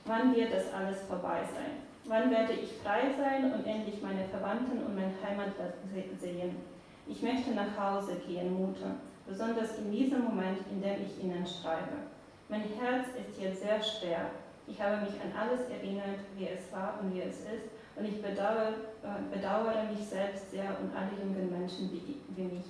wann 0.05 0.35
wird 0.35 0.53
das 0.53 0.73
alles 0.73 1.03
vorbei 1.03 1.41
sein? 1.55 1.83
Wann 2.05 2.31
werde 2.31 2.55
ich 2.55 2.73
frei 2.83 3.13
sein 3.19 3.53
und 3.53 3.67
endlich 3.67 4.01
meine 4.03 4.25
Verwandten 4.29 4.83
und 4.85 4.95
mein 4.95 5.15
Heimatland 5.23 5.75
sehen? 6.21 6.57
Ich 7.09 7.23
möchte 7.23 7.53
nach 7.53 7.75
Hause 7.79 8.17
gehen, 8.27 8.53
Mutter, 8.53 8.97
besonders 9.27 9.79
in 9.79 9.91
diesem 9.91 10.25
Moment, 10.25 10.59
in 10.71 10.83
dem 10.83 11.07
ich 11.07 11.25
Ihnen 11.25 11.45
schreibe. 11.47 12.05
Mein 12.51 12.61
Herz 12.61 13.07
ist 13.17 13.41
jetzt 13.41 13.63
sehr 13.63 13.83
schwer. 13.83 14.31
Ich 14.67 14.81
habe 14.81 14.99
mich 14.99 15.15
an 15.15 15.33
alles 15.35 15.71
erinnert, 15.71 16.21
wie 16.37 16.49
es 16.49 16.71
war 16.71 17.01
und 17.01 17.15
wie 17.15 17.23
es 17.23 17.41
ist, 17.41 17.73
und 17.97 18.05
ich 18.05 18.21
bedauere, 18.21 18.75
äh, 19.03 19.35
bedauere 19.35 19.85
mich 19.91 20.07
selbst 20.07 20.51
sehr 20.51 20.77
und 20.81 20.95
alle 20.95 21.11
jungen 21.19 21.51
Menschen 21.51 21.91
wie, 21.91 22.21
wie 22.37 22.43
mich. 22.43 22.67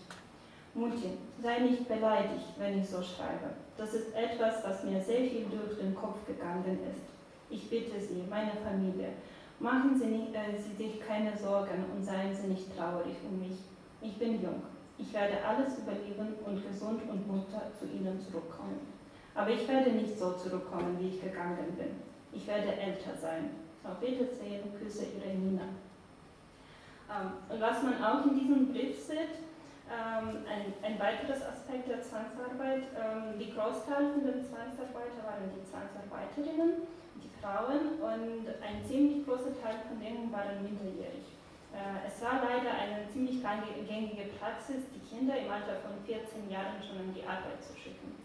Mutti, 0.72 1.18
sei 1.42 1.58
nicht 1.58 1.88
beleidigt, 1.88 2.54
wenn 2.58 2.78
ich 2.78 2.88
so 2.88 3.02
schreibe. 3.02 3.50
Das 3.76 3.92
ist 3.92 4.14
etwas, 4.14 4.62
was 4.62 4.84
mir 4.84 5.00
sehr 5.00 5.28
viel 5.28 5.46
durch 5.50 5.78
den 5.80 5.96
Kopf 5.96 6.24
gegangen 6.24 6.78
ist. 6.88 7.02
Ich 7.50 7.68
bitte 7.68 8.00
Sie, 8.00 8.22
meine 8.30 8.52
Familie, 8.52 9.08
machen 9.58 9.98
Sie, 9.98 10.06
nicht, 10.06 10.32
äh, 10.32 10.56
Sie 10.56 10.76
sich 10.76 11.00
keine 11.04 11.36
Sorgen 11.36 11.84
und 11.92 12.04
seien 12.04 12.32
Sie 12.32 12.46
nicht 12.46 12.76
traurig 12.76 13.16
um 13.28 13.40
mich. 13.40 13.58
Ich 14.00 14.18
bin 14.18 14.42
jung. 14.42 14.62
Ich 14.96 15.12
werde 15.12 15.44
alles 15.44 15.78
überleben 15.78 16.34
und 16.44 16.66
gesund 16.66 17.02
und 17.08 17.26
munter 17.26 17.70
zu 17.78 17.86
Ihnen 17.86 18.20
zurückkommen. 18.20 18.80
Aber 19.34 19.50
ich 19.50 19.66
werde 19.68 19.90
nicht 19.90 20.18
so 20.18 20.32
zurückkommen, 20.32 20.98
wie 20.98 21.08
ich 21.08 21.22
gegangen 21.22 21.76
bin. 21.76 22.02
Ich 22.32 22.46
werde 22.46 22.74
älter 22.74 23.14
sein. 23.20 23.50
Auf 23.84 24.00
Wiedersehen, 24.02 24.74
Küsse 24.78 25.06
Ihre 25.16 25.34
Nina. 25.34 25.68
Ähm, 27.08 27.32
und 27.48 27.60
was 27.60 27.82
man 27.82 28.02
auch 28.02 28.26
in 28.26 28.38
diesem 28.38 28.72
Brief 28.72 28.98
sieht, 28.98 29.40
ähm, 29.88 30.44
ein, 30.44 30.74
ein, 30.82 30.98
weiteres 31.00 31.40
Aspekt 31.42 31.88
der 31.88 32.02
Zwangsarbeit, 32.02 32.84
ähm, 32.92 33.38
die 33.38 33.54
großteilenden 33.54 34.44
Zwangsarbeiter 34.44 35.24
waren 35.24 35.48
die 35.48 35.64
Zwangsarbeiterinnen, 35.64 36.84
die 37.16 37.30
Frauen 37.40 37.96
und 37.96 38.46
ein 38.60 38.84
ziemlich 38.84 39.24
großer 39.24 39.56
Teil 39.62 39.80
von 39.88 39.98
denen 39.98 40.30
waren 40.30 40.62
minderjährig. 40.62 41.37
Äh, 41.72 42.08
es 42.08 42.22
war 42.22 42.40
leider 42.40 42.72
eine 42.72 43.08
ziemlich 43.12 43.42
gängige 43.42 44.32
Praxis, 44.40 44.88
die 44.94 45.04
Kinder 45.04 45.36
im 45.36 45.50
Alter 45.50 45.76
von 45.84 46.00
14 46.06 46.50
Jahren 46.50 46.80
schon 46.80 47.04
in 47.04 47.14
die 47.14 47.22
Arbeit 47.22 47.60
zu 47.60 47.76
schicken. 47.76 48.16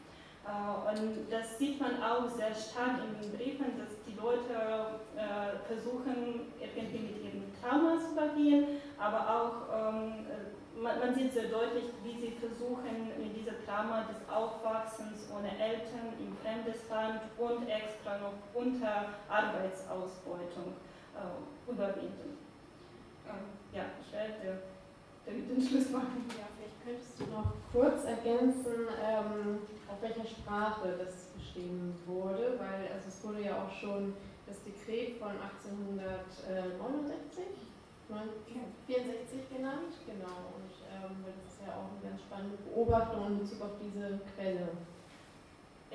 Äh, 0.48 0.50
und 0.90 1.28
das 1.30 1.58
sieht 1.58 1.80
man 1.80 2.02
auch 2.02 2.28
sehr 2.30 2.56
stark 2.56 3.04
in 3.04 3.20
den 3.20 3.36
Briefen, 3.36 3.78
dass 3.78 4.00
die 4.08 4.16
Leute 4.16 5.00
äh, 5.16 5.60
versuchen, 5.68 6.54
irgendwie 6.60 7.00
mit 7.00 7.24
ihrem 7.24 7.52
Trauma 7.60 8.00
zu 8.00 8.14
übergehen, 8.14 8.80
aber 8.98 9.28
auch 9.28 9.56
ähm, 9.72 10.26
man, 10.82 11.14
sieht 11.14 11.34
sehr 11.34 11.48
deutlich, 11.48 11.92
wie 12.04 12.20
sie 12.20 12.32
versuchen, 12.40 13.12
mit 13.20 13.36
diesem 13.36 13.56
Trauma 13.66 14.08
des 14.08 14.20
Aufwachsens 14.28 15.30
ohne 15.32 15.52
Eltern 15.60 16.16
im 16.20 16.36
fremdes 16.42 16.90
Land 16.90 17.22
und 17.38 17.70
extra 17.70 18.18
noch 18.18 18.34
unter 18.54 19.14
Arbeitsausbeutung 19.30 20.74
überwinden. 21.68 22.43
Ähm, 23.28 23.46
ja, 23.74 23.86
ich 24.02 24.14
werde 24.14 24.62
damit 25.26 25.50
den 25.50 25.62
Schluss 25.62 25.90
machen. 25.90 26.26
Ja, 26.30 26.46
vielleicht 26.56 26.82
könntest 26.84 27.20
du 27.20 27.26
noch 27.32 27.54
kurz 27.72 28.06
ergänzen, 28.06 28.88
ähm, 29.02 29.60
auf 29.90 30.00
welcher 30.02 30.26
Sprache 30.26 30.98
das 31.00 31.32
geschrieben 31.36 31.96
wurde, 32.06 32.60
weil 32.60 32.88
also 32.92 33.08
es 33.08 33.24
wurde 33.24 33.42
ja 33.42 33.64
auch 33.64 33.72
schon 33.72 34.14
das 34.46 34.62
Dekret 34.64 35.18
von 35.18 35.32
1869, 35.32 37.46
64 38.88 39.50
genannt, 39.50 39.94
genau, 40.06 40.52
und 40.60 40.74
ähm, 40.92 41.24
das 41.24 41.36
ist 41.54 41.62
ja 41.66 41.72
auch 41.80 41.88
eine 41.90 42.02
ganz 42.04 42.20
spannende 42.22 42.58
Beobachtung 42.68 43.28
in 43.28 43.40
Bezug 43.40 43.62
auf 43.62 43.78
diese 43.82 44.20
Quelle. 44.36 44.68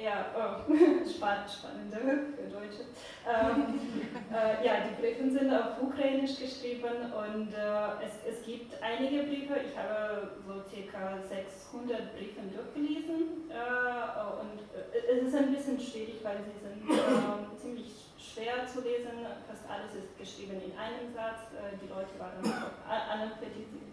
Ja, 0.01 0.27
oh, 0.37 0.73
spannende 1.03 1.99
für 2.37 2.47
Deutsche. 2.47 2.87
Ähm, 3.27 3.81
äh, 4.33 4.65
ja, 4.65 4.87
die 4.87 5.01
Briefe 5.01 5.29
sind 5.29 5.53
auf 5.53 5.83
Ukrainisch 5.83 6.39
geschrieben 6.39 7.11
und 7.11 7.53
äh, 7.53 8.07
es, 8.07 8.39
es 8.39 8.47
gibt 8.47 8.81
einige 8.81 9.25
Briefe, 9.25 9.59
ich 9.59 9.77
habe 9.77 10.31
so 10.47 10.63
circa 10.71 11.19
600 11.21 12.15
Briefe 12.15 12.43
durchgelesen 12.47 13.51
äh, 13.51 14.39
und 14.39 14.63
äh, 14.71 15.19
es 15.19 15.27
ist 15.27 15.35
ein 15.35 15.53
bisschen 15.53 15.81
schwierig, 15.81 16.23
weil 16.23 16.39
sie 16.47 16.55
sind 16.63 16.89
ähm, 16.89 17.59
ziemlich 17.59 17.91
schwer 18.19 18.69
zu 18.69 18.83
lesen. 18.83 19.27
Fast 19.49 19.67
alles 19.69 19.95
ist 19.99 20.17
geschrieben 20.17 20.63
in 20.63 20.79
einem 20.79 21.13
Satz. 21.13 21.51
Äh, 21.59 21.75
die 21.83 21.89
Leute 21.89 22.15
waren 22.23 22.39
analphabetisiert. 22.87 23.91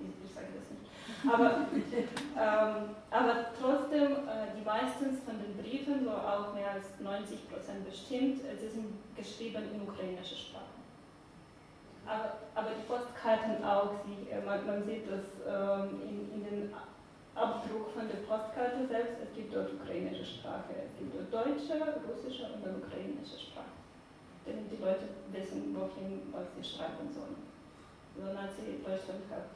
Ich, 0.00 0.08
ich 0.24 0.34
sage 0.34 0.46
das 0.56 0.70
nicht 0.70 0.87
aber, 1.26 1.66
ähm, 2.36 2.94
aber 3.10 3.34
trotzdem, 3.60 4.12
äh, 4.28 4.54
die 4.58 4.64
meisten 4.64 5.18
von 5.24 5.40
den 5.40 5.56
Briefen, 5.56 6.04
so 6.04 6.10
auch 6.10 6.54
mehr 6.54 6.72
als 6.72 7.00
90 7.00 7.48
Prozent 7.50 7.84
bestimmt, 7.88 8.40
sie 8.60 8.68
sind 8.68 8.92
geschrieben 9.16 9.64
in 9.74 9.88
ukrainischer 9.88 10.36
Sprache. 10.36 10.78
Aber, 12.06 12.40
aber 12.54 12.70
die 12.72 12.86
Postkarten 12.88 13.62
auch, 13.64 13.92
sie, 14.04 14.30
äh, 14.30 14.40
man, 14.44 14.64
man, 14.66 14.84
sieht 14.84 15.04
das 15.10 15.28
ähm, 15.44 16.00
in, 16.08 16.32
in 16.32 16.44
den 16.44 16.74
Abdruck 17.34 17.92
von 17.92 18.08
der 18.08 18.24
Postkarte 18.24 18.86
selbst, 18.88 19.20
es 19.22 19.34
gibt 19.36 19.54
dort 19.54 19.72
ukrainische 19.74 20.24
Sprache, 20.24 20.72
es 20.88 20.92
gibt 20.98 21.14
dort 21.14 21.46
deutsche, 21.46 21.76
russische 22.08 22.48
und 22.48 22.64
dann 22.64 22.80
ukrainische 22.80 23.38
Sprache. 23.38 23.76
Damit 24.46 24.72
die 24.72 24.80
Leute 24.80 25.04
wissen, 25.30 25.76
wohin, 25.76 26.32
was 26.32 26.48
sie 26.56 26.64
schreiben 26.64 27.06
sollen. 27.12 27.44
So 28.16 28.24
Nazi 28.32 28.80
Deutschland 28.82 29.28
hat 29.30 29.52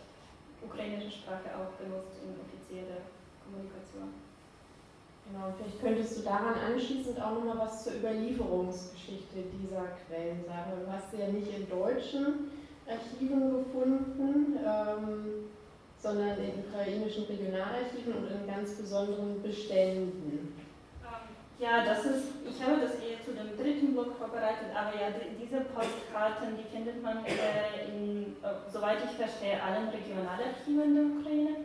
ukrainische 0.65 1.11
Sprache 1.11 1.51
auch 1.57 1.73
benutzt 1.79 2.19
in 2.23 2.35
offizieller 2.41 3.03
Kommunikation. 3.45 4.15
Genau, 5.27 5.55
vielleicht 5.57 5.81
könntest 5.81 6.19
du 6.19 6.23
daran 6.23 6.55
anschließend 6.55 7.21
auch 7.21 7.33
nochmal 7.33 7.67
was 7.67 7.85
zur 7.85 7.95
Überlieferungsgeschichte 7.95 9.45
dieser 9.55 9.97
Quellen 10.07 10.45
sagen. 10.45 10.73
Du 10.85 10.93
hast 10.93 11.11
sie 11.11 11.19
ja 11.19 11.29
nicht 11.29 11.49
in 11.55 11.69
deutschen 11.69 12.51
Archiven 12.87 13.65
gefunden, 13.65 14.59
ähm, 14.59 15.47
sondern 16.03 16.37
in 16.39 16.65
ukrainischen 16.67 17.25
Regionalarchiven 17.25 18.13
und 18.15 18.27
in 18.29 18.47
ganz 18.47 18.75
besonderen 18.75 19.41
Beständen. 19.43 20.55
Ja, 21.63 21.85
das 21.85 22.05
ist, 22.05 22.27
ich 22.43 22.61
habe 22.61 22.81
das 22.81 22.99
eher 22.99 23.23
zu 23.23 23.31
dem 23.31 23.57
dritten 23.57 23.93
Block 23.93 24.19
vorbereitet, 24.19 24.75
aber 24.75 24.99
ja, 24.99 25.15
die, 25.15 25.39
diese 25.39 25.61
Postkarten, 25.71 26.59
die 26.59 26.67
findet 26.75 27.01
man 27.01 27.25
äh, 27.25 27.87
in, 27.87 28.35
äh, 28.43 28.59
soweit 28.67 28.99
ich 29.05 29.15
verstehe, 29.15 29.63
allen 29.63 29.87
Regionalarchiven 29.87 30.91
der 30.91 31.07
Ukraine. 31.07 31.63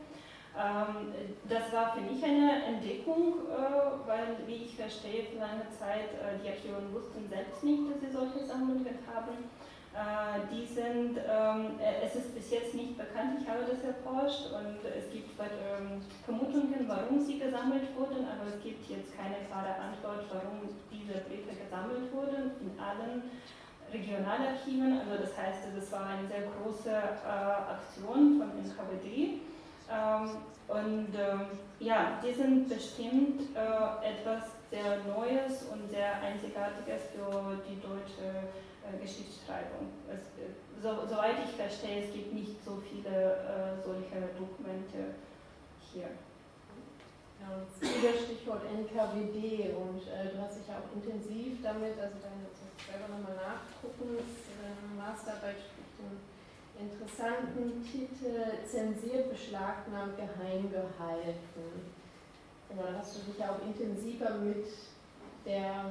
Ähm, 0.54 1.18
das 1.50 1.74
war 1.74 1.96
für 1.98 2.02
mich 2.02 2.24
eine 2.24 2.78
Entdeckung, 2.78 3.42
äh, 3.50 4.08
weil, 4.08 4.38
wie 4.46 4.70
ich 4.70 4.76
verstehe, 4.76 5.34
für 5.34 5.40
lange 5.40 5.66
Zeit 5.74 6.14
äh, 6.22 6.38
die 6.46 6.50
Archiven 6.50 6.94
wussten 6.94 7.28
selbst 7.28 7.64
nicht, 7.64 7.90
dass 7.90 8.00
sie 8.00 8.14
solche 8.14 8.46
Sammlungen 8.46 8.86
haben. 9.10 9.50
Äh, 9.98 10.46
die 10.54 10.64
sind, 10.64 11.18
ähm, 11.18 11.80
äh, 11.82 12.06
es 12.06 12.14
ist 12.14 12.36
bis 12.36 12.52
jetzt 12.52 12.76
nicht 12.76 12.96
bekannt, 12.96 13.42
ich 13.42 13.50
habe 13.50 13.66
das 13.66 13.82
erforscht 13.82 14.46
und 14.54 14.78
es 14.86 15.10
gibt 15.12 15.34
ähm, 15.42 16.06
Vermutungen, 16.24 16.86
warum 16.86 17.20
sie 17.20 17.40
gesammelt 17.40 17.90
wurden, 17.98 18.28
aber 18.30 18.46
es 18.54 18.62
gibt 18.62 18.88
jetzt 18.88 19.18
keine 19.18 19.38
klare 19.50 19.74
Antwort, 19.74 20.30
warum 20.30 20.70
diese 20.92 21.18
Briefe 21.26 21.50
gesammelt 21.50 22.14
wurden 22.14 22.52
in 22.62 22.78
allen 22.78 23.24
Regionalarchiven. 23.92 25.00
Also 25.02 25.18
das 25.18 25.36
heißt, 25.36 25.66
es 25.76 25.92
war 25.92 26.06
eine 26.06 26.28
sehr 26.28 26.46
große 26.46 26.94
äh, 26.94 27.74
Aktion 27.74 28.38
von 28.38 28.52
NKWD. 28.54 29.42
Ähm, 29.90 30.30
und 30.68 31.14
ja, 31.80 32.20
die 32.22 32.34
sind 32.34 32.68
bestimmt 32.68 33.56
etwas 33.56 34.44
sehr 34.70 34.98
Neues 35.08 35.64
und 35.72 35.90
sehr 35.90 36.20
Einzigartiges 36.22 37.04
für 37.16 37.58
die 37.66 37.80
deutsche 37.80 38.50
Geschichtsschreibung. 38.96 39.92
Es, 40.08 40.32
äh, 40.40 40.56
so, 40.82 41.08
soweit 41.08 41.44
ich 41.44 41.56
verstehe, 41.56 42.06
es 42.06 42.14
gibt 42.14 42.34
nicht 42.34 42.64
so 42.64 42.78
viele 42.78 43.10
äh, 43.10 43.84
solche 43.84 44.30
Dokumente 44.38 45.16
hier. 45.92 46.10
Ja, 47.42 47.62
das 47.62 48.24
Stichwort 48.24 48.64
NKWD 48.66 49.76
und 49.76 50.02
äh, 50.08 50.34
du 50.34 50.42
hast 50.42 50.58
dich 50.58 50.68
ja 50.68 50.80
auch 50.82 50.90
intensiv 50.96 51.62
damit, 51.62 52.00
also 52.00 52.18
dann 52.22 52.46
selber 52.78 53.08
nochmal 53.14 53.38
nachgucken, 53.38 54.18
äh, 54.18 54.98
Masterarbeit 54.98 55.58
spricht 55.62 55.98
einen 56.02 56.18
interessanten 56.80 57.84
Titel 57.84 58.66
Zensiert, 58.66 59.30
beschlagnahmt, 59.30 60.18
geheim 60.18 60.70
gehalten. 60.70 61.94
Genau, 62.70 62.84
da 62.84 63.00
hast 63.00 63.18
du 63.18 63.32
dich 63.32 63.40
ja 63.40 63.52
auch 63.52 63.62
intensiver 63.66 64.38
mit 64.38 64.66
der 65.46 65.86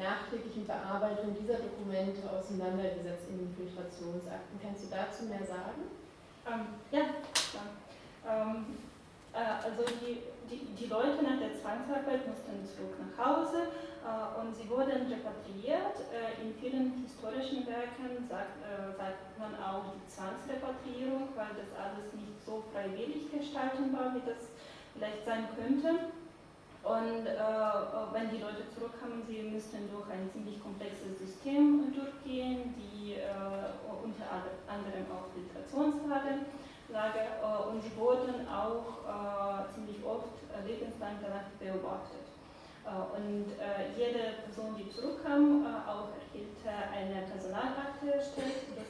nachträglichen 0.00 0.66
Bearbeitung 0.66 1.36
dieser 1.36 1.60
Dokumente 1.60 2.24
auseinandergesetzt 2.24 3.28
in 3.28 3.44
den 3.44 3.52
Filtrationsakten. 3.52 4.56
Kannst 4.62 4.84
du 4.84 4.88
dazu 4.88 5.28
mehr 5.28 5.44
sagen? 5.44 5.92
Ähm, 6.48 6.80
ja. 6.90 7.04
Ähm, 8.24 8.80
äh, 9.32 9.60
also 9.60 9.84
die, 10.00 10.24
die, 10.48 10.64
die 10.74 10.88
Leute 10.88 11.22
nach 11.22 11.38
der 11.38 11.54
Zwangsarbeit 11.54 12.26
mussten 12.26 12.64
zurück 12.64 12.96
nach 12.96 13.14
Hause 13.20 13.68
äh, 14.00 14.40
und 14.40 14.56
sie 14.56 14.68
wurden 14.68 15.06
repatriiert. 15.06 16.00
Äh, 16.08 16.40
in 16.42 16.56
vielen 16.56 17.04
historischen 17.04 17.68
Werken 17.68 18.24
sagt, 18.28 18.56
äh, 18.64 18.96
sagt 18.96 19.38
man 19.38 19.52
auch 19.60 19.92
die 19.92 20.04
Zwangsrepatriierung, 20.08 21.28
weil 21.36 21.52
das 21.54 21.70
alles 21.76 22.08
nicht 22.16 22.40
so 22.44 22.64
freiwillig 22.72 23.30
gestalten 23.30 23.92
war, 23.92 24.14
wie 24.16 24.24
das 24.24 24.48
vielleicht 24.96 25.24
sein 25.24 25.46
könnte. 25.54 26.10
Und 26.82 27.26
äh, 27.26 27.36
wenn 28.12 28.30
die 28.30 28.38
Leute 28.38 28.64
zurückkamen, 28.74 29.22
sie 29.28 29.42
müssten 29.42 29.90
durch 29.92 30.08
ein 30.08 30.30
ziemlich 30.32 30.62
komplexes 30.62 31.18
System 31.18 31.92
durchgehen, 31.92 32.74
die 32.74 33.20
äh, 33.20 33.76
unter 34.02 34.24
anderem 34.64 35.04
auch 35.12 35.28
Filtrationslage 35.36 36.40
äh, 36.88 37.68
und 37.68 37.82
sie 37.82 37.94
wurden 37.96 38.48
auch 38.48 39.04
äh, 39.04 39.74
ziemlich 39.74 40.02
oft 40.04 40.40
lebenslang 40.66 41.16
danach 41.22 41.48
beobachtet. 41.58 42.26
Und 43.14 43.46
jede 43.96 44.42
Person, 44.42 44.74
die 44.76 44.90
zurückkam, 44.90 45.64
auch 45.86 46.08
erhielt 46.16 46.58
eine 46.66 47.22
Personalakte 47.26 48.14
erstellt. 48.14 48.66
Das 48.74 48.88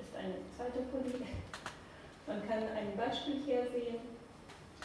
ist 0.00 0.16
eine 0.16 0.34
zweite 0.56 0.82
Folie. 0.90 1.24
Man 2.26 2.48
kann 2.48 2.64
ein 2.74 2.96
Beispiel 2.96 3.42
hier 3.44 3.62
sehen. 3.70 4.11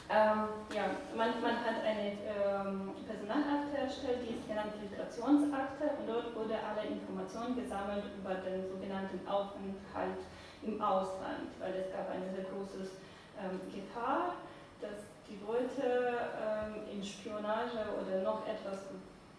Ähm, 0.09 0.47
ja, 0.71 0.87
man, 1.15 1.35
man, 1.41 1.59
hat 1.67 1.83
eine 1.83 2.15
ähm, 2.23 2.95
Personalakte 3.03 3.75
erstellt, 3.75 4.23
die 4.23 4.39
ist 4.39 4.47
genannt 4.47 4.71
Filtrationsakte 4.79 5.83
und 5.99 6.07
dort 6.07 6.33
wurde 6.33 6.55
alle 6.63 6.87
Informationen 6.87 7.59
gesammelt 7.59 8.05
über 8.15 8.35
den 8.35 8.63
sogenannten 8.71 9.19
Aufenthalt 9.27 10.23
im 10.63 10.79
Ausland, 10.81 11.51
weil 11.59 11.75
es 11.75 11.91
gab 11.91 12.07
eine 12.09 12.31
sehr 12.31 12.47
große 12.47 12.87
ähm, 13.35 13.59
Gefahr, 13.67 14.39
dass 14.79 15.11
die 15.27 15.43
Leute 15.43 15.83
ähm, 16.39 16.87
in 16.87 17.03
Spionage 17.03 17.83
oder 17.99 18.23
noch 18.23 18.47
etwas 18.47 18.87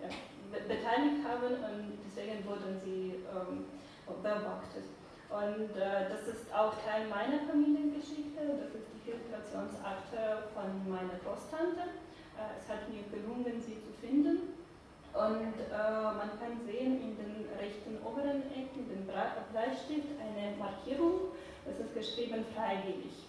ja, 0.04 0.12
beteiligt 0.52 1.24
haben 1.24 1.64
und 1.64 1.96
deswegen 2.04 2.44
wurden 2.44 2.76
sie 2.84 3.24
ähm, 3.24 3.64
beobachtet. 4.04 4.84
Und 5.28 5.76
äh, 5.76 6.08
das 6.08 6.28
ist 6.28 6.52
auch 6.52 6.72
Teil 6.84 7.08
meiner 7.08 7.40
Familiengeschichte, 7.48 8.36
das 8.36 8.72
ist 8.76 8.88
die 8.92 8.97
Filtrationsakte 9.08 10.52
von 10.52 10.68
meiner 10.84 11.16
Großtante. 11.24 11.96
Äh, 12.36 12.60
es 12.60 12.68
hat 12.68 12.84
mir 12.92 13.08
gelungen, 13.08 13.56
sie 13.64 13.80
zu 13.80 13.92
finden. 14.00 14.52
Und 15.16 15.56
äh, 15.56 16.02
man 16.04 16.36
kann 16.36 16.60
sehen 16.68 17.00
in 17.00 17.16
den 17.16 17.48
rechten 17.56 17.96
oberen 18.04 18.44
Ecken, 18.52 18.84
den 18.92 19.08
Bleistift, 19.08 20.12
eine 20.20 20.54
Markierung, 20.56 21.32
das 21.64 21.80
ist 21.80 21.94
geschrieben 21.94 22.44
freiwillig. 22.54 23.24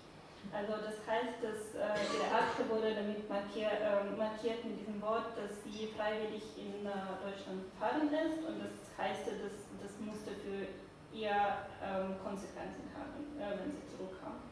Also 0.51 0.73
das 0.84 0.99
heißt, 1.07 1.39
dass 1.41 1.75
äh, 1.75 1.95
ihre 2.13 2.30
Akte 2.36 2.67
wurde 2.69 2.95
damit 2.95 3.27
markier, 3.30 3.71
äh, 3.71 4.11
markiert 4.17 4.63
mit 4.65 4.80
diesem 4.80 5.01
Wort, 5.01 5.38
dass 5.38 5.63
sie 5.63 5.88
freiwillig 5.95 6.43
in 6.57 6.86
äh, 6.86 6.91
Deutschland 7.23 7.63
gefahren 7.71 8.11
ist 8.11 8.43
und 8.47 8.59
das 8.59 8.75
heißt, 8.97 9.27
dass 9.27 9.55
das 9.82 9.93
musste 9.99 10.32
für 10.43 10.67
eher 11.15 11.65
ähm, 11.82 12.15
Konsequenzen 12.23 12.86
haben, 12.93 13.23
äh, 13.39 13.57
wenn 13.57 13.71
sie 13.71 13.86
zurückkam. 13.95 14.48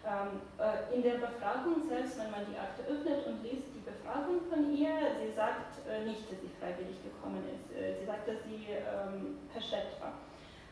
Ähm, 0.00 0.40
äh, 0.56 0.96
in 0.96 1.02
der 1.02 1.20
Befragung 1.20 1.84
selbst, 1.84 2.16
wenn 2.16 2.30
man 2.32 2.48
die 2.48 2.56
Akte 2.56 2.88
öffnet 2.88 3.20
und 3.28 3.44
liest 3.44 3.68
die 3.76 3.84
Befragung 3.84 4.40
von 4.48 4.72
ihr, 4.72 4.96
sie 5.20 5.28
sagt 5.36 5.76
äh, 5.84 6.08
nicht, 6.08 6.24
dass 6.24 6.40
sie 6.40 6.48
freiwillig 6.56 6.96
gekommen 7.04 7.44
ist. 7.52 7.68
Äh, 7.76 8.00
sie 8.00 8.06
sagt, 8.08 8.24
dass 8.24 8.40
sie 8.48 8.64
ähm, 8.72 9.36
versteckt 9.52 10.00
war. 10.00 10.16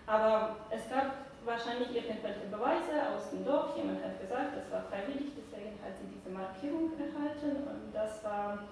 Aber 0.09 0.57
es 0.73 0.89
gab 0.89 1.29
wahrscheinlich 1.45 1.93
irgendwelche 1.93 2.49
Beweise 2.49 3.13
aus 3.13 3.29
dem 3.29 3.45
Dorf. 3.45 3.77
Jemand 3.77 4.01
hat 4.01 4.17
gesagt, 4.17 4.57
das 4.57 4.65
war 4.73 4.89
freiwillig, 4.89 5.37
deswegen 5.37 5.77
hat 5.85 5.93
sie 6.01 6.09
diese 6.09 6.33
Markierung 6.33 6.97
erhalten 6.97 7.69
und 7.69 7.93
das 7.93 8.25
war 8.25 8.65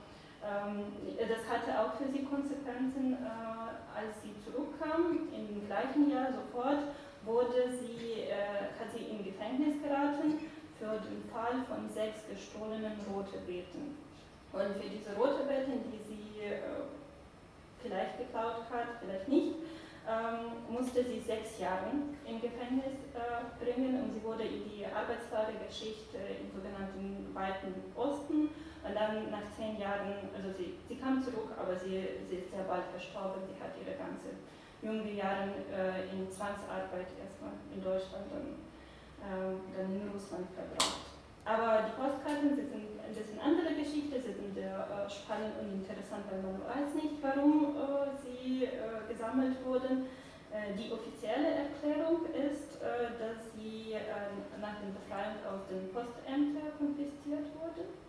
ähm, 0.46 0.92
das 1.18 1.42
hatte 1.48 1.74
auch 1.74 1.94
für 1.98 2.06
sie 2.12 2.24
Konsequenzen, 2.24 3.18
äh, 3.18 3.98
als 3.98 4.22
sie 4.22 4.32
zurückkam, 4.44 5.28
im 5.34 5.66
gleichen 5.66 6.10
Jahr 6.10 6.28
sofort 6.32 6.94
wurde 7.26 7.68
sie, 7.68 8.30
äh, 8.30 8.70
hat 8.78 8.88
sie 8.94 9.04
in 9.10 9.24
Gefängnis 9.24 9.82
geraten 9.82 10.38
für 10.78 10.96
den 11.02 11.28
Fall 11.28 11.66
von 11.68 11.90
sechs 11.90 12.22
gestohlenen 12.30 12.94
rote 13.12 13.38
Beeten. 13.46 13.98
Und 14.52 14.80
für 14.80 14.88
diese 14.88 15.14
rote 15.16 15.44
Beeten, 15.44 15.82
die 15.90 16.00
sie 16.06 16.46
äh, 16.46 16.86
vielleicht 17.82 18.18
geklaut 18.18 18.64
hat, 18.70 19.02
vielleicht 19.02 19.28
nicht, 19.28 19.56
ähm, 20.06 20.62
musste 20.70 21.02
sie 21.02 21.18
sechs 21.18 21.58
Jahre 21.58 21.90
im 22.24 22.40
Gefängnis 22.40 22.94
äh, 23.10 23.42
bringen 23.58 24.02
und 24.02 24.14
sie 24.14 24.22
wurde 24.22 24.44
in 24.44 24.62
die 24.70 24.86
Arbeitslagergeschichte 24.86 26.18
im 26.40 26.46
sogenannten 26.54 27.34
Weiten 27.34 27.74
Osten 27.96 28.54
und 28.86 28.94
dann 28.94 29.30
nach 29.34 29.50
zehn 29.58 29.80
Jahren, 29.80 30.30
also 30.30 30.54
sie, 30.56 30.78
sie 30.88 30.94
kam 30.94 31.18
zurück, 31.20 31.50
aber 31.58 31.74
sie, 31.74 32.06
sie 32.30 32.36
ist 32.38 32.50
sehr 32.54 32.62
bald 32.70 32.86
verstorben. 32.94 33.42
Sie 33.50 33.58
hat 33.58 33.74
ihre 33.82 33.98
ganze 33.98 34.38
junge 34.82 35.12
Jahre 35.12 35.50
äh, 35.72 36.08
in 36.12 36.30
Zwangsarbeit 36.30 37.08
erstmal 37.16 37.56
in 37.72 37.82
Deutschland 37.82 38.26
und 38.32 38.60
äh, 39.22 39.56
dann 39.76 39.92
in 39.94 40.08
Russland 40.12 40.46
verbracht. 40.52 41.06
Aber 41.44 41.86
die 41.86 41.94
Postkarten, 41.94 42.56
sie 42.56 42.66
sind 42.66 42.98
ein 42.98 43.14
bisschen 43.14 43.38
andere 43.38 43.74
Geschichte, 43.74 44.18
sie 44.20 44.34
sind 44.34 44.54
sehr 44.54 44.74
äh, 44.74 45.08
spannend 45.08 45.54
und 45.62 45.80
interessant, 45.80 46.26
weil 46.30 46.42
man 46.42 46.58
weiß 46.66 46.94
nicht, 46.98 47.22
warum 47.22 47.76
äh, 47.78 48.10
sie 48.18 48.64
äh, 48.66 49.06
gesammelt 49.08 49.64
wurden. 49.64 50.10
Äh, 50.50 50.74
die 50.74 50.90
offizielle 50.90 51.70
Erklärung 51.70 52.26
ist, 52.34 52.78
dass 52.78 53.52
sie 53.56 53.96
nach 54.60 54.78
dem 54.78 54.94
Befreiung 54.94 55.38
aus 55.48 55.66
den 55.70 55.90
Postämtern 55.90 56.70
konfisziert 56.78 57.46
wurden 57.56 58.06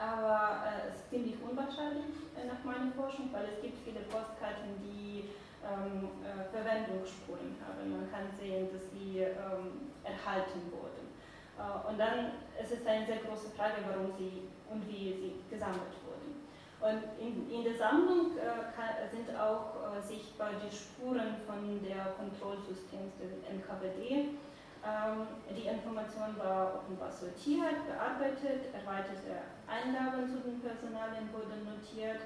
aber 0.00 0.64
äh, 0.64 0.88
es 0.88 0.96
ist 0.96 1.10
ziemlich 1.10 1.36
unwahrscheinlich 1.44 2.24
äh, 2.32 2.48
nach 2.48 2.64
meiner 2.64 2.90
Forschung, 2.96 3.28
weil 3.32 3.44
es 3.52 3.60
gibt 3.60 3.84
viele 3.84 4.00
Postkarten, 4.08 4.80
die 4.80 5.28
ähm, 5.64 6.08
äh, 6.24 6.44
Verwendungsspuren 6.50 7.56
haben. 7.60 7.90
Man 7.90 8.10
kann 8.10 8.30
sehen, 8.38 8.68
dass 8.72 8.90
sie 8.90 9.20
ähm, 9.20 9.92
erhalten 10.04 10.72
wurden. 10.72 11.12
Äh, 11.58 11.88
und 11.88 11.98
dann 11.98 12.32
es 12.58 12.70
ist 12.70 12.80
es 12.82 12.86
eine 12.86 13.06
sehr 13.06 13.18
große 13.18 13.50
Frage, 13.50 13.84
warum 13.86 14.12
sie 14.16 14.48
und 14.70 14.86
wie 14.88 15.12
sie 15.12 15.34
gesammelt 15.50 15.96
wurden. 16.04 16.48
Und 16.80 17.04
in, 17.20 17.50
in 17.50 17.64
der 17.64 17.76
Sammlung 17.76 18.38
äh, 18.38 18.72
kann, 18.72 18.96
sind 19.12 19.28
auch 19.36 19.76
äh, 19.76 20.00
sichtbar 20.00 20.50
die 20.56 20.74
Spuren 20.74 21.36
von 21.46 21.80
der 21.84 22.16
Kontrollsystems 22.16 23.12
des 23.20 23.36
NKWD 23.44 24.40
ähm, 24.80 25.28
die 25.52 25.68
Information 25.68 26.38
war 26.38 26.80
offenbar 26.80 27.12
sortiert, 27.12 27.84
bearbeitet, 27.84 28.72
erweiterte 28.72 29.44
Eingaben 29.68 30.24
zu 30.24 30.40
den 30.40 30.60
Personalien 30.60 31.28
wurden 31.32 31.68
notiert 31.68 32.24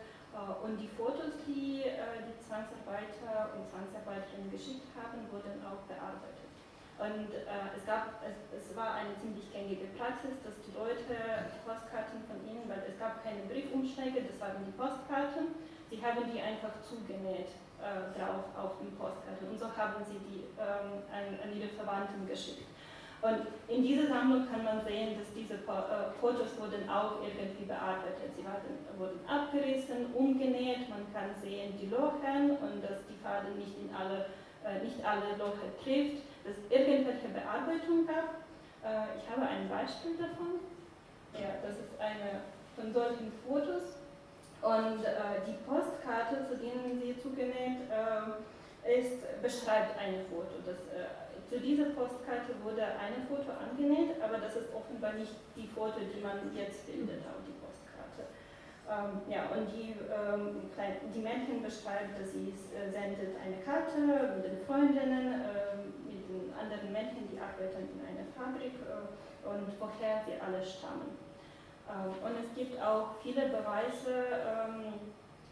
und 0.62 0.76
die 0.78 0.89
Fotos, 0.89 1.39
die 1.47 1.87
äh, 1.87 2.26
die 2.26 2.35
Zwangsarbeiter 2.43 3.55
und 3.55 3.70
Zwangsarbeiterinnen 3.70 4.51
geschickt 4.51 4.91
haben, 4.99 5.22
wurden 5.30 5.62
auch 5.62 5.87
bearbeitet. 5.87 6.51
Und 6.99 7.30
äh, 7.35 7.74
es, 7.74 7.82
gab, 7.87 8.22
es, 8.22 8.39
es, 8.55 8.70
war 8.76 8.95
eine 8.95 9.14
ziemlich 9.18 9.51
gängige 9.51 9.91
Praxis, 9.99 10.39
dass 10.47 10.55
die 10.62 10.70
Leute 10.74 11.11
die 11.11 11.62
Postkarten 11.66 12.22
von 12.26 12.39
ihnen, 12.47 12.66
weil 12.70 12.87
es 12.87 12.95
gab 12.99 13.22
keine 13.22 13.47
Briefumschläge, 13.51 14.22
das 14.22 14.39
waren 14.39 14.62
die 14.62 14.74
Postkarten, 14.78 15.59
sie 15.91 15.99
haben 15.99 16.22
die 16.30 16.39
einfach 16.39 16.78
zugenäht 16.87 17.51
äh, 17.82 18.14
drauf 18.14 18.47
auf 18.55 18.78
dem 18.78 18.95
Postkarte. 18.95 19.43
Und 19.43 19.59
so 19.59 19.66
haben 19.74 20.07
sie 20.07 20.22
die 20.22 20.47
ähm, 20.55 21.03
an, 21.11 21.35
an, 21.43 21.51
ihre 21.51 21.68
Verwandten 21.74 22.26
geschickt. 22.30 22.66
Und 23.25 23.41
in 23.68 23.83
dieser 23.83 24.09
Sammlung 24.09 24.47
kann 24.53 24.64
man 24.64 24.85
sehen, 24.85 25.16
dass 25.18 25.33
diese 25.33 25.55
äh, 25.55 26.12
Fotos 26.20 26.61
wurden 26.61 26.85
auch 26.91 27.25
irgendwie 27.25 27.64
bearbeitet. 27.64 28.37
Sie 28.37 28.45
waren, 28.45 28.61
wurden 29.01 29.18
abgerissen, 29.27 30.12
umgenäht, 30.12 30.91
man 30.91 31.09
kann 31.09 31.33
sehen 31.41 31.72
die 31.81 31.89
Lochen 31.89 32.53
und 32.61 32.85
dass 32.85 33.01
die 33.09 33.16
Farbe 33.25 33.49
nicht, 33.57 33.81
in 33.81 33.89
alle, 33.97 34.29
äh, 34.61 34.85
nicht 34.85 35.01
alle 35.01 35.41
Lochen 35.41 35.72
trifft, 35.83 36.20
dass 36.45 36.53
es 36.53 36.68
irgendwelche 36.68 37.33
Bearbeitung 37.33 38.05
gab. 38.05 38.45
Äh, 38.85 39.16
ich 39.16 39.25
habe 39.25 39.49
ein 39.49 39.72
Beispiel 39.72 40.20
davon. 40.20 40.61
Ja, 41.33 41.57
das 41.64 41.81
ist 41.81 41.97
eine 41.99 42.45
von 42.77 42.93
solchen 42.93 43.33
Fotos. 43.49 44.05
Und 44.61 45.05
die 45.47 45.59
Postkarte, 45.68 46.47
zu 46.49 46.57
denen 46.57 46.99
sie 46.99 47.20
zugenäht 47.20 47.85
äh, 47.93 48.99
ist, 48.99 49.20
beschreibt 49.43 49.99
ein 49.99 50.25
Foto. 50.31 50.57
Das, 50.64 50.77
zu 51.55 51.61
dieser 51.61 51.94
Postkarte 51.94 52.50
wurde 52.64 52.82
ein 52.82 53.22
Foto 53.30 53.55
angenäht, 53.55 54.18
aber 54.20 54.38
das 54.38 54.57
ist 54.57 54.74
offenbar 54.74 55.12
nicht 55.12 55.30
die 55.55 55.68
Foto, 55.68 56.02
die 56.02 56.20
man 56.20 56.50
jetzt 56.50 56.82
findet 56.82 57.22
auf 57.30 57.46
die 57.46 57.55
Postkarte. 57.62 58.26
Ähm, 58.90 59.22
ja, 59.30 59.46
und 59.55 59.70
die, 59.70 59.94
ähm, 60.11 60.66
die 61.14 61.22
Mädchen 61.22 61.62
beschreibt, 61.62 62.18
dass 62.18 62.32
sie 62.34 62.50
äh, 62.74 62.90
sendet 62.90 63.38
eine 63.38 63.62
Karte 63.62 64.34
mit 64.34 64.50
den 64.50 64.66
Freundinnen, 64.66 65.46
ähm, 65.46 65.94
mit 66.02 66.26
den 66.26 66.50
anderen 66.59 66.90
Mädchen, 66.90 67.30
die 67.30 67.38
arbeiten 67.38 67.86
in 67.86 68.02
einer 68.02 68.26
Fabrik 68.34 68.74
äh, 68.82 69.46
und 69.46 69.70
woher 69.78 70.26
sie 70.26 70.34
alle 70.42 70.59
stammen. 70.59 71.14
Ähm, 71.86 72.18
und 72.18 72.34
es 72.34 72.50
gibt 72.59 72.82
auch 72.82 73.14
viele 73.22 73.46
Beweise 73.46 74.42
ähm, 74.42 74.98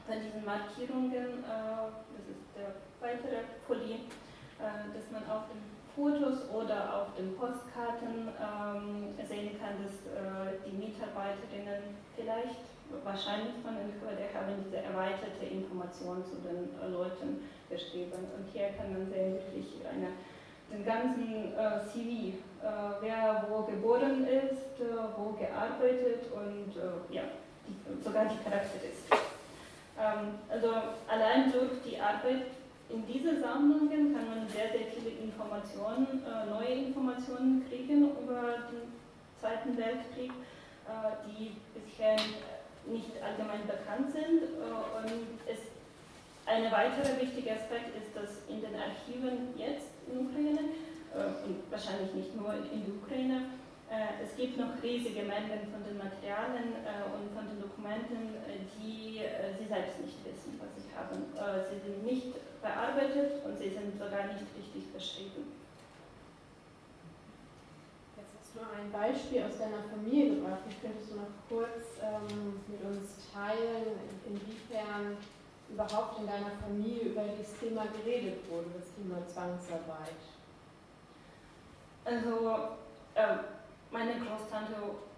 von 0.03 0.19
diesen 0.19 0.43
Markierungen, 0.43 1.47
äh, 1.47 1.95
das 2.11 2.27
ist 2.27 2.43
der 2.59 2.75
weitere 2.99 3.47
Folie, 3.69 4.03
äh, 4.59 4.91
dass 4.91 5.07
man 5.15 5.23
auf 5.31 5.47
den 5.47 5.72
Fotos 5.95 6.49
oder 6.51 7.03
auf 7.03 7.15
den 7.17 7.37
Postkarten 7.37 8.29
ähm, 8.41 9.15
sehen 9.29 9.59
kann, 9.61 9.77
dass 9.85 9.93
äh, 10.09 10.57
die 10.65 10.77
Mitarbeiterinnen 10.77 11.97
vielleicht 12.17 12.65
wahrscheinlich 13.05 13.55
von 13.63 13.77
den 13.77 13.89
NQD 13.89 14.35
haben 14.35 14.65
diese 14.65 14.79
erweiterte 14.79 15.45
Information 15.47 16.25
zu 16.25 16.37
den 16.41 16.73
Leuten 16.93 17.49
geschrieben. 17.69 18.29
Und 18.37 18.49
hier 18.53 18.71
kann 18.77 18.93
man 18.93 19.09
sehen 19.09 19.35
wirklich 19.35 19.81
eine 19.85 20.09
den 20.73 20.85
ganzen 20.85 21.53
äh, 21.53 21.85
CV, 21.93 22.37
äh, 22.63 22.73
wer 23.01 23.47
wo 23.51 23.63
geboren 23.63 24.27
ist, 24.27 24.81
äh, 24.81 24.97
wo 25.17 25.33
gearbeitet 25.33 26.33
und 26.33 26.75
äh, 26.77 27.15
ja, 27.15 27.23
die, 27.69 28.03
sogar 28.03 28.25
die 28.25 28.43
Charakteristik. 28.43 29.19
Ähm, 29.99 30.39
also 30.49 30.69
allein 31.09 31.53
durch 31.53 31.83
die 31.85 32.01
Arbeit 32.01 32.47
in 32.93 33.07
diese 33.07 33.41
Sammlungen 33.41 34.15
kann 34.15 34.29
man 34.29 34.49
sehr, 34.49 34.71
sehr 34.71 34.87
viele 34.93 35.11
Informationen, 35.23 36.23
äh, 36.25 36.51
neue 36.51 36.87
Informationen 36.87 37.65
kriegen 37.69 38.11
über 38.11 38.69
den 38.71 38.93
Zweiten 39.41 39.77
Weltkrieg, 39.77 40.31
äh, 40.87 41.13
die 41.27 41.57
bisher 41.75 42.17
nicht 42.87 43.13
allgemein 43.23 43.67
bekannt 43.67 44.13
sind. 44.13 44.43
und 44.43 45.39
es, 45.47 45.59
ein 46.47 46.65
weiterer 46.73 47.21
wichtiger 47.21 47.53
Aspekt 47.53 47.95
ist, 47.97 48.11
dass 48.17 48.43
in 48.49 48.61
den 48.61 48.75
Archiven 48.75 49.55
jetzt 49.57 49.95
in 50.11 50.27
Ukraine 50.27 50.59
und 51.15 51.71
wahrscheinlich 51.71 52.13
nicht 52.15 52.35
nur 52.35 52.55
in 52.55 52.83
der 52.85 52.95
Ukraine 53.01 53.43
äh, 53.93 54.25
es 54.25 54.35
gibt 54.37 54.57
noch 54.57 54.73
riesige 54.83 55.21
Mengen 55.21 55.69
von 55.69 55.85
den 55.85 56.01
Materialien 56.01 56.81
äh, 56.81 57.05
und 57.13 57.29
von 57.37 57.45
den 57.45 57.61
Dokumenten, 57.61 58.41
äh, 58.49 58.65
die 58.81 59.21
Sie 59.21 59.69
selbst 59.69 60.01
nicht 60.01 60.17
wissen, 60.25 60.59
was 60.59 60.73
Sie 60.81 60.89
haben. 60.97 61.21
Sie 61.69 61.79
sind 61.85 62.05
nicht 62.05 62.33
bearbeitet 62.63 63.45
und 63.45 63.59
sie 63.59 63.71
sind 63.71 63.99
sogar 63.99 64.27
nicht 64.27 64.47
richtig 64.57 64.93
beschrieben. 64.93 65.53
Jetzt 68.17 68.33
hast 68.39 68.55
du 68.55 68.61
ein 68.63 68.91
Beispiel 68.93 69.43
aus 69.43 69.59
deiner 69.59 69.83
Familie 69.91 70.37
gebracht. 70.37 70.63
Könntest 70.81 71.11
du 71.11 71.17
noch 71.17 71.35
kurz 71.49 71.99
ähm, 72.01 72.61
mit 72.69 72.81
uns 72.85 73.29
teilen, 73.35 73.99
inwiefern 74.27 75.19
überhaupt 75.69 76.21
in 76.21 76.27
deiner 76.27 76.53
Familie 76.63 77.11
über 77.11 77.23
dieses 77.25 77.59
Thema 77.59 77.87
geredet 77.87 78.49
wurde, 78.49 78.71
das 78.79 78.95
Thema 78.95 79.27
Zwangsarbeit? 79.27 80.23
Also, 82.05 82.79
äh, 83.15 83.37
meine 83.91 84.15
Großtante 84.15 84.75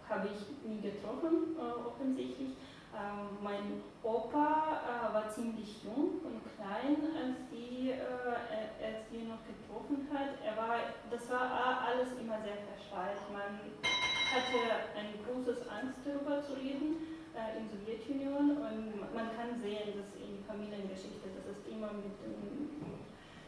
habe 0.09 0.29
ich 0.29 0.69
nie 0.69 0.81
getroffen, 0.81 1.57
äh, 1.59 1.87
offensichtlich. 1.87 2.51
Ähm, 2.95 3.43
mein 3.43 3.83
Opa 4.05 4.79
äh, 4.87 5.15
war 5.15 5.29
ziemlich 5.29 5.83
jung 5.83 6.23
und 6.23 6.39
klein, 6.55 6.95
als 7.11 7.51
sie, 7.51 7.91
äh, 7.91 7.99
als 7.99 9.11
noch 9.27 9.43
getroffen 9.43 10.07
hat. 10.15 10.39
Er 10.47 10.55
war, 10.57 10.79
das 11.11 11.29
war 11.29 11.91
alles 11.91 12.15
immer 12.15 12.39
sehr 12.47 12.63
verschweißt. 12.71 13.27
Man 13.35 13.75
hatte 13.83 14.95
ein 14.95 15.11
großes 15.27 15.67
Angst 15.67 15.99
darüber 16.07 16.39
zu 16.47 16.55
reden 16.55 17.03
äh, 17.35 17.59
in 17.59 17.67
Sowjetunion 17.67 18.63
und 18.63 19.15
man 19.15 19.27
kann 19.35 19.59
sehen, 19.59 19.99
dass 19.99 20.15
in 20.15 20.39
der 20.39 20.47
Familiengeschichte, 20.47 21.35
dass 21.35 21.51
es 21.51 21.67
immer 21.67 21.91
mit 21.99 22.15
dem, 22.23 22.79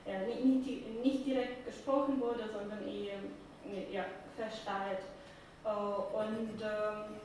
ja, 0.02 0.26
nicht, 0.26 0.66
nicht 1.02 1.26
direkt 1.26 1.66
gesprochen 1.66 2.20
wurde, 2.20 2.50
sondern 2.50 2.82
eher 2.82 3.22
ja, 3.92 4.04
versteilt. 4.34 5.06
Äh, 5.62 5.70
und 5.70 6.58
ähm, 6.58 7.22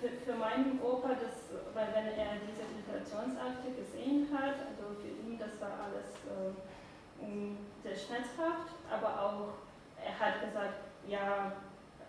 für, 0.00 0.08
für 0.24 0.36
meinen 0.36 0.80
Opa, 0.80 1.10
das, 1.14 1.52
weil 1.74 1.88
wenn 1.92 2.16
er 2.16 2.40
diese 2.40 2.64
Filtrationsakte 2.64 3.70
gesehen 3.76 4.28
hat, 4.32 4.56
also 4.72 4.96
für 4.96 5.12
ihn 5.12 5.38
das 5.38 5.60
war 5.60 5.84
alles 5.84 6.16
äh, 6.24 6.56
sehr 7.84 7.96
schmerzhaft, 7.96 8.72
aber 8.90 9.08
auch 9.20 9.52
er 10.02 10.18
hat 10.18 10.40
gesagt, 10.40 10.80
ja, 11.06 11.52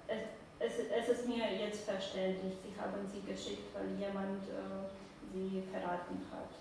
es, 0.07 0.23
es, 0.59 0.87
es, 0.87 1.09
ist 1.09 1.27
mir 1.27 1.51
jetzt 1.51 1.83
verständlich, 1.83 2.55
sie 2.63 2.79
haben 2.79 3.05
sie 3.11 3.21
geschickt, 3.21 3.75
weil 3.75 3.91
jemand 3.99 4.43
äh, 4.47 4.87
sie 5.33 5.63
verraten 5.71 6.23
hat. 6.31 6.51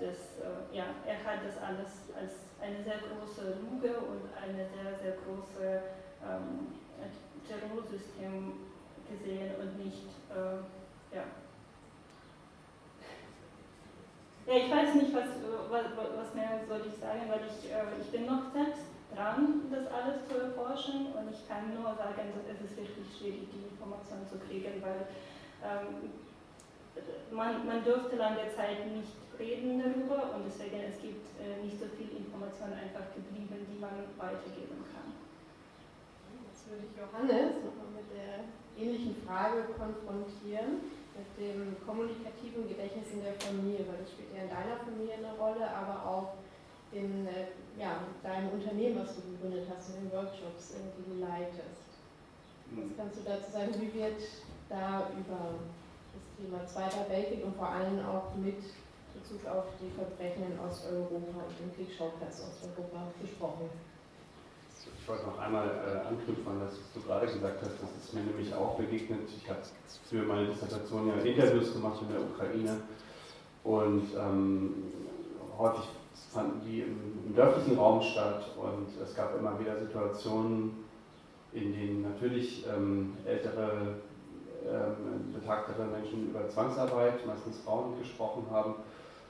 Das, 0.00 0.40
äh, 0.40 0.76
ja, 0.76 0.84
er 1.06 1.20
hat 1.24 1.40
das 1.44 1.60
alles 1.62 2.08
als 2.16 2.32
eine 2.60 2.82
sehr 2.84 3.00
große 3.04 3.60
Lüge 3.60 3.98
und 4.00 4.24
eine 4.40 4.64
sehr, 4.72 4.96
sehr 5.02 5.16
große 5.24 5.82
ähm, 6.24 6.72
Terrorsystem 7.46 8.52
gesehen 9.08 9.54
und 9.60 9.84
nicht, 9.84 10.08
ja. 11.12 11.24
Ja, 14.46 14.54
ich 14.54 14.70
weiß 14.70 14.94
nicht, 14.94 15.12
was, 15.14 15.26
was, 15.70 15.86
was 15.96 16.34
mehr 16.34 16.60
soll 16.68 16.82
ich 16.86 17.00
sagen, 17.00 17.26
weil 17.28 17.40
ich, 17.50 17.70
äh, 17.70 18.00
ich 18.00 18.10
bin 18.12 18.26
noch 18.26 18.52
selbst 18.52 18.86
dran, 19.14 19.66
das 19.70 19.90
alles 19.90 20.28
zu 20.28 20.38
erforschen 20.38 21.12
und 21.14 21.32
ich 21.32 21.48
kann 21.48 21.74
nur 21.74 21.94
sagen, 21.96 22.30
es 22.46 22.60
ist 22.60 22.76
wirklich 22.76 23.10
schwierig, 23.18 23.48
die 23.50 23.66
Informationen 23.74 24.28
zu 24.28 24.38
kriegen, 24.38 24.82
weil 24.82 25.08
ähm, 25.64 26.14
man, 27.30 27.66
man 27.66 27.82
dürfte 27.82 28.16
lange 28.16 28.46
Zeit 28.54 28.86
nicht 28.86 29.18
reden 29.38 29.82
darüber 29.82 30.36
und 30.36 30.46
deswegen 30.46 30.80
es 30.80 31.00
gibt 31.02 31.26
äh, 31.42 31.64
nicht 31.64 31.80
so 31.80 31.86
viel 31.98 32.16
Informationen 32.16 32.74
einfach 32.74 33.12
geblieben, 33.14 33.66
die 33.66 33.80
man 33.80 34.06
weitergeben 34.16 34.84
kann 34.94 35.26
würde 36.68 36.86
ich 36.90 36.98
Johannes 36.98 37.62
nochmal 37.62 37.90
mit 37.94 38.10
der 38.10 38.50
ähnlichen 38.76 39.16
Frage 39.26 39.64
konfrontieren, 39.76 40.84
mit 41.16 41.30
dem 41.40 41.76
kommunikativen 41.84 42.68
Gedächtnis 42.68 43.12
in 43.12 43.24
der 43.24 43.34
Familie, 43.40 43.88
weil 43.88 44.04
das 44.04 44.12
spielt 44.12 44.36
ja 44.36 44.44
in 44.44 44.52
deiner 44.52 44.76
Familie 44.84 45.16
eine 45.16 45.32
Rolle, 45.40 45.64
aber 45.64 46.04
auch 46.04 46.28
in 46.92 47.26
äh, 47.26 47.56
ja, 47.80 48.04
deinem 48.22 48.50
Unternehmen, 48.50 49.00
was 49.00 49.16
du 49.16 49.22
gegründet 49.32 49.66
hast, 49.68 49.96
in 49.96 50.04
den 50.04 50.12
Workshops, 50.12 50.76
die 50.76 51.04
du 51.08 51.20
leitest. 51.20 51.88
Was 52.72 52.96
kannst 52.96 53.18
du 53.18 53.22
dazu 53.24 53.50
sagen? 53.50 53.74
Wie 53.80 53.92
wird 53.94 54.20
da 54.68 55.08
über 55.16 55.56
das 56.12 56.24
Thema 56.36 56.66
Zweiter 56.66 57.08
Weltkrieg 57.08 57.44
und 57.44 57.56
vor 57.56 57.68
allem 57.68 58.04
auch 58.04 58.34
mit 58.36 58.58
Bezug 59.14 59.46
auf 59.46 59.64
die 59.80 59.90
Verbrechen 59.90 60.52
in 60.52 60.58
Osteuropa 60.58 61.46
und 61.46 61.56
den 61.58 61.72
Kriegsschauplatz 61.74 62.42
Osteuropa 62.42 63.08
gesprochen? 63.20 63.70
Ich 65.00 65.08
wollte 65.08 65.26
noch 65.26 65.38
einmal 65.38 65.68
äh, 65.68 66.08
anknüpfen 66.08 66.46
an 66.48 66.60
das, 66.60 66.72
was 66.72 66.92
du 66.94 67.08
gerade 67.08 67.26
gesagt 67.26 67.60
hast. 67.62 67.80
Das 67.80 68.04
ist 68.04 68.14
mir 68.14 68.22
nämlich 68.22 68.52
auch 68.54 68.76
begegnet. 68.76 69.28
Ich 69.36 69.48
habe 69.48 69.60
für 70.08 70.22
meine 70.22 70.48
Dissertation 70.48 71.08
ja 71.08 71.14
Interviews 71.14 71.72
gemacht 71.72 72.02
in 72.02 72.08
der 72.08 72.22
Ukraine 72.22 72.80
und 73.62 74.08
ähm, 74.18 74.74
häufig 75.58 75.84
fanden 76.32 76.60
die 76.66 76.80
im, 76.80 76.98
im, 77.26 77.34
dörflichen 77.34 77.78
Raum 77.78 78.02
statt 78.02 78.44
und 78.56 78.88
es 79.02 79.14
gab 79.14 79.38
immer 79.38 79.58
wieder 79.58 79.78
Situationen, 79.78 80.84
in 81.52 81.72
denen 81.72 82.02
natürlich 82.02 82.66
ähm, 82.66 83.16
ältere, 83.24 83.96
ähm, 84.66 85.32
betagtere 85.32 85.86
Menschen 85.86 86.30
über 86.30 86.48
Zwangsarbeit, 86.48 87.26
meistens 87.26 87.58
Frauen, 87.60 87.98
gesprochen 87.98 88.46
haben 88.50 88.74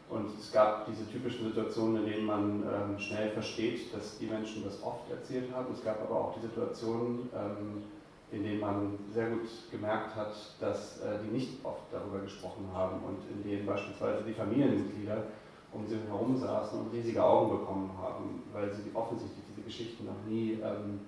und 0.08 0.38
es 0.38 0.52
gab 0.52 0.86
diese 0.86 1.08
typischen 1.10 1.48
Situationen, 1.48 2.04
in 2.04 2.12
denen 2.12 2.26
man 2.26 2.62
ähm, 2.62 2.98
schnell 2.98 3.30
versteht, 3.30 3.92
dass 3.92 4.18
die 4.18 4.26
Menschen 4.26 4.62
das 4.64 4.80
oft 4.82 5.10
erzählt 5.10 5.52
haben. 5.52 5.66
Es 5.72 5.82
gab 5.82 6.00
aber 6.00 6.14
auch 6.14 6.34
die 6.34 6.46
Situationen, 6.46 7.28
ähm, 7.34 7.82
in 8.30 8.44
denen 8.44 8.60
man 8.60 8.98
sehr 9.12 9.30
gut 9.30 9.48
gemerkt 9.70 10.14
hat, 10.14 10.34
dass 10.60 11.00
äh, 11.00 11.18
die 11.24 11.32
nicht 11.36 11.64
oft 11.64 11.82
darüber 11.90 12.20
gesprochen 12.20 12.68
haben 12.72 13.00
und 13.04 13.18
in 13.30 13.48
denen 13.48 13.66
beispielsweise 13.66 14.22
die 14.24 14.32
Familienmitglieder 14.32 15.24
um 15.72 15.86
sie 15.86 15.98
herum 16.08 16.36
saßen 16.36 16.78
und 16.78 16.92
riesige 16.92 17.22
Augen 17.22 17.58
bekommen 17.58 17.90
haben, 18.00 18.42
weil 18.52 18.72
sie 18.72 18.90
offensichtlich 18.94 19.44
diese 19.50 19.62
Geschichten 19.62 20.06
noch 20.06 20.24
nie 20.26 20.52
ähm, 20.62 21.00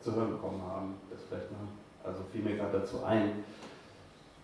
zu 0.00 0.14
hören 0.14 0.32
bekommen 0.32 0.62
haben. 0.62 0.94
Das 1.10 1.20
vielleicht 1.28 1.50
mal, 1.52 1.68
also 2.02 2.22
fiel 2.32 2.42
mir 2.42 2.56
gerade 2.56 2.80
dazu 2.80 3.04
ein. 3.04 3.44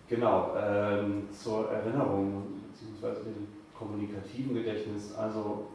Genau, 0.08 0.54
ähm, 0.56 1.28
zur 1.32 1.70
Erinnerung 1.70 2.60
bzw. 2.72 3.24
den 3.24 3.57
kommunikativen 3.78 4.54
Gedächtnis. 4.54 5.14
Also 5.14 5.68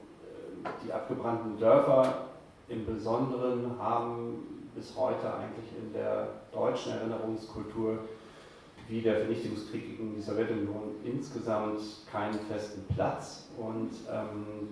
äh, 0.64 0.70
die 0.86 0.92
abgebrannten 0.92 1.58
Dörfer 1.58 2.26
im 2.70 2.86
Besonderen 2.86 3.78
haben 3.80 4.70
bis 4.76 4.96
heute 4.98 5.34
eigentlich 5.34 5.72
in 5.78 5.94
der 5.94 6.30
deutschen 6.52 6.94
Erinnerungskultur 6.94 8.00
wie 8.88 9.02
der 9.02 9.22
Vernichtungskrieg 9.22 9.98
gegen 9.98 10.16
die 10.16 10.22
Sowjetunion 10.22 10.96
insgesamt 11.06 11.80
keinen 12.12 12.40
festen 12.40 12.84
Platz. 12.94 13.48
Und 13.58 13.92
ähm, 14.12 14.70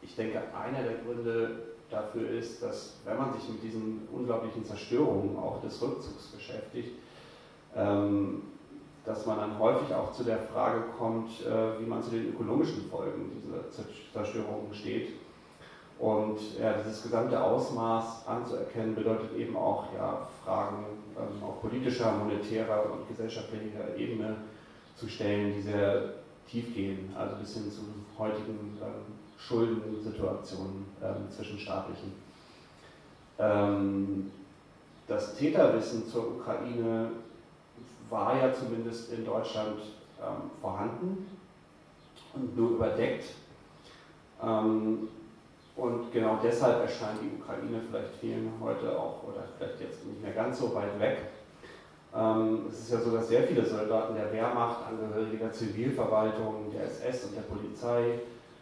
ich 0.00 0.16
denke, 0.16 0.40
einer 0.54 0.82
der 0.82 0.98
Gründe 0.98 1.70
dafür 1.90 2.30
ist, 2.30 2.62
dass 2.62 2.96
wenn 3.04 3.18
man 3.18 3.32
sich 3.32 3.48
mit 3.48 3.62
diesen 3.62 4.08
unglaublichen 4.12 4.64
Zerstörungen 4.64 5.36
auch 5.36 5.60
des 5.60 5.82
Rückzugs 5.82 6.28
beschäftigt, 6.28 6.96
ähm, 7.76 8.42
dass 9.04 9.26
man 9.26 9.38
dann 9.38 9.58
häufig 9.58 9.94
auch 9.94 10.12
zu 10.12 10.24
der 10.24 10.38
Frage 10.38 10.82
kommt, 10.98 11.30
äh, 11.46 11.80
wie 11.80 11.86
man 11.86 12.02
zu 12.02 12.10
den 12.10 12.30
ökonomischen 12.30 12.90
Folgen 12.90 13.30
dieser 13.34 13.70
Zerstörungen 14.12 14.72
steht. 14.74 15.14
Und 15.98 16.38
ja, 16.58 16.72
dieses 16.72 17.02
gesamte 17.02 17.42
Ausmaß 17.42 18.26
anzuerkennen, 18.26 18.94
bedeutet 18.94 19.36
eben 19.36 19.54
auch 19.56 19.92
ja, 19.94 20.26
Fragen 20.44 20.84
ähm, 21.16 21.42
auf 21.42 21.60
politischer, 21.60 22.12
monetärer 22.12 22.84
und 22.90 23.06
gesellschaftlicher 23.08 23.96
Ebene 23.96 24.36
zu 24.96 25.08
stellen, 25.08 25.52
die 25.54 25.60
sehr 25.60 26.14
tief 26.50 26.74
gehen, 26.74 27.14
also 27.16 27.36
bis 27.36 27.54
hin 27.54 27.70
zu 27.70 27.82
heutigen 28.18 28.78
ähm, 28.82 29.14
Schuldensituationen 29.38 30.86
ähm, 31.02 31.30
zwischenstaatlichen. 31.30 32.12
Ähm, 33.38 34.30
das 35.06 35.34
Täterwissen 35.36 36.06
zur 36.06 36.36
Ukraine 36.36 37.10
war 38.10 38.36
ja 38.36 38.52
zumindest 38.52 39.12
in 39.12 39.24
Deutschland 39.24 39.80
ähm, 40.20 40.50
vorhanden 40.60 41.26
und 42.34 42.56
nur 42.56 42.70
überdeckt. 42.70 43.24
Ähm, 44.42 45.08
und 45.76 46.12
genau 46.12 46.38
deshalb 46.42 46.82
erscheint 46.82 47.20
die 47.22 47.40
Ukraine 47.40 47.80
vielleicht 47.88 48.16
vielen 48.20 48.52
heute 48.60 48.98
auch 48.98 49.22
oder 49.22 49.44
vielleicht 49.56 49.80
jetzt 49.80 50.04
nicht 50.04 50.22
mehr 50.22 50.32
ganz 50.32 50.58
so 50.58 50.74
weit 50.74 50.98
weg. 50.98 51.18
Ähm, 52.14 52.66
es 52.68 52.80
ist 52.80 52.92
ja 52.92 53.00
so, 53.00 53.12
dass 53.12 53.28
sehr 53.28 53.44
viele 53.44 53.64
Soldaten 53.64 54.16
der 54.16 54.32
Wehrmacht, 54.32 54.86
Angehörige 54.86 55.38
der 55.38 55.52
Zivilverwaltung, 55.52 56.70
der 56.74 56.84
SS 56.84 57.26
und 57.26 57.36
der 57.36 57.42
Polizei, 57.42 58.18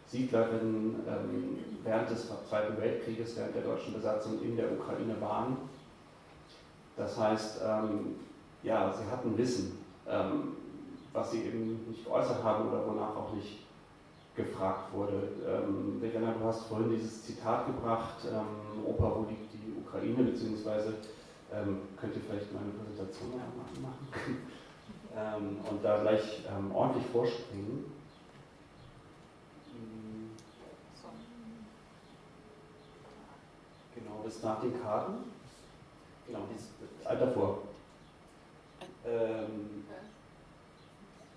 Siedlerinnen 0.07 1.03
ähm, 1.07 1.57
während 1.83 2.09
des 2.09 2.31
Zweiten 2.47 2.79
Weltkrieges, 2.79 3.37
während 3.37 3.55
der 3.55 3.63
deutschen 3.63 3.93
Besatzung 3.93 4.41
in 4.41 4.55
der 4.55 4.71
Ukraine 4.71 5.19
waren. 5.19 5.57
Das 6.95 7.17
heißt, 7.17 7.61
ähm, 7.65 8.15
ja, 8.63 8.93
sie 8.93 9.09
hatten 9.09 9.37
Wissen. 9.37 9.77
Ähm, 10.07 10.55
was 11.13 11.31
sie 11.31 11.43
eben 11.43 11.87
nicht 11.89 12.05
geäußert 12.05 12.43
haben 12.43 12.69
oder 12.69 12.85
wonach 12.85 13.15
auch 13.15 13.33
nicht 13.33 13.65
gefragt 14.35 14.93
wurde. 14.93 15.29
Ähm, 15.45 16.01
du 16.01 16.45
hast 16.45 16.67
vorhin 16.67 16.89
dieses 16.91 17.25
Zitat 17.25 17.65
gebracht, 17.67 18.17
ähm, 18.25 18.85
Opa, 18.85 19.11
wo 19.15 19.25
liegt 19.27 19.51
die 19.53 19.73
Ukraine, 19.85 20.31
beziehungsweise 20.31 20.93
ähm, 21.51 21.79
könnt 21.99 22.15
ihr 22.15 22.21
vielleicht 22.21 22.53
meine 22.53 22.71
Präsentation 22.71 23.31
machen 23.81 24.07
ähm, 25.15 25.57
und 25.69 25.83
da 25.83 26.01
gleich 26.01 26.43
ähm, 26.47 26.73
ordentlich 26.73 27.05
vorspringen. 27.07 27.91
Genau, 33.95 34.21
bis 34.23 34.41
nach 34.43 34.61
den 34.61 34.81
Karten. 34.81 35.15
Genau, 36.27 36.39
dieses 36.53 36.69
Alter 37.05 37.31
vor. 37.31 37.68
Ähm, 39.05 39.85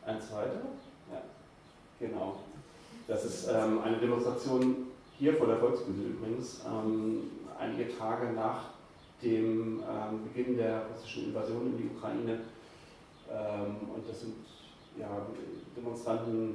ein 0.05 0.21
zweiter? 0.21 0.63
Ja, 1.11 1.23
genau. 2.01 2.37
Das 3.07 3.25
ist 3.25 3.49
ähm, 3.49 3.81
eine 3.83 3.99
Demonstration 3.99 4.89
hier 5.19 5.35
vor 5.35 5.47
der 5.47 5.59
Volksbühne 5.59 6.05
übrigens, 6.05 6.63
ähm, 6.67 7.31
einige 7.59 7.97
Tage 7.97 8.33
nach 8.33 8.71
dem 9.23 9.81
ähm, 9.81 10.25
Beginn 10.25 10.57
der 10.57 10.87
russischen 10.87 11.27
Invasion 11.27 11.67
in 11.67 11.79
die 11.79 11.91
Ukraine. 11.97 12.41
Ähm, 13.31 13.77
und 13.95 14.09
das 14.09 14.21
sind 14.21 14.35
ja, 14.99 15.09
Demonstranten, 15.77 16.55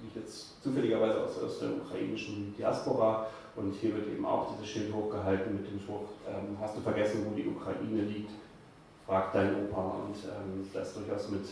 die 0.00 0.18
jetzt 0.18 0.62
zufälligerweise 0.62 1.24
aus, 1.24 1.42
aus 1.42 1.58
der 1.58 1.70
ukrainischen 1.70 2.54
Diaspora. 2.56 3.26
Und 3.56 3.72
hier 3.74 3.94
wird 3.94 4.08
eben 4.08 4.24
auch 4.24 4.52
dieses 4.52 4.68
Schild 4.68 4.92
hochgehalten 4.92 5.56
mit 5.56 5.70
dem 5.70 5.80
Spruch, 5.80 6.08
ähm, 6.28 6.56
hast 6.60 6.76
du 6.76 6.80
vergessen, 6.80 7.26
wo 7.28 7.34
die 7.34 7.48
Ukraine 7.48 8.02
liegt? 8.02 8.30
Frag 9.06 9.32
dein 9.32 9.66
Opa. 9.66 9.80
Und 10.06 10.16
ähm, 10.24 10.68
das 10.72 10.94
durchaus 10.94 11.28
mit 11.30 11.44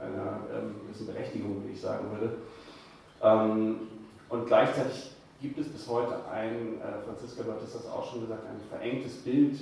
einer 0.00 0.40
ähm, 0.54 0.74
gewissen 0.82 1.06
Berechtigung, 1.06 1.62
wie 1.66 1.72
ich 1.72 1.80
sagen 1.80 2.10
würde. 2.10 2.36
Ähm, 3.22 3.88
und 4.28 4.46
gleichzeitig 4.46 5.10
gibt 5.40 5.58
es 5.58 5.68
bis 5.68 5.88
heute 5.88 6.16
ein, 6.30 6.80
äh, 6.80 7.04
Franziska, 7.04 7.42
du 7.42 7.52
hattest 7.52 7.74
das 7.74 7.86
auch 7.86 8.10
schon 8.10 8.22
gesagt, 8.22 8.42
ein 8.46 8.60
verengtes 8.68 9.16
Bild 9.18 9.60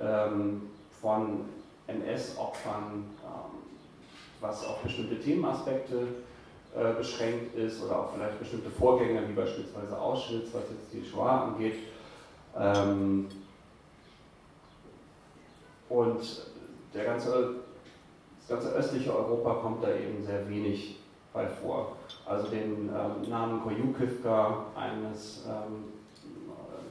ähm, 0.00 0.70
von 1.00 1.44
NS-Opfern, 1.86 3.04
was 4.40 4.64
auf 4.64 4.82
bestimmte 4.82 5.18
Themenaspekte 5.18 6.08
äh, 6.76 6.92
beschränkt 6.92 7.56
ist 7.56 7.82
oder 7.82 7.98
auch 7.98 8.12
vielleicht 8.14 8.38
bestimmte 8.38 8.70
Vorgänge, 8.70 9.26
wie 9.28 9.32
beispielsweise 9.32 9.98
Auschwitz, 9.98 10.48
was 10.52 10.64
jetzt 10.70 10.92
die 10.92 11.04
Shoah 11.04 11.44
angeht. 11.44 11.76
Ähm, 12.56 13.28
und 15.88 16.20
der 16.94 17.04
ganze, 17.04 17.56
das 18.40 18.48
ganze 18.48 18.68
östliche 18.76 19.14
Europa 19.14 19.54
kommt 19.54 19.82
da 19.82 19.88
eben 19.94 20.24
sehr 20.24 20.48
wenig 20.48 20.98
bei 21.32 21.46
vor. 21.46 21.92
Also 22.26 22.48
den 22.48 22.88
ähm, 22.88 23.30
Namen 23.30 23.62
Koyukivka, 23.62 24.64
eines 24.74 25.44
ähm, 25.46 25.84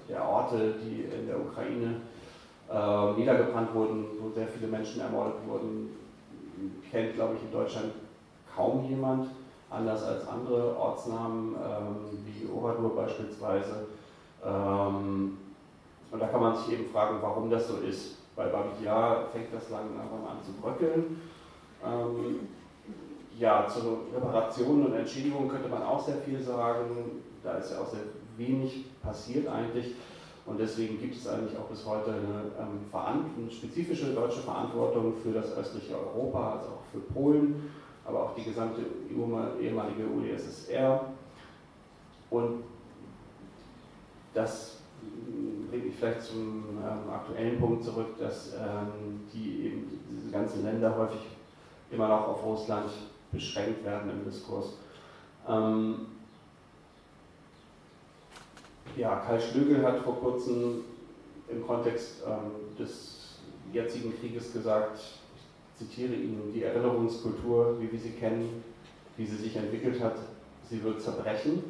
der 0.08 0.24
Orte, 0.24 0.76
die 0.84 1.02
in 1.04 1.28
der 1.28 1.40
Ukraine 1.40 2.02
äh, 2.72 3.20
niedergebrannt 3.20 3.74
wurden, 3.74 4.06
wo 4.22 4.30
sehr 4.30 4.48
viele 4.48 4.68
Menschen 4.68 5.02
ermordet 5.02 5.36
wurden, 5.48 5.96
kennt, 6.90 7.16
glaube 7.16 7.36
ich, 7.36 7.44
in 7.44 7.52
Deutschland 7.52 7.92
kaum 8.56 8.86
jemand, 8.90 9.30
anders 9.70 10.04
als 10.04 10.28
andere 10.28 10.78
Ortsnamen 10.78 11.56
ähm, 11.56 11.96
wie 12.26 12.48
Oradur 12.50 12.96
beispielsweise. 12.96 13.88
Ähm, 14.46 15.38
und 16.10 16.20
da 16.20 16.28
kann 16.28 16.42
man 16.42 16.56
sich 16.56 16.74
eben 16.74 16.90
fragen, 16.90 17.18
warum 17.22 17.50
das 17.50 17.68
so 17.68 17.78
ist. 17.78 18.16
Bei 18.38 18.46
Babidjar 18.46 19.30
fängt 19.34 19.52
das 19.52 19.68
langsam 19.72 19.98
an 19.98 20.38
zu 20.46 20.54
bröckeln. 20.62 21.20
Ähm, 21.84 22.48
ja, 23.38 23.68
zur 23.68 24.02
Reparation 24.16 24.86
und 24.86 24.94
Entschädigung 24.94 25.50
könnte 25.50 25.68
man 25.68 25.82
auch 25.82 26.06
sehr 26.06 26.18
viel 26.18 26.40
sagen. 26.40 27.24
Da 27.44 27.58
ist 27.58 27.72
ja 27.72 27.82
auch 27.82 27.90
sehr 27.90 28.04
wenig 28.38 28.86
passiert 29.02 29.48
eigentlich. 29.48 29.96
Und 30.46 30.60
deswegen 30.60 31.00
gibt 31.00 31.16
es 31.16 31.28
eigentlich 31.28 31.58
auch 31.58 31.66
bis 31.66 31.84
heute 31.84 32.12
eine, 32.12 32.52
ähm, 32.60 32.80
eine 32.94 33.52
spezifische 33.52 34.14
deutsche 34.14 34.42
Verantwortung 34.42 35.16
für 35.22 35.34
das 35.34 35.58
östliche 35.58 35.96
Europa, 35.96 36.60
also 36.60 36.68
auch 36.70 36.84
für 36.92 37.00
Polen, 37.00 37.72
aber 38.06 38.24
auch 38.24 38.36
die 38.36 38.44
gesamte 38.44 38.82
ehemalige 39.60 40.04
UdSSR. 40.06 41.06
Und 42.30 42.64
das 44.36 44.77
bringt 45.70 45.86
mich 45.86 45.96
vielleicht 45.96 46.24
zum 46.24 46.64
ähm, 46.80 47.10
aktuellen 47.12 47.60
Punkt 47.60 47.84
zurück, 47.84 48.18
dass 48.20 48.54
ähm, 48.54 49.22
die 49.34 49.66
eben 49.66 50.00
diese 50.10 50.32
ganzen 50.32 50.64
Länder 50.64 50.98
häufig 50.98 51.22
immer 51.92 52.08
noch 52.08 52.28
auf 52.30 52.44
Russland 52.44 52.90
beschränkt 53.32 53.84
werden 53.84 54.12
im 54.12 54.26
Diskurs. 54.26 54.78
Ähm, 55.48 56.08
ja, 58.96 59.18
Karl 59.18 59.40
Schlögel 59.40 59.86
hat 59.86 60.00
vor 60.00 60.16
kurzem 60.20 60.84
im 61.50 61.66
Kontext 61.66 62.24
ähm, 62.26 62.76
des 62.78 63.40
jetzigen 63.72 64.18
Krieges 64.20 64.52
gesagt, 64.54 65.00
ich 65.00 65.88
zitiere 65.88 66.14
ihn, 66.14 66.52
die 66.54 66.64
Erinnerungskultur, 66.64 67.80
wie 67.80 67.92
wir 67.92 68.00
sie 68.00 68.12
kennen, 68.12 68.64
wie 69.16 69.26
sie 69.26 69.36
sich 69.36 69.56
entwickelt 69.56 70.02
hat, 70.02 70.16
sie 70.70 70.84
wird 70.84 71.02
zerbrechen. 71.02 71.64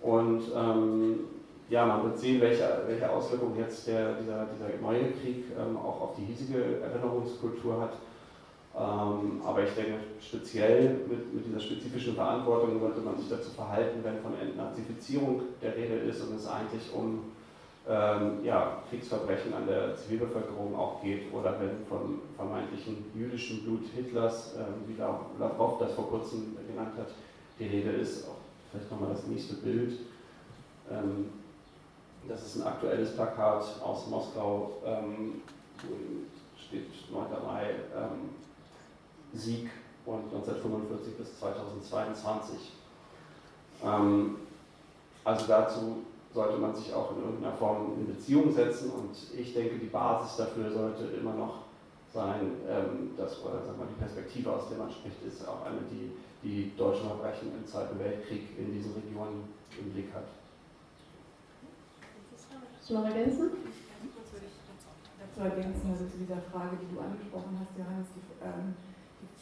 Und 0.00 0.42
ähm, 0.54 1.20
ja, 1.68 1.84
man 1.84 2.04
wird 2.04 2.18
sehen, 2.18 2.40
welche, 2.40 2.82
welche 2.86 3.10
Auswirkungen 3.10 3.58
jetzt 3.58 3.86
der, 3.88 4.14
dieser, 4.14 4.46
dieser 4.46 4.80
neue 4.80 5.10
Krieg 5.12 5.46
ähm, 5.58 5.76
auch 5.76 6.00
auf 6.00 6.10
die 6.16 6.24
hiesige 6.24 6.80
Erinnerungskultur 6.80 7.80
hat. 7.80 7.92
Ähm, 8.78 9.40
aber 9.44 9.64
ich 9.64 9.74
denke, 9.74 9.94
speziell 10.20 11.00
mit, 11.08 11.34
mit, 11.34 11.46
dieser 11.46 11.60
spezifischen 11.60 12.14
Verantwortung 12.14 12.78
sollte 12.78 13.00
man 13.00 13.16
sich 13.16 13.28
dazu 13.28 13.50
verhalten, 13.50 14.00
wenn 14.04 14.18
von 14.18 14.38
Entnazifizierung 14.38 15.42
der 15.62 15.74
Rede 15.74 15.94
ist 15.94 16.20
und 16.22 16.36
es 16.36 16.46
eigentlich 16.46 16.92
um 16.92 17.32
ähm, 17.88 18.44
ja, 18.44 18.82
Kriegsverbrechen 18.90 19.54
an 19.54 19.66
der 19.66 19.96
Zivilbevölkerung 19.96 20.76
auch 20.76 21.02
geht 21.02 21.32
oder 21.32 21.58
wenn 21.60 21.86
vom 21.88 22.20
vermeintlichen 22.36 23.06
jüdischen 23.14 23.62
Blut 23.64 23.86
Hitlers, 23.94 24.56
ähm, 24.56 24.86
wie 24.86 25.00
Lavrov 25.00 25.78
das 25.78 25.94
vor 25.94 26.08
kurzem 26.08 26.56
genannt 26.68 26.92
hat, 26.98 27.08
die 27.58 27.66
Rede 27.66 27.90
ist. 27.90 28.28
Auch 28.28 28.36
vielleicht 28.70 28.90
nochmal 28.90 29.10
das 29.10 29.26
nächste 29.26 29.54
Bild. 29.54 30.00
Ähm, 30.90 31.30
das 32.28 32.46
ist 32.46 32.56
ein 32.56 32.66
aktuelles 32.66 33.14
Plakat 33.14 33.64
aus 33.82 34.06
Moskau, 34.08 34.72
ähm, 34.84 35.42
steht 36.56 36.86
9. 37.10 37.22
Mai 37.46 37.70
ähm, 37.94 38.30
Sieg 39.32 39.70
und 40.04 40.24
1945 40.34 41.16
bis 41.16 41.38
2022. 41.38 42.72
Ähm, 43.84 44.36
also 45.24 45.46
dazu 45.46 46.02
sollte 46.32 46.58
man 46.58 46.74
sich 46.74 46.92
auch 46.92 47.12
in 47.12 47.22
irgendeiner 47.22 47.56
Form 47.56 47.92
in 47.98 48.06
Beziehung 48.06 48.52
setzen 48.52 48.90
und 48.90 49.16
ich 49.38 49.54
denke, 49.54 49.78
die 49.78 49.86
Basis 49.86 50.36
dafür 50.36 50.70
sollte 50.70 51.04
immer 51.04 51.34
noch 51.34 51.54
sein, 52.12 52.52
ähm, 52.68 53.10
dass, 53.16 53.42
oder 53.42 53.64
sagen 53.64 53.78
wir, 53.78 53.86
die 53.86 54.00
Perspektive, 54.00 54.52
aus 54.52 54.68
der 54.68 54.78
man 54.78 54.90
spricht, 54.90 55.22
ist 55.26 55.46
auch 55.46 55.64
eine, 55.66 55.80
die 55.90 56.12
die 56.46 56.72
deutschen 56.76 57.06
Verbrechen 57.06 57.52
im 57.58 57.66
Zweiten 57.66 57.98
Weltkrieg 57.98 58.42
in 58.58 58.72
diesen 58.72 58.92
Regionen 58.94 59.48
im 59.78 59.92
Blick 59.92 60.12
hat. 60.14 60.26
Willst 62.86 63.02
du 63.02 63.02
noch 63.02 63.10
ergänzen? 63.10 63.50
Dazu 65.18 65.40
ergänzen, 65.40 65.90
also 65.90 66.06
zu 66.06 66.18
dieser 66.22 66.38
Frage, 66.38 66.78
die 66.78 66.94
du 66.94 67.00
angesprochen 67.02 67.58
hast, 67.58 67.74
Johannes, 67.74 68.06
die, 68.14 68.22
ähm, 68.38 68.78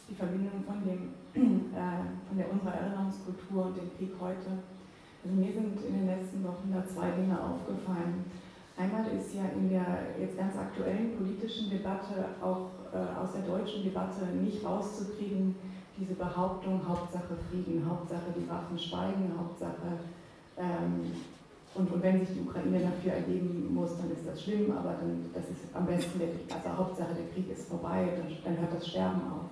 die 0.09 0.15
Verbindung 0.15 0.65
von, 0.65 0.81
dem, 0.81 1.13
äh, 1.77 2.09
von 2.25 2.39
der 2.41 2.49
unserer 2.51 2.73
Erinnerungskultur 2.73 3.67
und 3.67 3.77
dem 3.77 3.93
Krieg 3.99 4.17
heute. 4.17 4.65
Also 5.21 5.37
mir 5.37 5.53
sind 5.53 5.77
in 5.77 5.93
den 5.93 6.07
letzten 6.07 6.41
Wochen 6.43 6.73
da 6.73 6.89
zwei 6.89 7.11
Dinge 7.11 7.37
aufgefallen. 7.37 8.25
Einmal 8.81 9.05
ist 9.13 9.35
ja 9.37 9.45
in 9.53 9.69
der 9.69 10.17
jetzt 10.19 10.39
ganz 10.39 10.57
aktuellen 10.57 11.13
politischen 11.13 11.69
Debatte, 11.69 12.41
auch 12.41 12.73
äh, 12.97 13.13
aus 13.13 13.37
der 13.37 13.45
deutschen 13.45 13.85
Debatte, 13.85 14.25
nicht 14.41 14.65
rauszukriegen, 14.65 15.55
diese 16.01 16.15
Behauptung, 16.15 16.81
Hauptsache 16.81 17.37
Frieden, 17.51 17.85
Hauptsache 17.85 18.33
die 18.35 18.49
Waffen 18.49 18.79
schweigen, 18.79 19.37
Hauptsache, 19.37 20.01
ähm, 20.57 21.13
und, 21.75 21.91
und 21.91 22.03
wenn 22.03 22.21
sich 22.21 22.37
die 22.37 22.41
Ukraine 22.41 22.79
dafür 22.81 23.15
ergeben 23.15 23.75
muss, 23.75 23.97
dann 23.97 24.11
ist 24.11 24.27
das 24.27 24.43
schlimm, 24.43 24.71
aber 24.71 24.95
dann, 25.01 25.25
das 25.35 25.45
ist 25.45 25.75
am 25.75 25.87
besten, 25.87 26.19
der, 26.19 26.29
also 26.55 26.79
Hauptsache 26.79 27.15
der 27.15 27.27
Krieg 27.35 27.51
ist 27.51 27.69
vorbei, 27.69 28.09
dann, 28.17 28.27
dann 28.45 28.61
hört 28.61 28.75
das 28.75 28.89
Sterben 28.89 29.23
auf. 29.31 29.51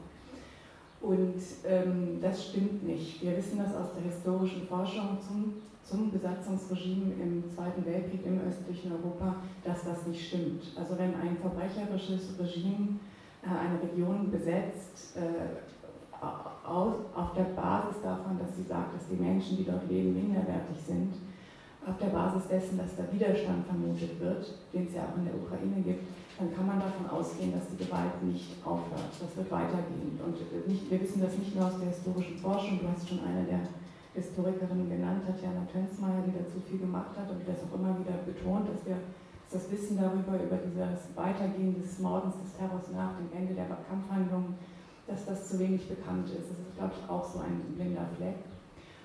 Und 1.01 1.35
ähm, 1.66 2.19
das 2.20 2.47
stimmt 2.47 2.86
nicht. 2.86 3.20
Wir 3.23 3.36
wissen 3.36 3.59
das 3.59 3.74
aus 3.74 3.93
der 3.94 4.05
historischen 4.05 4.69
Forschung 4.69 5.19
zum, 5.27 5.55
zum 5.82 6.12
Besatzungsregime 6.12 7.15
im 7.20 7.44
Zweiten 7.53 7.85
Weltkrieg 7.85 8.24
im 8.24 8.40
östlichen 8.49 8.93
Europa, 8.93 9.35
dass 9.65 9.82
das 9.82 10.07
nicht 10.07 10.28
stimmt. 10.28 10.62
Also 10.78 10.97
wenn 10.97 11.15
ein 11.16 11.36
verbrecherisches 11.40 12.39
Regime 12.39 13.01
äh, 13.43 13.49
eine 13.49 13.82
Region 13.82 14.31
besetzt, 14.31 15.16
äh, 15.16 15.59
aus, 16.65 16.94
auf 17.16 17.35
der 17.35 17.51
Basis 17.61 18.01
davon, 18.01 18.39
dass 18.39 18.55
sie 18.57 18.62
sagt, 18.62 18.94
dass 18.94 19.09
die 19.09 19.16
Menschen, 19.16 19.57
die 19.57 19.65
dort 19.65 19.89
leben, 19.90 20.15
minderwertig 20.15 20.78
sind, 20.86 21.15
auf 21.87 21.99
der 21.99 22.15
Basis 22.15 22.47
dessen, 22.47 22.79
dass 22.79 22.95
da 22.95 23.03
Widerstand 23.11 23.67
vermutet 23.67 24.19
wird, 24.21 24.55
den 24.73 24.87
es 24.87 24.95
ja 24.95 25.03
auch 25.11 25.19
in 25.19 25.27
der 25.27 25.35
Ukraine 25.35 25.83
gibt, 25.83 26.07
dann 26.39 26.55
kann 26.55 26.67
man 26.67 26.79
davon 26.79 27.11
ausgehen, 27.11 27.53
dass 27.53 27.69
die 27.71 27.83
Gewalt 27.83 28.23
nicht 28.23 28.55
aufhört. 28.63 29.11
Das 29.19 29.37
wird 29.37 29.51
weitergehen. 29.51 30.19
Und 30.23 30.39
nicht, 30.67 30.91
wir 30.91 31.01
wissen 31.01 31.21
das 31.21 31.37
nicht 31.37 31.55
nur 31.55 31.67
aus 31.67 31.79
der 31.79 31.91
historischen 31.91 32.39
Forschung, 32.39 32.79
du 32.81 32.87
hast 32.87 33.09
schon 33.09 33.21
eine 33.27 33.45
der 33.45 33.67
Historikerinnen 34.15 34.89
genannt, 34.89 35.27
Tatjana 35.27 35.67
Tönsmeier, 35.67 36.23
die 36.27 36.37
dazu 36.37 36.61
viel 36.69 36.79
gemacht 36.79 37.17
hat 37.19 37.31
und 37.31 37.41
die 37.41 37.49
das 37.51 37.65
auch 37.67 37.75
immer 37.75 37.99
wieder 37.99 38.23
betont, 38.27 38.69
dass 38.69 38.87
wir 38.87 38.97
dass 39.53 39.69
das 39.69 39.71
Wissen 39.71 39.99
darüber, 39.99 40.43
über 40.43 40.57
dieses 40.57 41.15
Weitergehen 41.15 41.77
des 41.81 41.99
Mordens, 41.99 42.37
des 42.43 42.57
Terrors 42.57 42.89
nach 42.95 43.19
dem 43.19 43.29
Ende 43.37 43.53
der 43.53 43.67
Kampfhandlungen, 43.67 44.55
dass 45.07 45.27
das 45.27 45.51
zu 45.51 45.59
wenig 45.59 45.87
bekannt 45.89 46.27
ist. 46.31 46.49
Das 46.49 46.59
ist, 46.59 46.77
glaube 46.77 46.93
ich, 46.97 47.11
auch 47.11 47.25
so 47.25 47.41
ein 47.41 47.61
blinder 47.77 48.09
Fleck. 48.17 48.37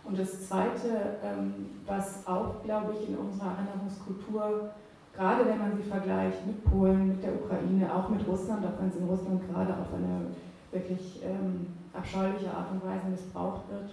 Und 0.08 0.18
das 0.18 0.48
Zweite, 0.48 1.18
ähm, 1.22 1.54
was 1.86 2.26
auch, 2.26 2.64
glaube 2.64 2.94
ich, 2.94 3.10
in 3.10 3.18
unserer 3.18 3.58
Erinnerungskultur, 3.58 4.70
gerade 5.14 5.46
wenn 5.46 5.60
man 5.60 5.76
sie 5.76 5.84
vergleicht 5.84 6.48
mit 6.48 6.64
Polen, 6.64 7.10
mit 7.10 7.24
der 7.24 7.36
Ukraine, 7.36 7.94
auch 7.94 8.08
mit 8.08 8.26
Russland, 8.26 8.66
auch 8.66 8.80
wenn 8.80 8.88
es 8.88 8.96
in 8.96 9.06
Russland 9.06 9.42
gerade 9.50 9.74
auf 9.74 9.94
eine 9.94 10.28
wirklich 10.72 11.22
ähm, 11.26 11.68
abscheuliche 11.94 12.50
Art 12.52 12.72
und 12.72 12.86
Weise 12.86 13.08
missbraucht 13.10 13.70
wird, 13.70 13.92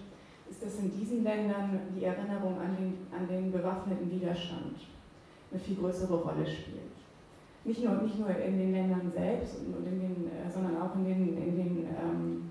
ist 0.48 0.62
dass 0.62 0.78
in 0.78 0.92
diesen 0.92 1.24
Ländern 1.24 1.80
die 1.96 2.04
Erinnerung 2.04 2.60
an 2.60 2.76
den, 2.76 2.94
an 3.10 3.26
den 3.26 3.50
bewaffneten 3.50 4.08
Widerstand 4.10 4.76
eine 5.50 5.60
viel 5.60 5.76
größere 5.76 6.14
Rolle 6.14 6.46
spielt. 6.46 6.94
Nicht 7.64 7.82
nur, 7.82 7.94
nicht 8.02 8.18
nur 8.18 8.28
in 8.28 8.58
den 8.58 8.72
Ländern 8.72 9.10
selbst, 9.12 9.56
und 9.66 9.86
in 9.86 9.98
den, 9.98 10.26
äh, 10.26 10.50
sondern 10.52 10.80
auch 10.80 10.94
in 10.94 11.04
den, 11.04 11.36
in 11.36 11.56
den 11.56 11.86
ähm, 11.88 12.50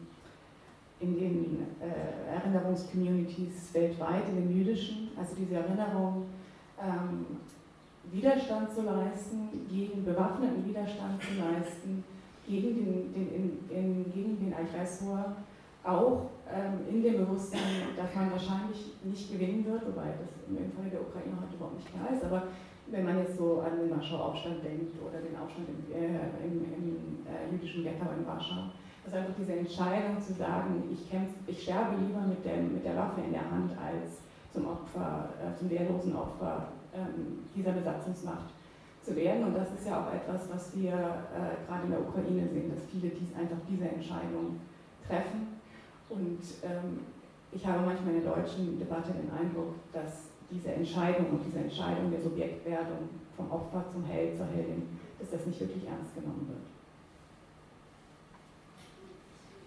in 1.03 1.19
den 1.19 1.67
äh, 1.81 2.33
Erinnerungscommunities 2.33 3.73
weltweit, 3.73 4.29
in 4.29 4.35
den 4.35 4.57
jüdischen, 4.57 5.09
also 5.17 5.35
diese 5.35 5.55
Erinnerung, 5.55 6.25
ähm, 6.81 7.25
Widerstand 8.11 8.73
zu 8.73 8.81
leisten, 8.83 9.67
gegen 9.69 10.03
bewaffneten 10.05 10.65
Widerstand 10.65 11.21
zu 11.21 11.39
leisten, 11.39 12.03
gegen 12.47 12.75
den, 12.75 13.13
den, 13.13 13.27
in, 13.33 13.75
in, 13.75 14.13
gegen 14.13 14.39
den 14.39 14.53
Aggressor, 14.53 15.35
auch 15.83 16.29
ähm, 16.47 16.79
in 16.89 17.03
dem 17.03 17.17
Bewusstsein, 17.25 17.91
dass 17.95 18.15
man 18.15 18.31
wahrscheinlich 18.31 18.93
nicht 19.03 19.31
gewinnen 19.31 19.65
wird, 19.65 19.85
wobei 19.85 20.07
das 20.19 20.47
im 20.47 20.71
Fall 20.71 20.89
der 20.89 21.01
Ukraine 21.01 21.35
heute 21.41 21.55
überhaupt 21.55 21.75
nicht 21.75 21.91
klar 21.91 22.09
ist, 22.13 22.23
aber 22.23 22.43
wenn 22.87 23.05
man 23.05 23.17
jetzt 23.19 23.37
so 23.37 23.61
an 23.61 23.79
den 23.79 23.89
Warschau-Aufstand 23.89 24.63
denkt 24.63 24.95
oder 25.01 25.19
den 25.19 25.35
Aufstand 25.35 25.67
im, 25.69 25.91
äh, 25.91 26.45
im, 26.45 26.63
im 26.75 27.25
äh, 27.25 27.51
jüdischen 27.51 27.83
Ghetto 27.83 28.05
in 28.17 28.25
Warschau, 28.27 28.71
also 29.05 29.17
einfach 29.17 29.33
diese 29.37 29.53
Entscheidung 29.53 30.21
zu 30.21 30.33
sagen, 30.33 30.83
ich, 30.91 31.09
kämpf, 31.09 31.31
ich 31.47 31.63
sterbe 31.63 31.95
lieber 31.97 32.21
mit, 32.21 32.43
dem, 32.45 32.73
mit 32.73 32.85
der 32.85 32.95
Waffe 32.95 33.21
in 33.21 33.33
der 33.33 33.49
Hand 33.49 33.71
als 33.77 34.23
zum 34.53 34.67
Opfer, 34.67 35.29
äh, 35.41 35.57
zum 35.57 35.69
wehrlosen 35.69 36.15
Opfer 36.15 36.69
ähm, 36.95 37.39
dieser 37.55 37.71
Besatzungsmacht 37.71 38.53
zu 39.01 39.15
werden. 39.15 39.45
Und 39.45 39.55
das 39.55 39.73
ist 39.73 39.87
ja 39.87 39.99
auch 39.99 40.13
etwas, 40.13 40.49
was 40.49 40.75
wir 40.75 40.93
äh, 40.93 41.67
gerade 41.67 41.83
in 41.85 41.91
der 41.91 42.01
Ukraine 42.01 42.47
sehen, 42.47 42.71
dass 42.73 42.85
viele 42.85 43.09
dies 43.09 43.35
einfach 43.35 43.57
diese 43.67 43.89
Entscheidung 43.89 44.61
treffen. 45.05 45.59
Und 46.09 46.39
ähm, 46.63 46.99
ich 47.51 47.65
habe 47.65 47.85
manchmal 47.85 48.15
in 48.15 48.23
der 48.23 48.33
deutschen 48.33 48.79
Debatte 48.79 49.11
den 49.11 49.29
Eindruck, 49.31 49.75
dass 49.91 50.29
diese 50.49 50.71
Entscheidung 50.71 51.31
und 51.31 51.41
diese 51.45 51.59
Entscheidung 51.59 52.11
der 52.11 52.21
Subjektwerdung 52.21 53.09
vom 53.35 53.51
Opfer 53.51 53.83
zum 53.91 54.05
Held, 54.05 54.37
zur 54.37 54.45
Heldin, 54.47 54.99
dass 55.19 55.31
das 55.31 55.45
nicht 55.45 55.59
wirklich 55.59 55.87
ernst 55.87 56.13
genommen 56.15 56.47
wird. 56.47 56.72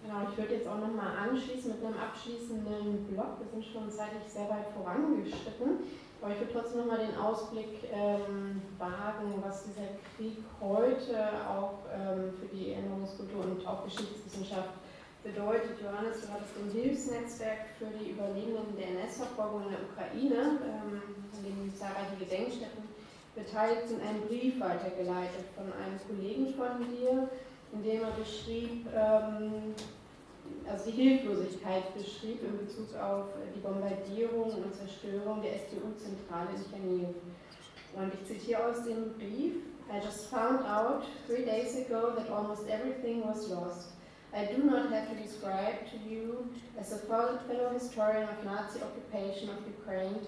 Genau, 0.07 0.23
ich 0.31 0.37
würde 0.37 0.55
jetzt 0.55 0.67
auch 0.69 0.79
nochmal 0.79 1.19
anschließen 1.19 1.67
mit 1.67 1.83
einem 1.83 1.99
abschließenden 1.99 3.11
Blog. 3.11 3.43
Wir 3.43 3.51
sind 3.51 3.65
schon 3.65 3.91
zeitlich 3.91 4.23
sehr 4.25 4.47
weit 4.47 4.71
vorangeschritten. 4.71 5.83
Aber 6.21 6.31
ich 6.31 6.39
würde 6.39 6.53
trotzdem 6.53 6.79
nochmal 6.79 7.03
den 7.03 7.17
Ausblick 7.19 7.91
ähm, 7.91 8.61
wagen, 8.79 9.35
was 9.43 9.65
dieser 9.65 9.99
Krieg 10.15 10.39
heute 10.61 11.11
auch 11.43 11.83
ähm, 11.91 12.31
für 12.39 12.47
die 12.55 12.71
Erinnerungskultur 12.71 13.43
und 13.43 13.67
auch 13.67 13.83
Geschichtswissenschaft 13.83 14.79
bedeutet. 15.25 15.75
Johannes, 15.83 16.23
du 16.23 16.31
hattest 16.31 16.55
ein 16.55 16.71
Hilfsnetzwerk 16.71 17.75
für 17.77 17.91
die 17.91 18.11
Überlebenden 18.11 18.79
der 18.79 18.87
NS-Verfolgung 19.03 19.67
in 19.67 19.75
der 19.75 19.83
Ukraine, 19.91 20.55
ähm, 20.63 21.03
an 21.35 21.43
dem 21.43 21.75
zahlreiche 21.75 22.15
Gedenkstätten 22.17 22.87
beteiligt 23.35 23.89
sind, 23.89 24.01
einen 24.07 24.23
Brief 24.23 24.57
weitergeleitet 24.57 25.51
von 25.51 25.67
einem 25.67 25.99
Kollegen 26.07 26.55
von 26.55 26.79
dir, 26.95 27.27
in 27.73 27.83
dem 27.83 28.01
er 28.01 28.11
beschrieb, 28.11 28.87
ähm, 28.95 29.75
also 30.69 30.91
die 30.91 30.97
Hilflosigkeit 30.97 31.93
beschrieb 31.95 32.43
in 32.43 32.57
Bezug 32.57 32.95
auf 32.95 33.25
die 33.55 33.59
Bombardierung 33.59 34.51
und 34.51 34.75
Zerstörung 34.75 35.41
der 35.41 35.53
STU-Zentrale 35.53 36.49
in 36.55 36.71
Chernihiv. 36.71 37.15
Und 37.95 38.13
ich 38.13 38.27
zitiere 38.27 38.65
aus 38.65 38.83
dem 38.83 39.13
Brief, 39.17 39.55
I 39.89 39.99
just 40.03 40.29
found 40.29 40.65
out 40.65 41.05
three 41.27 41.45
days 41.45 41.77
ago 41.77 42.11
that 42.15 42.29
almost 42.29 42.67
everything 42.67 43.23
was 43.25 43.49
lost. 43.49 43.93
I 44.33 44.45
do 44.45 44.61
not 44.63 44.91
have 44.91 45.07
to 45.09 45.15
describe 45.15 45.89
to 45.89 45.97
you, 45.97 46.49
as 46.77 46.91
a 46.91 46.97
fellow 46.97 47.69
historian 47.73 48.27
of 48.27 48.43
Nazi 48.43 48.81
occupation 48.81 49.49
of 49.49 49.65
Ukraine, 49.65 50.19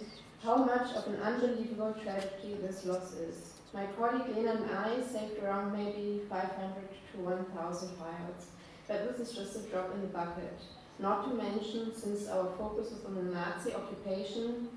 how 0.41 0.55
much 0.55 0.95
of 0.95 1.05
an 1.07 1.17
unbelievable 1.21 1.93
tragedy 2.01 2.55
this 2.61 2.85
loss 2.85 3.13
is. 3.13 3.53
My 3.73 3.85
colleague 3.97 4.35
Lena 4.35 4.53
and 4.53 4.71
I 4.71 5.01
saved 5.01 5.43
around 5.43 5.73
maybe 5.73 6.21
500 6.29 6.73
to 7.11 7.19
1,000 7.19 7.89
files. 7.97 8.47
But 8.89 9.05
this 9.05 9.29
is 9.29 9.37
just 9.37 9.55
a 9.55 9.69
drop 9.69 9.93
in 9.93 10.01
the 10.01 10.07
bucket. 10.07 10.57
Not 10.97 11.29
to 11.29 11.35
mention, 11.35 11.93
since 11.93 12.27
our 12.27 12.49
focus 12.57 12.89
was 12.89 13.05
on 13.05 13.13
the 13.13 13.31
Nazi 13.31 13.71
occupation, 13.75 14.67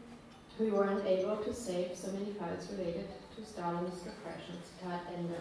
we 0.60 0.70
weren't 0.70 1.06
able 1.06 1.38
to 1.38 1.54
save 1.54 1.96
so 1.96 2.12
many 2.12 2.30
files 2.38 2.68
related 2.76 3.08
to 3.34 3.42
Stalin's 3.42 4.04
repression. 4.04 4.60
Zitat 4.68 5.00
Ende. 5.16 5.40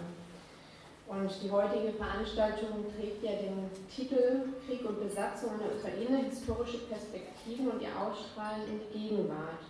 Und 1.09 1.29
die 1.43 1.51
heutige 1.51 1.91
Veranstaltung 1.91 2.85
trägt 2.95 3.21
ja 3.21 3.33
den 3.33 3.69
Titel 3.93 4.53
Krieg 4.65 4.87
und 4.87 5.03
Besatzung 5.03 5.51
in 5.55 5.67
der 5.67 5.75
Ukraine, 5.75 6.29
historische 6.29 6.77
Perspektiven 6.87 7.71
und 7.71 7.81
ihr 7.81 7.91
Ausstrahlen 7.91 8.63
in 8.71 8.79
die 8.79 9.09
Gegenwart. 9.09 9.67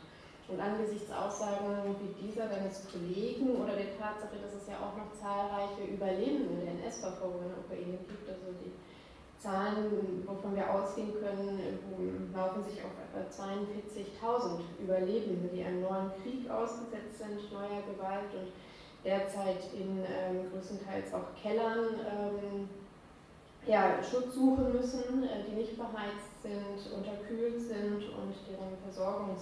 Und 0.47 0.59
angesichts 0.59 1.11
Aussagen 1.11 1.95
wie 1.97 2.27
dieser 2.27 2.45
deines 2.45 2.85
Kollegen 2.91 3.55
oder 3.55 3.73
der 3.73 3.97
Tatsache, 3.97 4.37
dass 4.37 4.53
es 4.53 4.67
ja 4.67 4.77
auch 4.77 4.93
noch 4.95 5.09
zahlreiche 5.17 5.89
Überlebende 5.89 6.61
der 6.61 6.73
NS-Verfolgung 6.85 7.41
in 7.41 7.49
der 7.49 7.65
Ukraine 7.65 7.97
gibt, 8.05 8.29
also 8.29 8.53
die 8.61 8.71
Zahlen, 9.41 10.23
wovon 10.27 10.55
wir 10.55 10.69
ausgehen 10.69 11.13
können, 11.19 11.59
laufen 12.31 12.63
sich 12.63 12.77
auf 12.83 12.91
etwa 13.01 13.25
42.000 13.27 14.59
Überlebende, 14.79 15.49
die 15.51 15.63
einem 15.63 15.81
neuen 15.81 16.11
Krieg 16.21 16.47
ausgesetzt 16.47 17.17
sind, 17.17 17.51
neuer 17.51 17.81
Gewalt 17.89 18.29
und 18.37 18.51
derzeit 19.03 19.73
in 19.73 19.97
ähm, 20.05 20.51
größtenteils 20.51 21.11
auch 21.15 21.33
Kellern 21.41 21.85
ähm, 22.05 22.69
ja, 23.65 23.97
Schutz 24.03 24.35
suchen 24.35 24.73
müssen, 24.73 25.23
äh, 25.23 25.43
die 25.49 25.55
nicht 25.55 25.75
beheizt 25.75 26.37
sind, 26.43 26.77
unterkühlt 26.95 27.59
sind 27.59 27.97
und 28.13 28.35
deren 28.45 28.77
Versorgungslage 28.83 29.41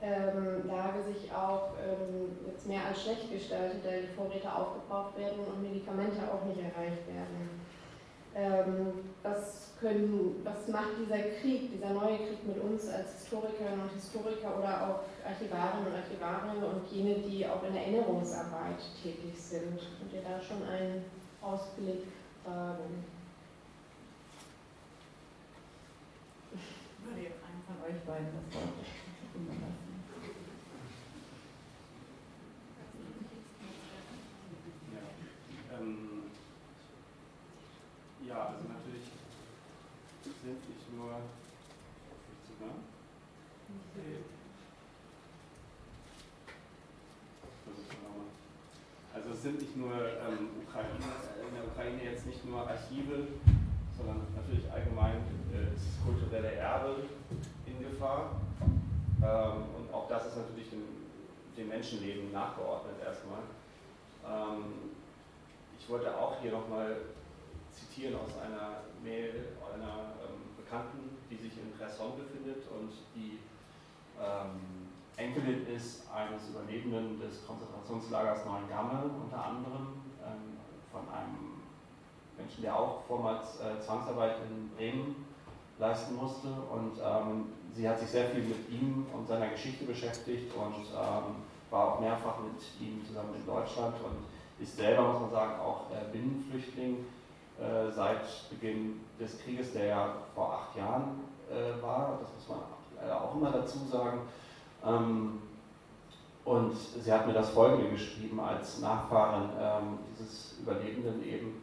ähm, 0.00 1.12
sich 1.12 1.32
auch 1.32 1.74
ähm, 1.82 2.38
jetzt 2.46 2.68
mehr 2.68 2.86
als 2.86 3.02
schlecht 3.02 3.32
gestaltet, 3.32 3.84
da 3.84 3.90
die 3.90 4.14
Vorräte 4.14 4.52
aufgebraucht 4.52 5.18
werden 5.18 5.40
und 5.40 5.60
Medikamente 5.60 6.22
auch 6.22 6.44
nicht 6.44 6.60
erreicht 6.60 7.06
werden. 7.08 7.66
Ähm, 8.34 8.92
was, 9.22 9.72
können, 9.80 10.40
was 10.44 10.68
macht 10.68 10.98
dieser 11.00 11.18
Krieg, 11.40 11.72
dieser 11.72 11.90
neue 11.90 12.18
Krieg 12.18 12.46
mit 12.46 12.60
uns 12.62 12.88
als 12.88 13.14
Historikerinnen 13.14 13.80
und 13.80 13.92
Historiker 13.92 14.58
oder 14.58 14.82
auch 14.82 15.00
Archivarinnen 15.26 15.86
und 15.86 15.94
Archivare 15.94 16.66
und 16.66 16.86
jene, 16.90 17.16
die 17.16 17.46
auch 17.46 17.62
in 17.64 17.74
der 17.74 17.82
Erinnerungsarbeit 17.82 18.78
tätig 19.02 19.34
sind? 19.36 19.78
Könnt 19.98 20.12
ihr 20.12 20.22
da 20.22 20.40
schon 20.40 20.62
einen 20.68 21.04
Ausblick 21.42 22.04
wagen? 22.44 23.04
Ich 26.52 27.06
würde 27.06 27.22
jetzt 27.22 27.42
einen 27.42 27.62
von 27.66 27.76
euch 27.86 28.00
beiden 28.04 28.28
das 28.34 28.54
Wort 28.54 28.74
überlassen. 29.34 29.88
Ja, 38.26 38.52
also 38.52 38.68
natürlich 38.68 39.08
nur. 41.08 41.20
Also 49.14 49.30
es 49.30 49.42
sind 49.42 49.60
nicht 49.60 49.76
nur 49.76 49.92
ähm, 49.92 50.50
Ukraine, 50.66 50.94
in 51.48 51.54
der 51.54 51.66
Ukraine 51.66 52.04
jetzt 52.04 52.26
nicht 52.26 52.44
nur 52.44 52.68
Archive, 52.68 53.26
sondern 53.96 54.26
natürlich 54.36 54.70
allgemein 54.70 55.16
äh, 55.52 55.72
das 55.74 56.04
kulturelle 56.04 56.52
Erbe 56.52 57.02
in 57.66 57.80
Gefahr. 57.80 58.40
Ähm, 59.20 59.62
und 59.76 59.92
auch 59.92 60.08
das 60.08 60.26
ist 60.26 60.36
natürlich 60.36 60.70
dem, 60.70 60.84
dem 61.56 61.68
Menschenleben 61.68 62.30
nachgeordnet 62.30 62.96
erstmal. 63.04 63.42
Ähm, 64.24 64.90
ich 65.78 65.88
wollte 65.88 66.16
auch 66.16 66.40
hier 66.40 66.52
nochmal 66.52 66.96
zitieren 67.72 68.14
aus 68.14 68.38
einer 68.38 68.82
Mail 69.02 69.48
einer 69.78 70.14
ähm, 70.22 70.37
Bekannten, 70.68 71.16
die 71.30 71.36
sich 71.36 71.56
in 71.56 71.72
Kherson 71.78 72.12
befindet 72.18 72.64
und 72.68 72.92
die 73.16 73.38
ähm, 74.20 74.92
Enkelin 75.16 75.66
ist 75.66 76.04
eines 76.12 76.50
Überlebenden 76.50 77.18
des 77.18 77.46
Konzentrationslagers 77.46 78.44
Neuengamme 78.44 79.10
unter 79.24 79.44
anderem, 79.44 79.96
ähm, 80.20 80.60
von 80.92 81.08
einem 81.08 81.64
Menschen, 82.36 82.62
der 82.62 82.78
auch 82.78 83.02
vormals 83.08 83.60
äh, 83.60 83.80
Zwangsarbeit 83.80 84.36
in 84.48 84.68
Bremen 84.76 85.24
leisten 85.78 86.16
musste. 86.16 86.48
Und 86.48 87.00
ähm, 87.02 87.46
sie 87.74 87.88
hat 87.88 87.98
sich 87.98 88.10
sehr 88.10 88.28
viel 88.28 88.42
mit 88.42 88.68
ihm 88.68 89.06
und 89.12 89.26
seiner 89.26 89.48
Geschichte 89.48 89.86
beschäftigt 89.86 90.52
und 90.54 90.84
ähm, 90.92 91.48
war 91.70 91.94
auch 91.94 92.00
mehrfach 92.00 92.40
mit 92.40 92.60
ihm 92.78 93.04
zusammen 93.06 93.34
in 93.34 93.46
Deutschland 93.46 93.94
und 94.04 94.62
ist 94.62 94.76
selber, 94.76 95.12
muss 95.12 95.20
man 95.22 95.30
sagen, 95.30 95.60
auch 95.60 95.90
äh, 95.90 96.12
Binnenflüchtling 96.12 97.06
äh, 97.60 97.90
seit 97.90 98.20
Beginn 98.50 99.00
des 99.18 99.38
Krieges, 99.40 99.72
der 99.72 99.86
ja 99.86 100.14
vor 100.34 100.52
acht 100.52 100.76
Jahren 100.76 101.20
äh, 101.50 101.82
war. 101.82 102.18
Das 102.20 102.32
muss 102.34 102.48
man 102.48 102.58
leider 103.00 103.20
auch 103.20 103.34
immer 103.34 103.50
dazu 103.50 103.78
sagen. 103.90 104.20
Ähm, 104.84 105.42
und 106.44 106.74
sie 106.74 107.12
hat 107.12 107.26
mir 107.26 107.34
das 107.34 107.50
Folgende 107.50 107.90
geschrieben 107.90 108.40
als 108.40 108.80
Nachfahrin 108.80 109.50
ähm, 109.60 109.98
dieses 110.10 110.58
Überlebenden 110.60 111.22
eben. 111.22 111.62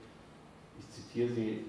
Ich 0.79 0.89
zitiere 0.91 1.29
sie. 1.29 1.65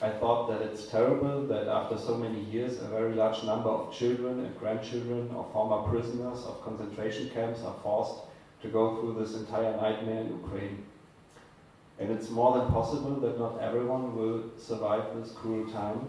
I 0.00 0.10
thought 0.20 0.48
that 0.48 0.60
it's 0.62 0.88
terrible 0.88 1.46
that 1.48 1.68
after 1.68 1.96
so 1.96 2.16
many 2.16 2.40
years 2.40 2.80
a 2.82 2.88
very 2.88 3.14
large 3.14 3.44
number 3.44 3.70
of 3.70 3.92
children 3.92 4.40
and 4.40 4.58
grandchildren 4.58 5.30
of 5.36 5.52
former 5.52 5.88
prisoners 5.88 6.44
of 6.44 6.62
concentration 6.64 7.30
camps 7.30 7.62
are 7.64 7.74
forced 7.82 8.22
to 8.62 8.68
go 8.68 8.96
through 8.96 9.14
this 9.14 9.34
entire 9.36 9.76
nightmare 9.76 10.22
in 10.22 10.32
Ukraine. 10.42 10.84
And 12.02 12.10
it's 12.10 12.30
more 12.30 12.58
than 12.58 12.72
possible 12.72 13.14
that 13.20 13.38
not 13.38 13.60
everyone 13.60 14.16
will 14.16 14.42
survive 14.58 15.04
this 15.14 15.30
cruel 15.30 15.70
time 15.70 16.00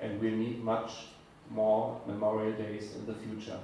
and 0.00 0.18
we'll 0.18 0.34
need 0.34 0.64
much 0.64 1.08
more 1.50 2.00
memorial 2.06 2.52
days 2.52 2.96
in 2.96 3.04
the 3.04 3.12
future. 3.12 3.58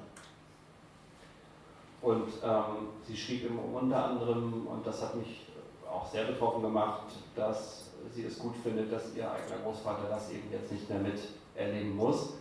Und 2.02 2.28
ähm, 2.44 2.88
sie 3.06 3.16
schrieb 3.16 3.44
ihm 3.44 3.58
unter 3.58 4.04
anderem, 4.04 4.66
und 4.66 4.86
das 4.86 5.02
hat 5.02 5.14
mich 5.16 5.46
auch 5.90 6.06
sehr 6.10 6.24
betroffen 6.24 6.62
gemacht, 6.62 7.12
dass 7.34 7.90
sie 8.12 8.24
es 8.24 8.38
gut 8.38 8.56
findet, 8.56 8.92
dass 8.92 9.14
ihr 9.14 9.30
eigener 9.30 9.62
Großvater 9.64 10.08
das 10.08 10.30
eben 10.30 10.50
jetzt 10.50 10.70
nicht 10.72 10.88
mehr 10.88 10.98
miterleben 10.98 11.96
muss, 11.96 12.34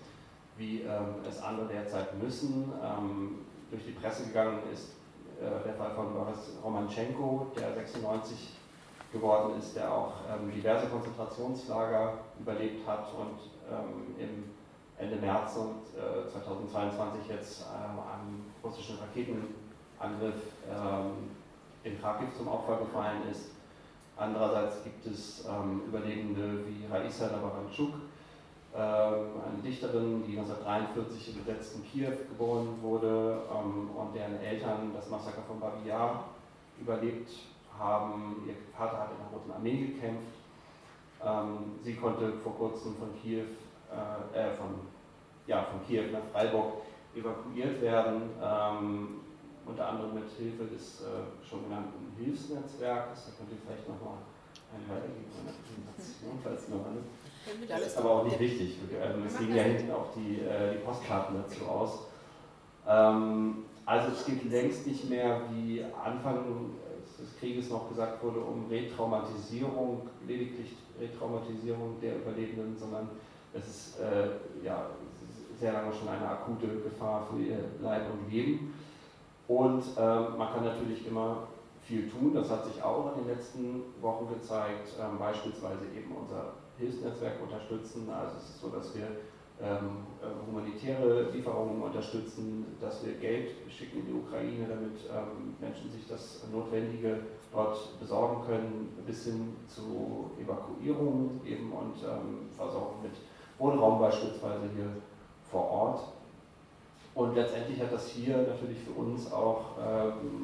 wie 0.57 0.81
ähm, 0.81 1.15
es 1.27 1.41
andere 1.41 1.67
derzeit 1.67 2.21
müssen. 2.21 2.73
Ähm, 2.83 3.39
durch 3.71 3.85
die 3.85 3.91
Presse 3.91 4.25
gegangen 4.27 4.59
ist 4.73 4.95
äh, 5.39 5.63
der 5.65 5.75
Fall 5.75 5.91
von 5.91 6.13
Boris 6.13 6.57
Romanchenko, 6.61 7.47
der 7.57 7.73
96 7.73 8.58
geworden 9.11 9.57
ist, 9.57 9.75
der 9.75 9.91
auch 9.91 10.13
ähm, 10.29 10.51
diverse 10.51 10.87
Konzentrationslager 10.87 12.19
überlebt 12.39 12.87
hat 12.87 13.07
und 13.13 13.39
ähm, 13.69 14.15
im 14.19 14.43
Ende 14.97 15.15
März 15.15 15.55
und 15.55 15.81
äh, 15.97 16.29
2022 16.29 17.29
jetzt 17.29 17.65
ähm, 17.73 17.99
einem 17.99 18.45
russischen 18.63 18.97
Raketenangriff 18.99 20.41
ähm, 20.69 21.29
in 21.83 22.01
Kharkiv 22.01 22.35
zum 22.37 22.49
Opfer 22.49 22.77
gefallen 22.77 23.21
ist. 23.31 23.51
Andererseits 24.17 24.83
gibt 24.83 25.05
es 25.05 25.45
ähm, 25.47 25.83
Überlebende 25.87 26.65
wie 26.67 26.85
Raisa 26.91 27.27
Labaranchuk, 27.27 27.93
ähm, 28.75 29.25
eine 29.47 29.63
Dichterin, 29.63 30.23
die 30.27 30.37
1943 30.37 31.29
im 31.29 31.43
besetzten 31.45 31.83
Kiew 31.85 32.11
geboren 32.29 32.77
wurde 32.81 33.41
ähm, 33.49 33.89
und 33.95 34.13
deren 34.13 34.39
Eltern 34.41 34.91
das 34.93 35.09
Massaker 35.09 35.41
von 35.47 35.59
Babi 35.59 35.87
Yar 35.87 36.25
überlebt 36.79 37.29
haben. 37.79 38.43
Ihr 38.47 38.55
Vater 38.77 38.99
hat 38.99 39.11
in 39.11 39.17
der 39.17 39.39
Roten 39.39 39.51
Armee 39.51 39.87
gekämpft. 39.87 40.27
Ähm, 41.25 41.79
sie 41.81 41.95
konnte 41.95 42.33
vor 42.43 42.55
kurzem 42.55 42.95
von 42.95 43.09
Kiew, 43.21 43.45
äh, 43.91 44.39
äh, 44.39 44.53
von, 44.55 44.75
ja, 45.47 45.63
von 45.63 45.85
Kiew 45.85 46.11
nach 46.11 46.23
Freiburg 46.31 46.83
evakuiert 47.15 47.81
werden, 47.81 48.29
ähm, 48.41 49.21
unter 49.65 49.87
anderem 49.87 50.15
mit 50.15 50.29
Hilfe 50.37 50.65
des 50.65 51.01
äh, 51.01 51.45
schon 51.47 51.63
genannten 51.63 52.13
Hilfsnetzwerkes. 52.17 53.25
Da 53.25 53.31
könnt 53.37 53.51
ihr 53.51 53.57
vielleicht 53.65 53.87
nochmal 53.89 54.19
einen 54.73 54.87
weitergeben, 54.87 55.25
eine 55.41 55.53
Präsentation, 55.57 56.39
falls 56.43 56.67
noch 56.69 56.85
eine 56.85 57.01
das 57.67 57.81
ist 57.81 57.97
aber 57.97 58.11
auch 58.11 58.23
nicht 58.25 58.39
wichtig. 58.39 58.77
Ähm, 59.01 59.23
es 59.25 59.39
liegen 59.39 59.55
ja 59.55 59.63
hinten 59.63 59.91
auch 59.91 60.07
die, 60.15 60.39
äh, 60.39 60.73
die 60.73 60.79
Postkarten 60.79 61.35
dazu 61.41 61.65
aus. 61.65 62.07
Ähm, 62.87 63.65
also 63.85 64.11
es 64.11 64.25
geht 64.25 64.43
längst 64.51 64.85
nicht 64.85 65.09
mehr, 65.09 65.41
wie 65.51 65.83
Anfang 66.03 66.45
Krieges 67.39 67.69
noch 67.69 67.89
gesagt 67.89 68.23
wurde, 68.23 68.39
um 68.39 68.67
Retraumatisierung, 68.69 70.01
lediglich 70.27 70.75
Retraumatisierung 70.99 71.95
der 72.01 72.17
Überlebenden, 72.17 72.77
sondern 72.77 73.09
es 73.53 73.67
ist 73.67 73.99
äh, 73.99 74.65
ja, 74.65 74.87
sehr 75.59 75.73
lange 75.73 75.93
schon 75.93 76.07
eine 76.07 76.27
akute 76.27 76.67
Gefahr 76.67 77.27
für 77.29 77.41
ihr 77.41 77.59
Leib 77.81 78.03
und 78.11 78.31
Leben. 78.31 78.73
Und 79.47 79.83
äh, 79.97 80.01
man 80.37 80.53
kann 80.53 80.63
natürlich 80.63 81.07
immer 81.07 81.47
viel 81.81 82.07
tun, 82.07 82.33
das 82.33 82.49
hat 82.49 82.65
sich 82.65 82.83
auch 82.83 83.15
in 83.15 83.23
den 83.23 83.35
letzten 83.35 83.81
Wochen 83.99 84.27
gezeigt, 84.31 84.93
ähm, 85.01 85.17
beispielsweise 85.17 85.85
eben 85.97 86.15
unser 86.15 86.53
Hilfsnetzwerk 86.77 87.41
unterstützen. 87.41 88.07
Also 88.09 88.37
es 88.37 88.49
ist 88.49 88.61
so, 88.61 88.69
dass 88.69 88.95
wir 88.95 89.07
ähm, 89.61 90.07
äh, 90.21 90.47
humanitäre 90.47 91.31
Lieferungen 91.31 91.81
unterstützen, 91.81 92.77
dass 92.79 93.05
wir 93.05 93.15
Geld 93.15 93.51
schicken 93.69 93.99
in 93.99 94.05
die 94.05 94.13
Ukraine, 94.13 94.65
damit 94.69 94.99
ähm, 95.11 95.55
Menschen 95.59 95.91
sich 95.91 96.07
das 96.07 96.45
Notwendige 96.49 97.19
dort 97.51 97.99
besorgen 97.99 98.45
können, 98.45 98.97
bis 99.05 99.25
hin 99.25 99.55
zu 99.67 100.31
Evakuierung 100.39 101.41
eben 101.45 101.73
und 101.73 101.95
ähm, 102.03 102.49
Versorgung 102.55 103.01
mit 103.03 103.11
Wohnraum 103.57 103.99
beispielsweise 103.99 104.69
hier 104.73 104.89
vor 105.51 105.69
Ort. 105.69 106.03
Und 107.15 107.35
letztendlich 107.35 107.81
hat 107.81 107.91
das 107.91 108.07
hier 108.07 108.37
natürlich 108.37 108.77
für 108.79 108.91
uns 108.91 109.29
auch 109.33 109.75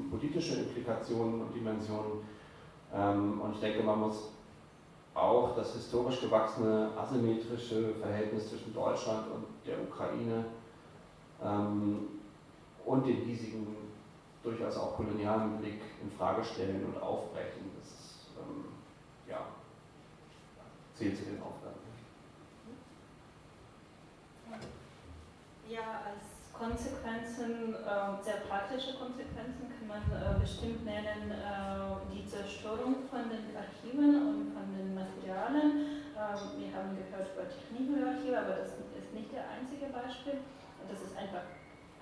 politische 0.09 0.55
Implikationen 0.55 1.41
und 1.41 1.55
Dimensionen. 1.55 2.19
Und 2.91 3.51
ich 3.53 3.61
denke, 3.61 3.83
man 3.83 4.01
muss 4.01 4.34
auch 5.15 5.55
das 5.55 5.73
historisch 5.73 6.19
gewachsene 6.19 6.89
asymmetrische 6.97 7.95
Verhältnis 7.95 8.49
zwischen 8.49 8.73
Deutschland 8.73 9.27
und 9.33 9.45
der 9.65 9.81
Ukraine 9.81 10.45
ähm, 11.41 12.19
und 12.85 13.05
den 13.05 13.21
hiesigen, 13.21 13.75
durchaus 14.43 14.77
auch 14.77 14.95
kolonialen 14.95 15.57
Blick 15.57 15.81
in 16.03 16.11
Frage 16.11 16.43
stellen 16.43 16.85
und 16.85 17.01
aufbrechen. 17.01 17.71
Das 17.79 17.87
ist, 17.87 18.27
ähm, 18.37 18.65
ja, 19.27 19.39
zählt 20.93 21.17
zu 21.17 21.23
den 21.23 21.41
Aufgaben. 21.41 21.75
Ja, 25.67 26.03
als 26.05 26.34
Konsequenzen, 26.57 27.75
äh, 27.75 28.23
sehr 28.23 28.47
praktische 28.47 28.95
Konsequenzen 28.95 29.67
kann 29.75 29.87
man 29.91 30.03
äh, 30.07 30.39
bestimmt 30.39 30.85
nennen, 30.85 31.31
äh, 31.31 31.99
die 32.07 32.25
Zerstörung 32.25 33.03
von 33.11 33.27
den 33.27 33.51
Archiven 33.51 34.15
und 34.15 34.55
von 34.55 34.71
den 34.71 34.95
Materialien. 34.95 35.99
Ähm, 36.15 36.41
wir 36.55 36.71
haben 36.71 36.95
gehört 36.95 37.27
über 37.35 37.43
Technikarchive, 37.43 38.39
aber 38.39 38.55
das 38.63 38.79
ist 38.79 39.11
nicht 39.13 39.33
der 39.35 39.51
einzige 39.51 39.91
Beispiel. 39.91 40.39
Das 40.87 41.01
ist 41.01 41.17
einfach 41.17 41.43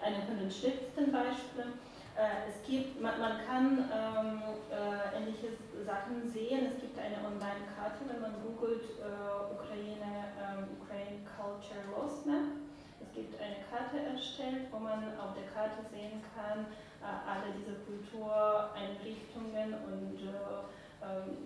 eine 0.01 0.21
von 0.21 0.37
den 0.37 0.51
schlimmsten 0.51 1.11
Beispielen. 1.11 1.79
Es 2.13 2.61
gibt, 2.61 3.01
man, 3.01 3.17
man 3.19 3.41
kann 3.41 3.89
ähm, 3.89 4.37
äh, 4.69 5.17
ähnliche 5.17 5.57
Sachen 5.83 6.29
sehen. 6.29 6.69
Es 6.69 6.79
gibt 6.79 6.93
eine 6.99 7.17
Online-Karte, 7.25 8.05
wenn 8.05 8.21
man 8.21 8.37
googelt 8.43 8.85
äh, 9.01 9.49
Ukraine, 9.49 10.29
ähm, 10.37 10.77
Ukraine 10.77 11.25
Culture 11.25 11.81
Lost 11.89 12.27
Map 12.27 12.62
gibt 13.13 13.39
eine 13.39 13.63
Karte 13.69 13.99
erstellt, 13.99 14.67
wo 14.71 14.79
man 14.79 15.17
auf 15.17 15.33
der 15.35 15.47
Karte 15.53 15.85
sehen 15.89 16.21
kann, 16.35 16.67
äh, 17.01 17.05
alle 17.29 17.53
diese 17.57 17.75
Kultureinrichtungen 17.85 19.73
und 19.85 20.17
äh, 20.21 20.65
ähm, 21.03 21.37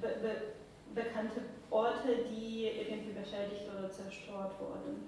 be 0.00 0.08
be 0.22 0.60
bekannte 0.92 1.42
Orte, 1.70 2.26
die 2.28 2.66
irgendwie 2.66 3.12
beschädigt 3.12 3.70
oder 3.70 3.88
zerstört 3.92 4.58
wurden. 4.58 5.06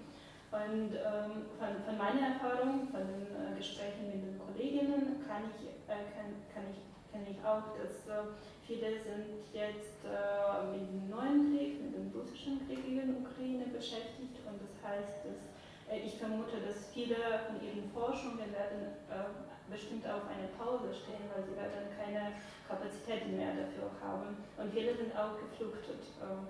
Und 0.53 0.95
ähm, 0.95 1.49
von, 1.59 1.83
von, 1.83 1.97
meiner 1.99 2.37
Erfahrung, 2.37 2.87
von 2.93 3.01
den 3.03 3.27
äh, 3.35 3.57
Gesprächen 3.57 4.07
mit 4.07 4.23
den 4.23 4.39
Kolleginnen, 4.39 5.25
kann 5.27 5.51
ich, 5.51 5.75
äh, 5.89 6.07
kann, 6.15 6.39
kann 6.53 6.71
ich, 6.71 6.79
kann 7.11 7.27
ich 7.27 7.41
auch, 7.43 7.73
dass 7.75 8.07
äh, 8.07 8.31
viele 8.67 9.01
sind 9.01 9.49
jetzt 9.51 10.05
äh, 10.05 10.71
mit 10.71 10.87
dem 10.87 11.09
neuen 11.09 11.51
Krieg, 11.51 11.81
mit 11.83 11.97
dem 11.97 12.13
russischen 12.15 12.61
Krieg 12.69 12.85
in 12.87 12.97
der 13.01 13.17
Ukraine 13.17 13.65
beschäftigt 13.73 14.39
und 14.45 14.61
das 14.61 14.77
heißt, 14.85 15.25
dass 15.25 15.52
ich 15.97 16.19
vermute, 16.19 16.61
dass 16.61 16.89
viele 16.93 17.17
von 17.47 17.61
ihren 17.61 17.91
Forschungen 17.91 18.53
werden 18.53 18.97
äh, 19.11 19.71
bestimmt 19.71 20.07
auf 20.07 20.23
eine 20.29 20.49
Pause 20.57 20.93
stehen, 20.93 21.29
weil 21.35 21.45
sie 21.45 21.57
werden 21.57 21.89
keine 21.97 22.33
Kapazitäten 22.69 23.37
mehr 23.37 23.53
dafür 23.53 23.91
haben. 24.01 24.37
Und 24.57 24.73
viele 24.73 24.95
sind 24.97 25.13
auch 25.17 25.37
geflüchtet. 25.39 26.05
Ähm, 26.21 26.47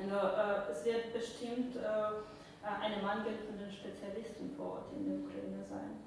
also, 0.00 0.16
äh, 0.16 0.72
es 0.72 0.84
wird 0.84 1.12
bestimmt 1.12 1.76
äh, 1.76 2.60
eine 2.64 3.02
Mangel 3.02 3.34
von 3.46 3.58
den 3.58 3.70
Spezialisten 3.70 4.54
vor 4.56 4.72
Ort 4.72 4.92
in 4.96 5.04
der 5.04 5.16
Ukraine 5.20 5.64
sein. 5.64 6.00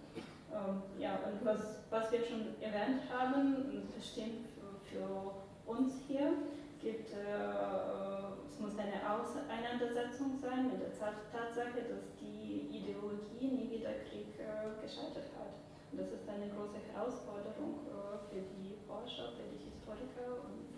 Ähm, 0.53 0.81
ja, 0.99 1.19
und 1.25 1.43
was, 1.45 1.83
was 1.89 2.11
wir 2.11 2.23
schon 2.23 2.55
erwähnt 2.61 3.01
haben, 3.11 3.89
bestimmt 3.95 4.47
für, 4.53 4.97
für 4.97 5.31
uns 5.65 5.93
hier, 6.07 6.33
gibt, 6.81 7.11
äh, 7.11 8.42
es 8.53 8.59
muss 8.59 8.77
eine 8.77 9.01
Auseinandersetzung 9.01 10.37
sein 10.37 10.69
mit 10.69 10.81
der 10.81 10.93
Tatsache, 10.93 11.89
dass 11.89 12.13
die 12.21 12.69
Ideologie 12.69 13.49
nie 13.49 13.69
wieder 13.71 14.05
Krieg 14.05 14.37
äh, 14.37 14.77
gescheitert 14.77 15.33
hat. 15.33 15.57
Und 15.91 15.97
das 15.99 16.13
ist 16.13 16.29
eine 16.29 16.53
große 16.53 16.77
Herausforderung 16.93 17.81
äh, 17.89 18.21
für 18.29 18.41
die 18.53 18.77
Forscher, 18.85 19.33
für 19.33 19.49
die 19.49 19.73
Historiker 19.73 20.45
und 20.45 20.69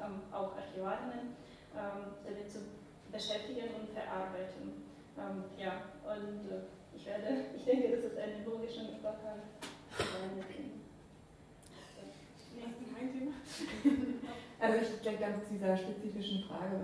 ähm, 0.00 0.24
auch 0.32 0.56
Archivarinnen, 0.56 1.36
ähm, 1.76 2.16
damit 2.24 2.48
zu 2.50 2.64
beschäftigen 3.12 3.68
und 3.76 3.92
verarbeiten. 3.92 4.88
Ähm, 5.20 5.44
ja, 5.60 5.92
und 6.08 6.48
äh, 6.48 6.64
ich, 6.96 7.04
werde, 7.04 7.44
ich 7.56 7.64
denke, 7.64 7.92
das 7.92 8.04
ist 8.08 8.16
eine 8.16 8.44
logische 8.44 8.88
Übergang. 8.88 9.52
Also 14.62 14.78
ich 14.78 15.02
denke 15.02 15.20
ganz 15.20 15.42
zu 15.48 15.54
dieser 15.54 15.76
spezifischen 15.76 16.44
Frage, 16.44 16.78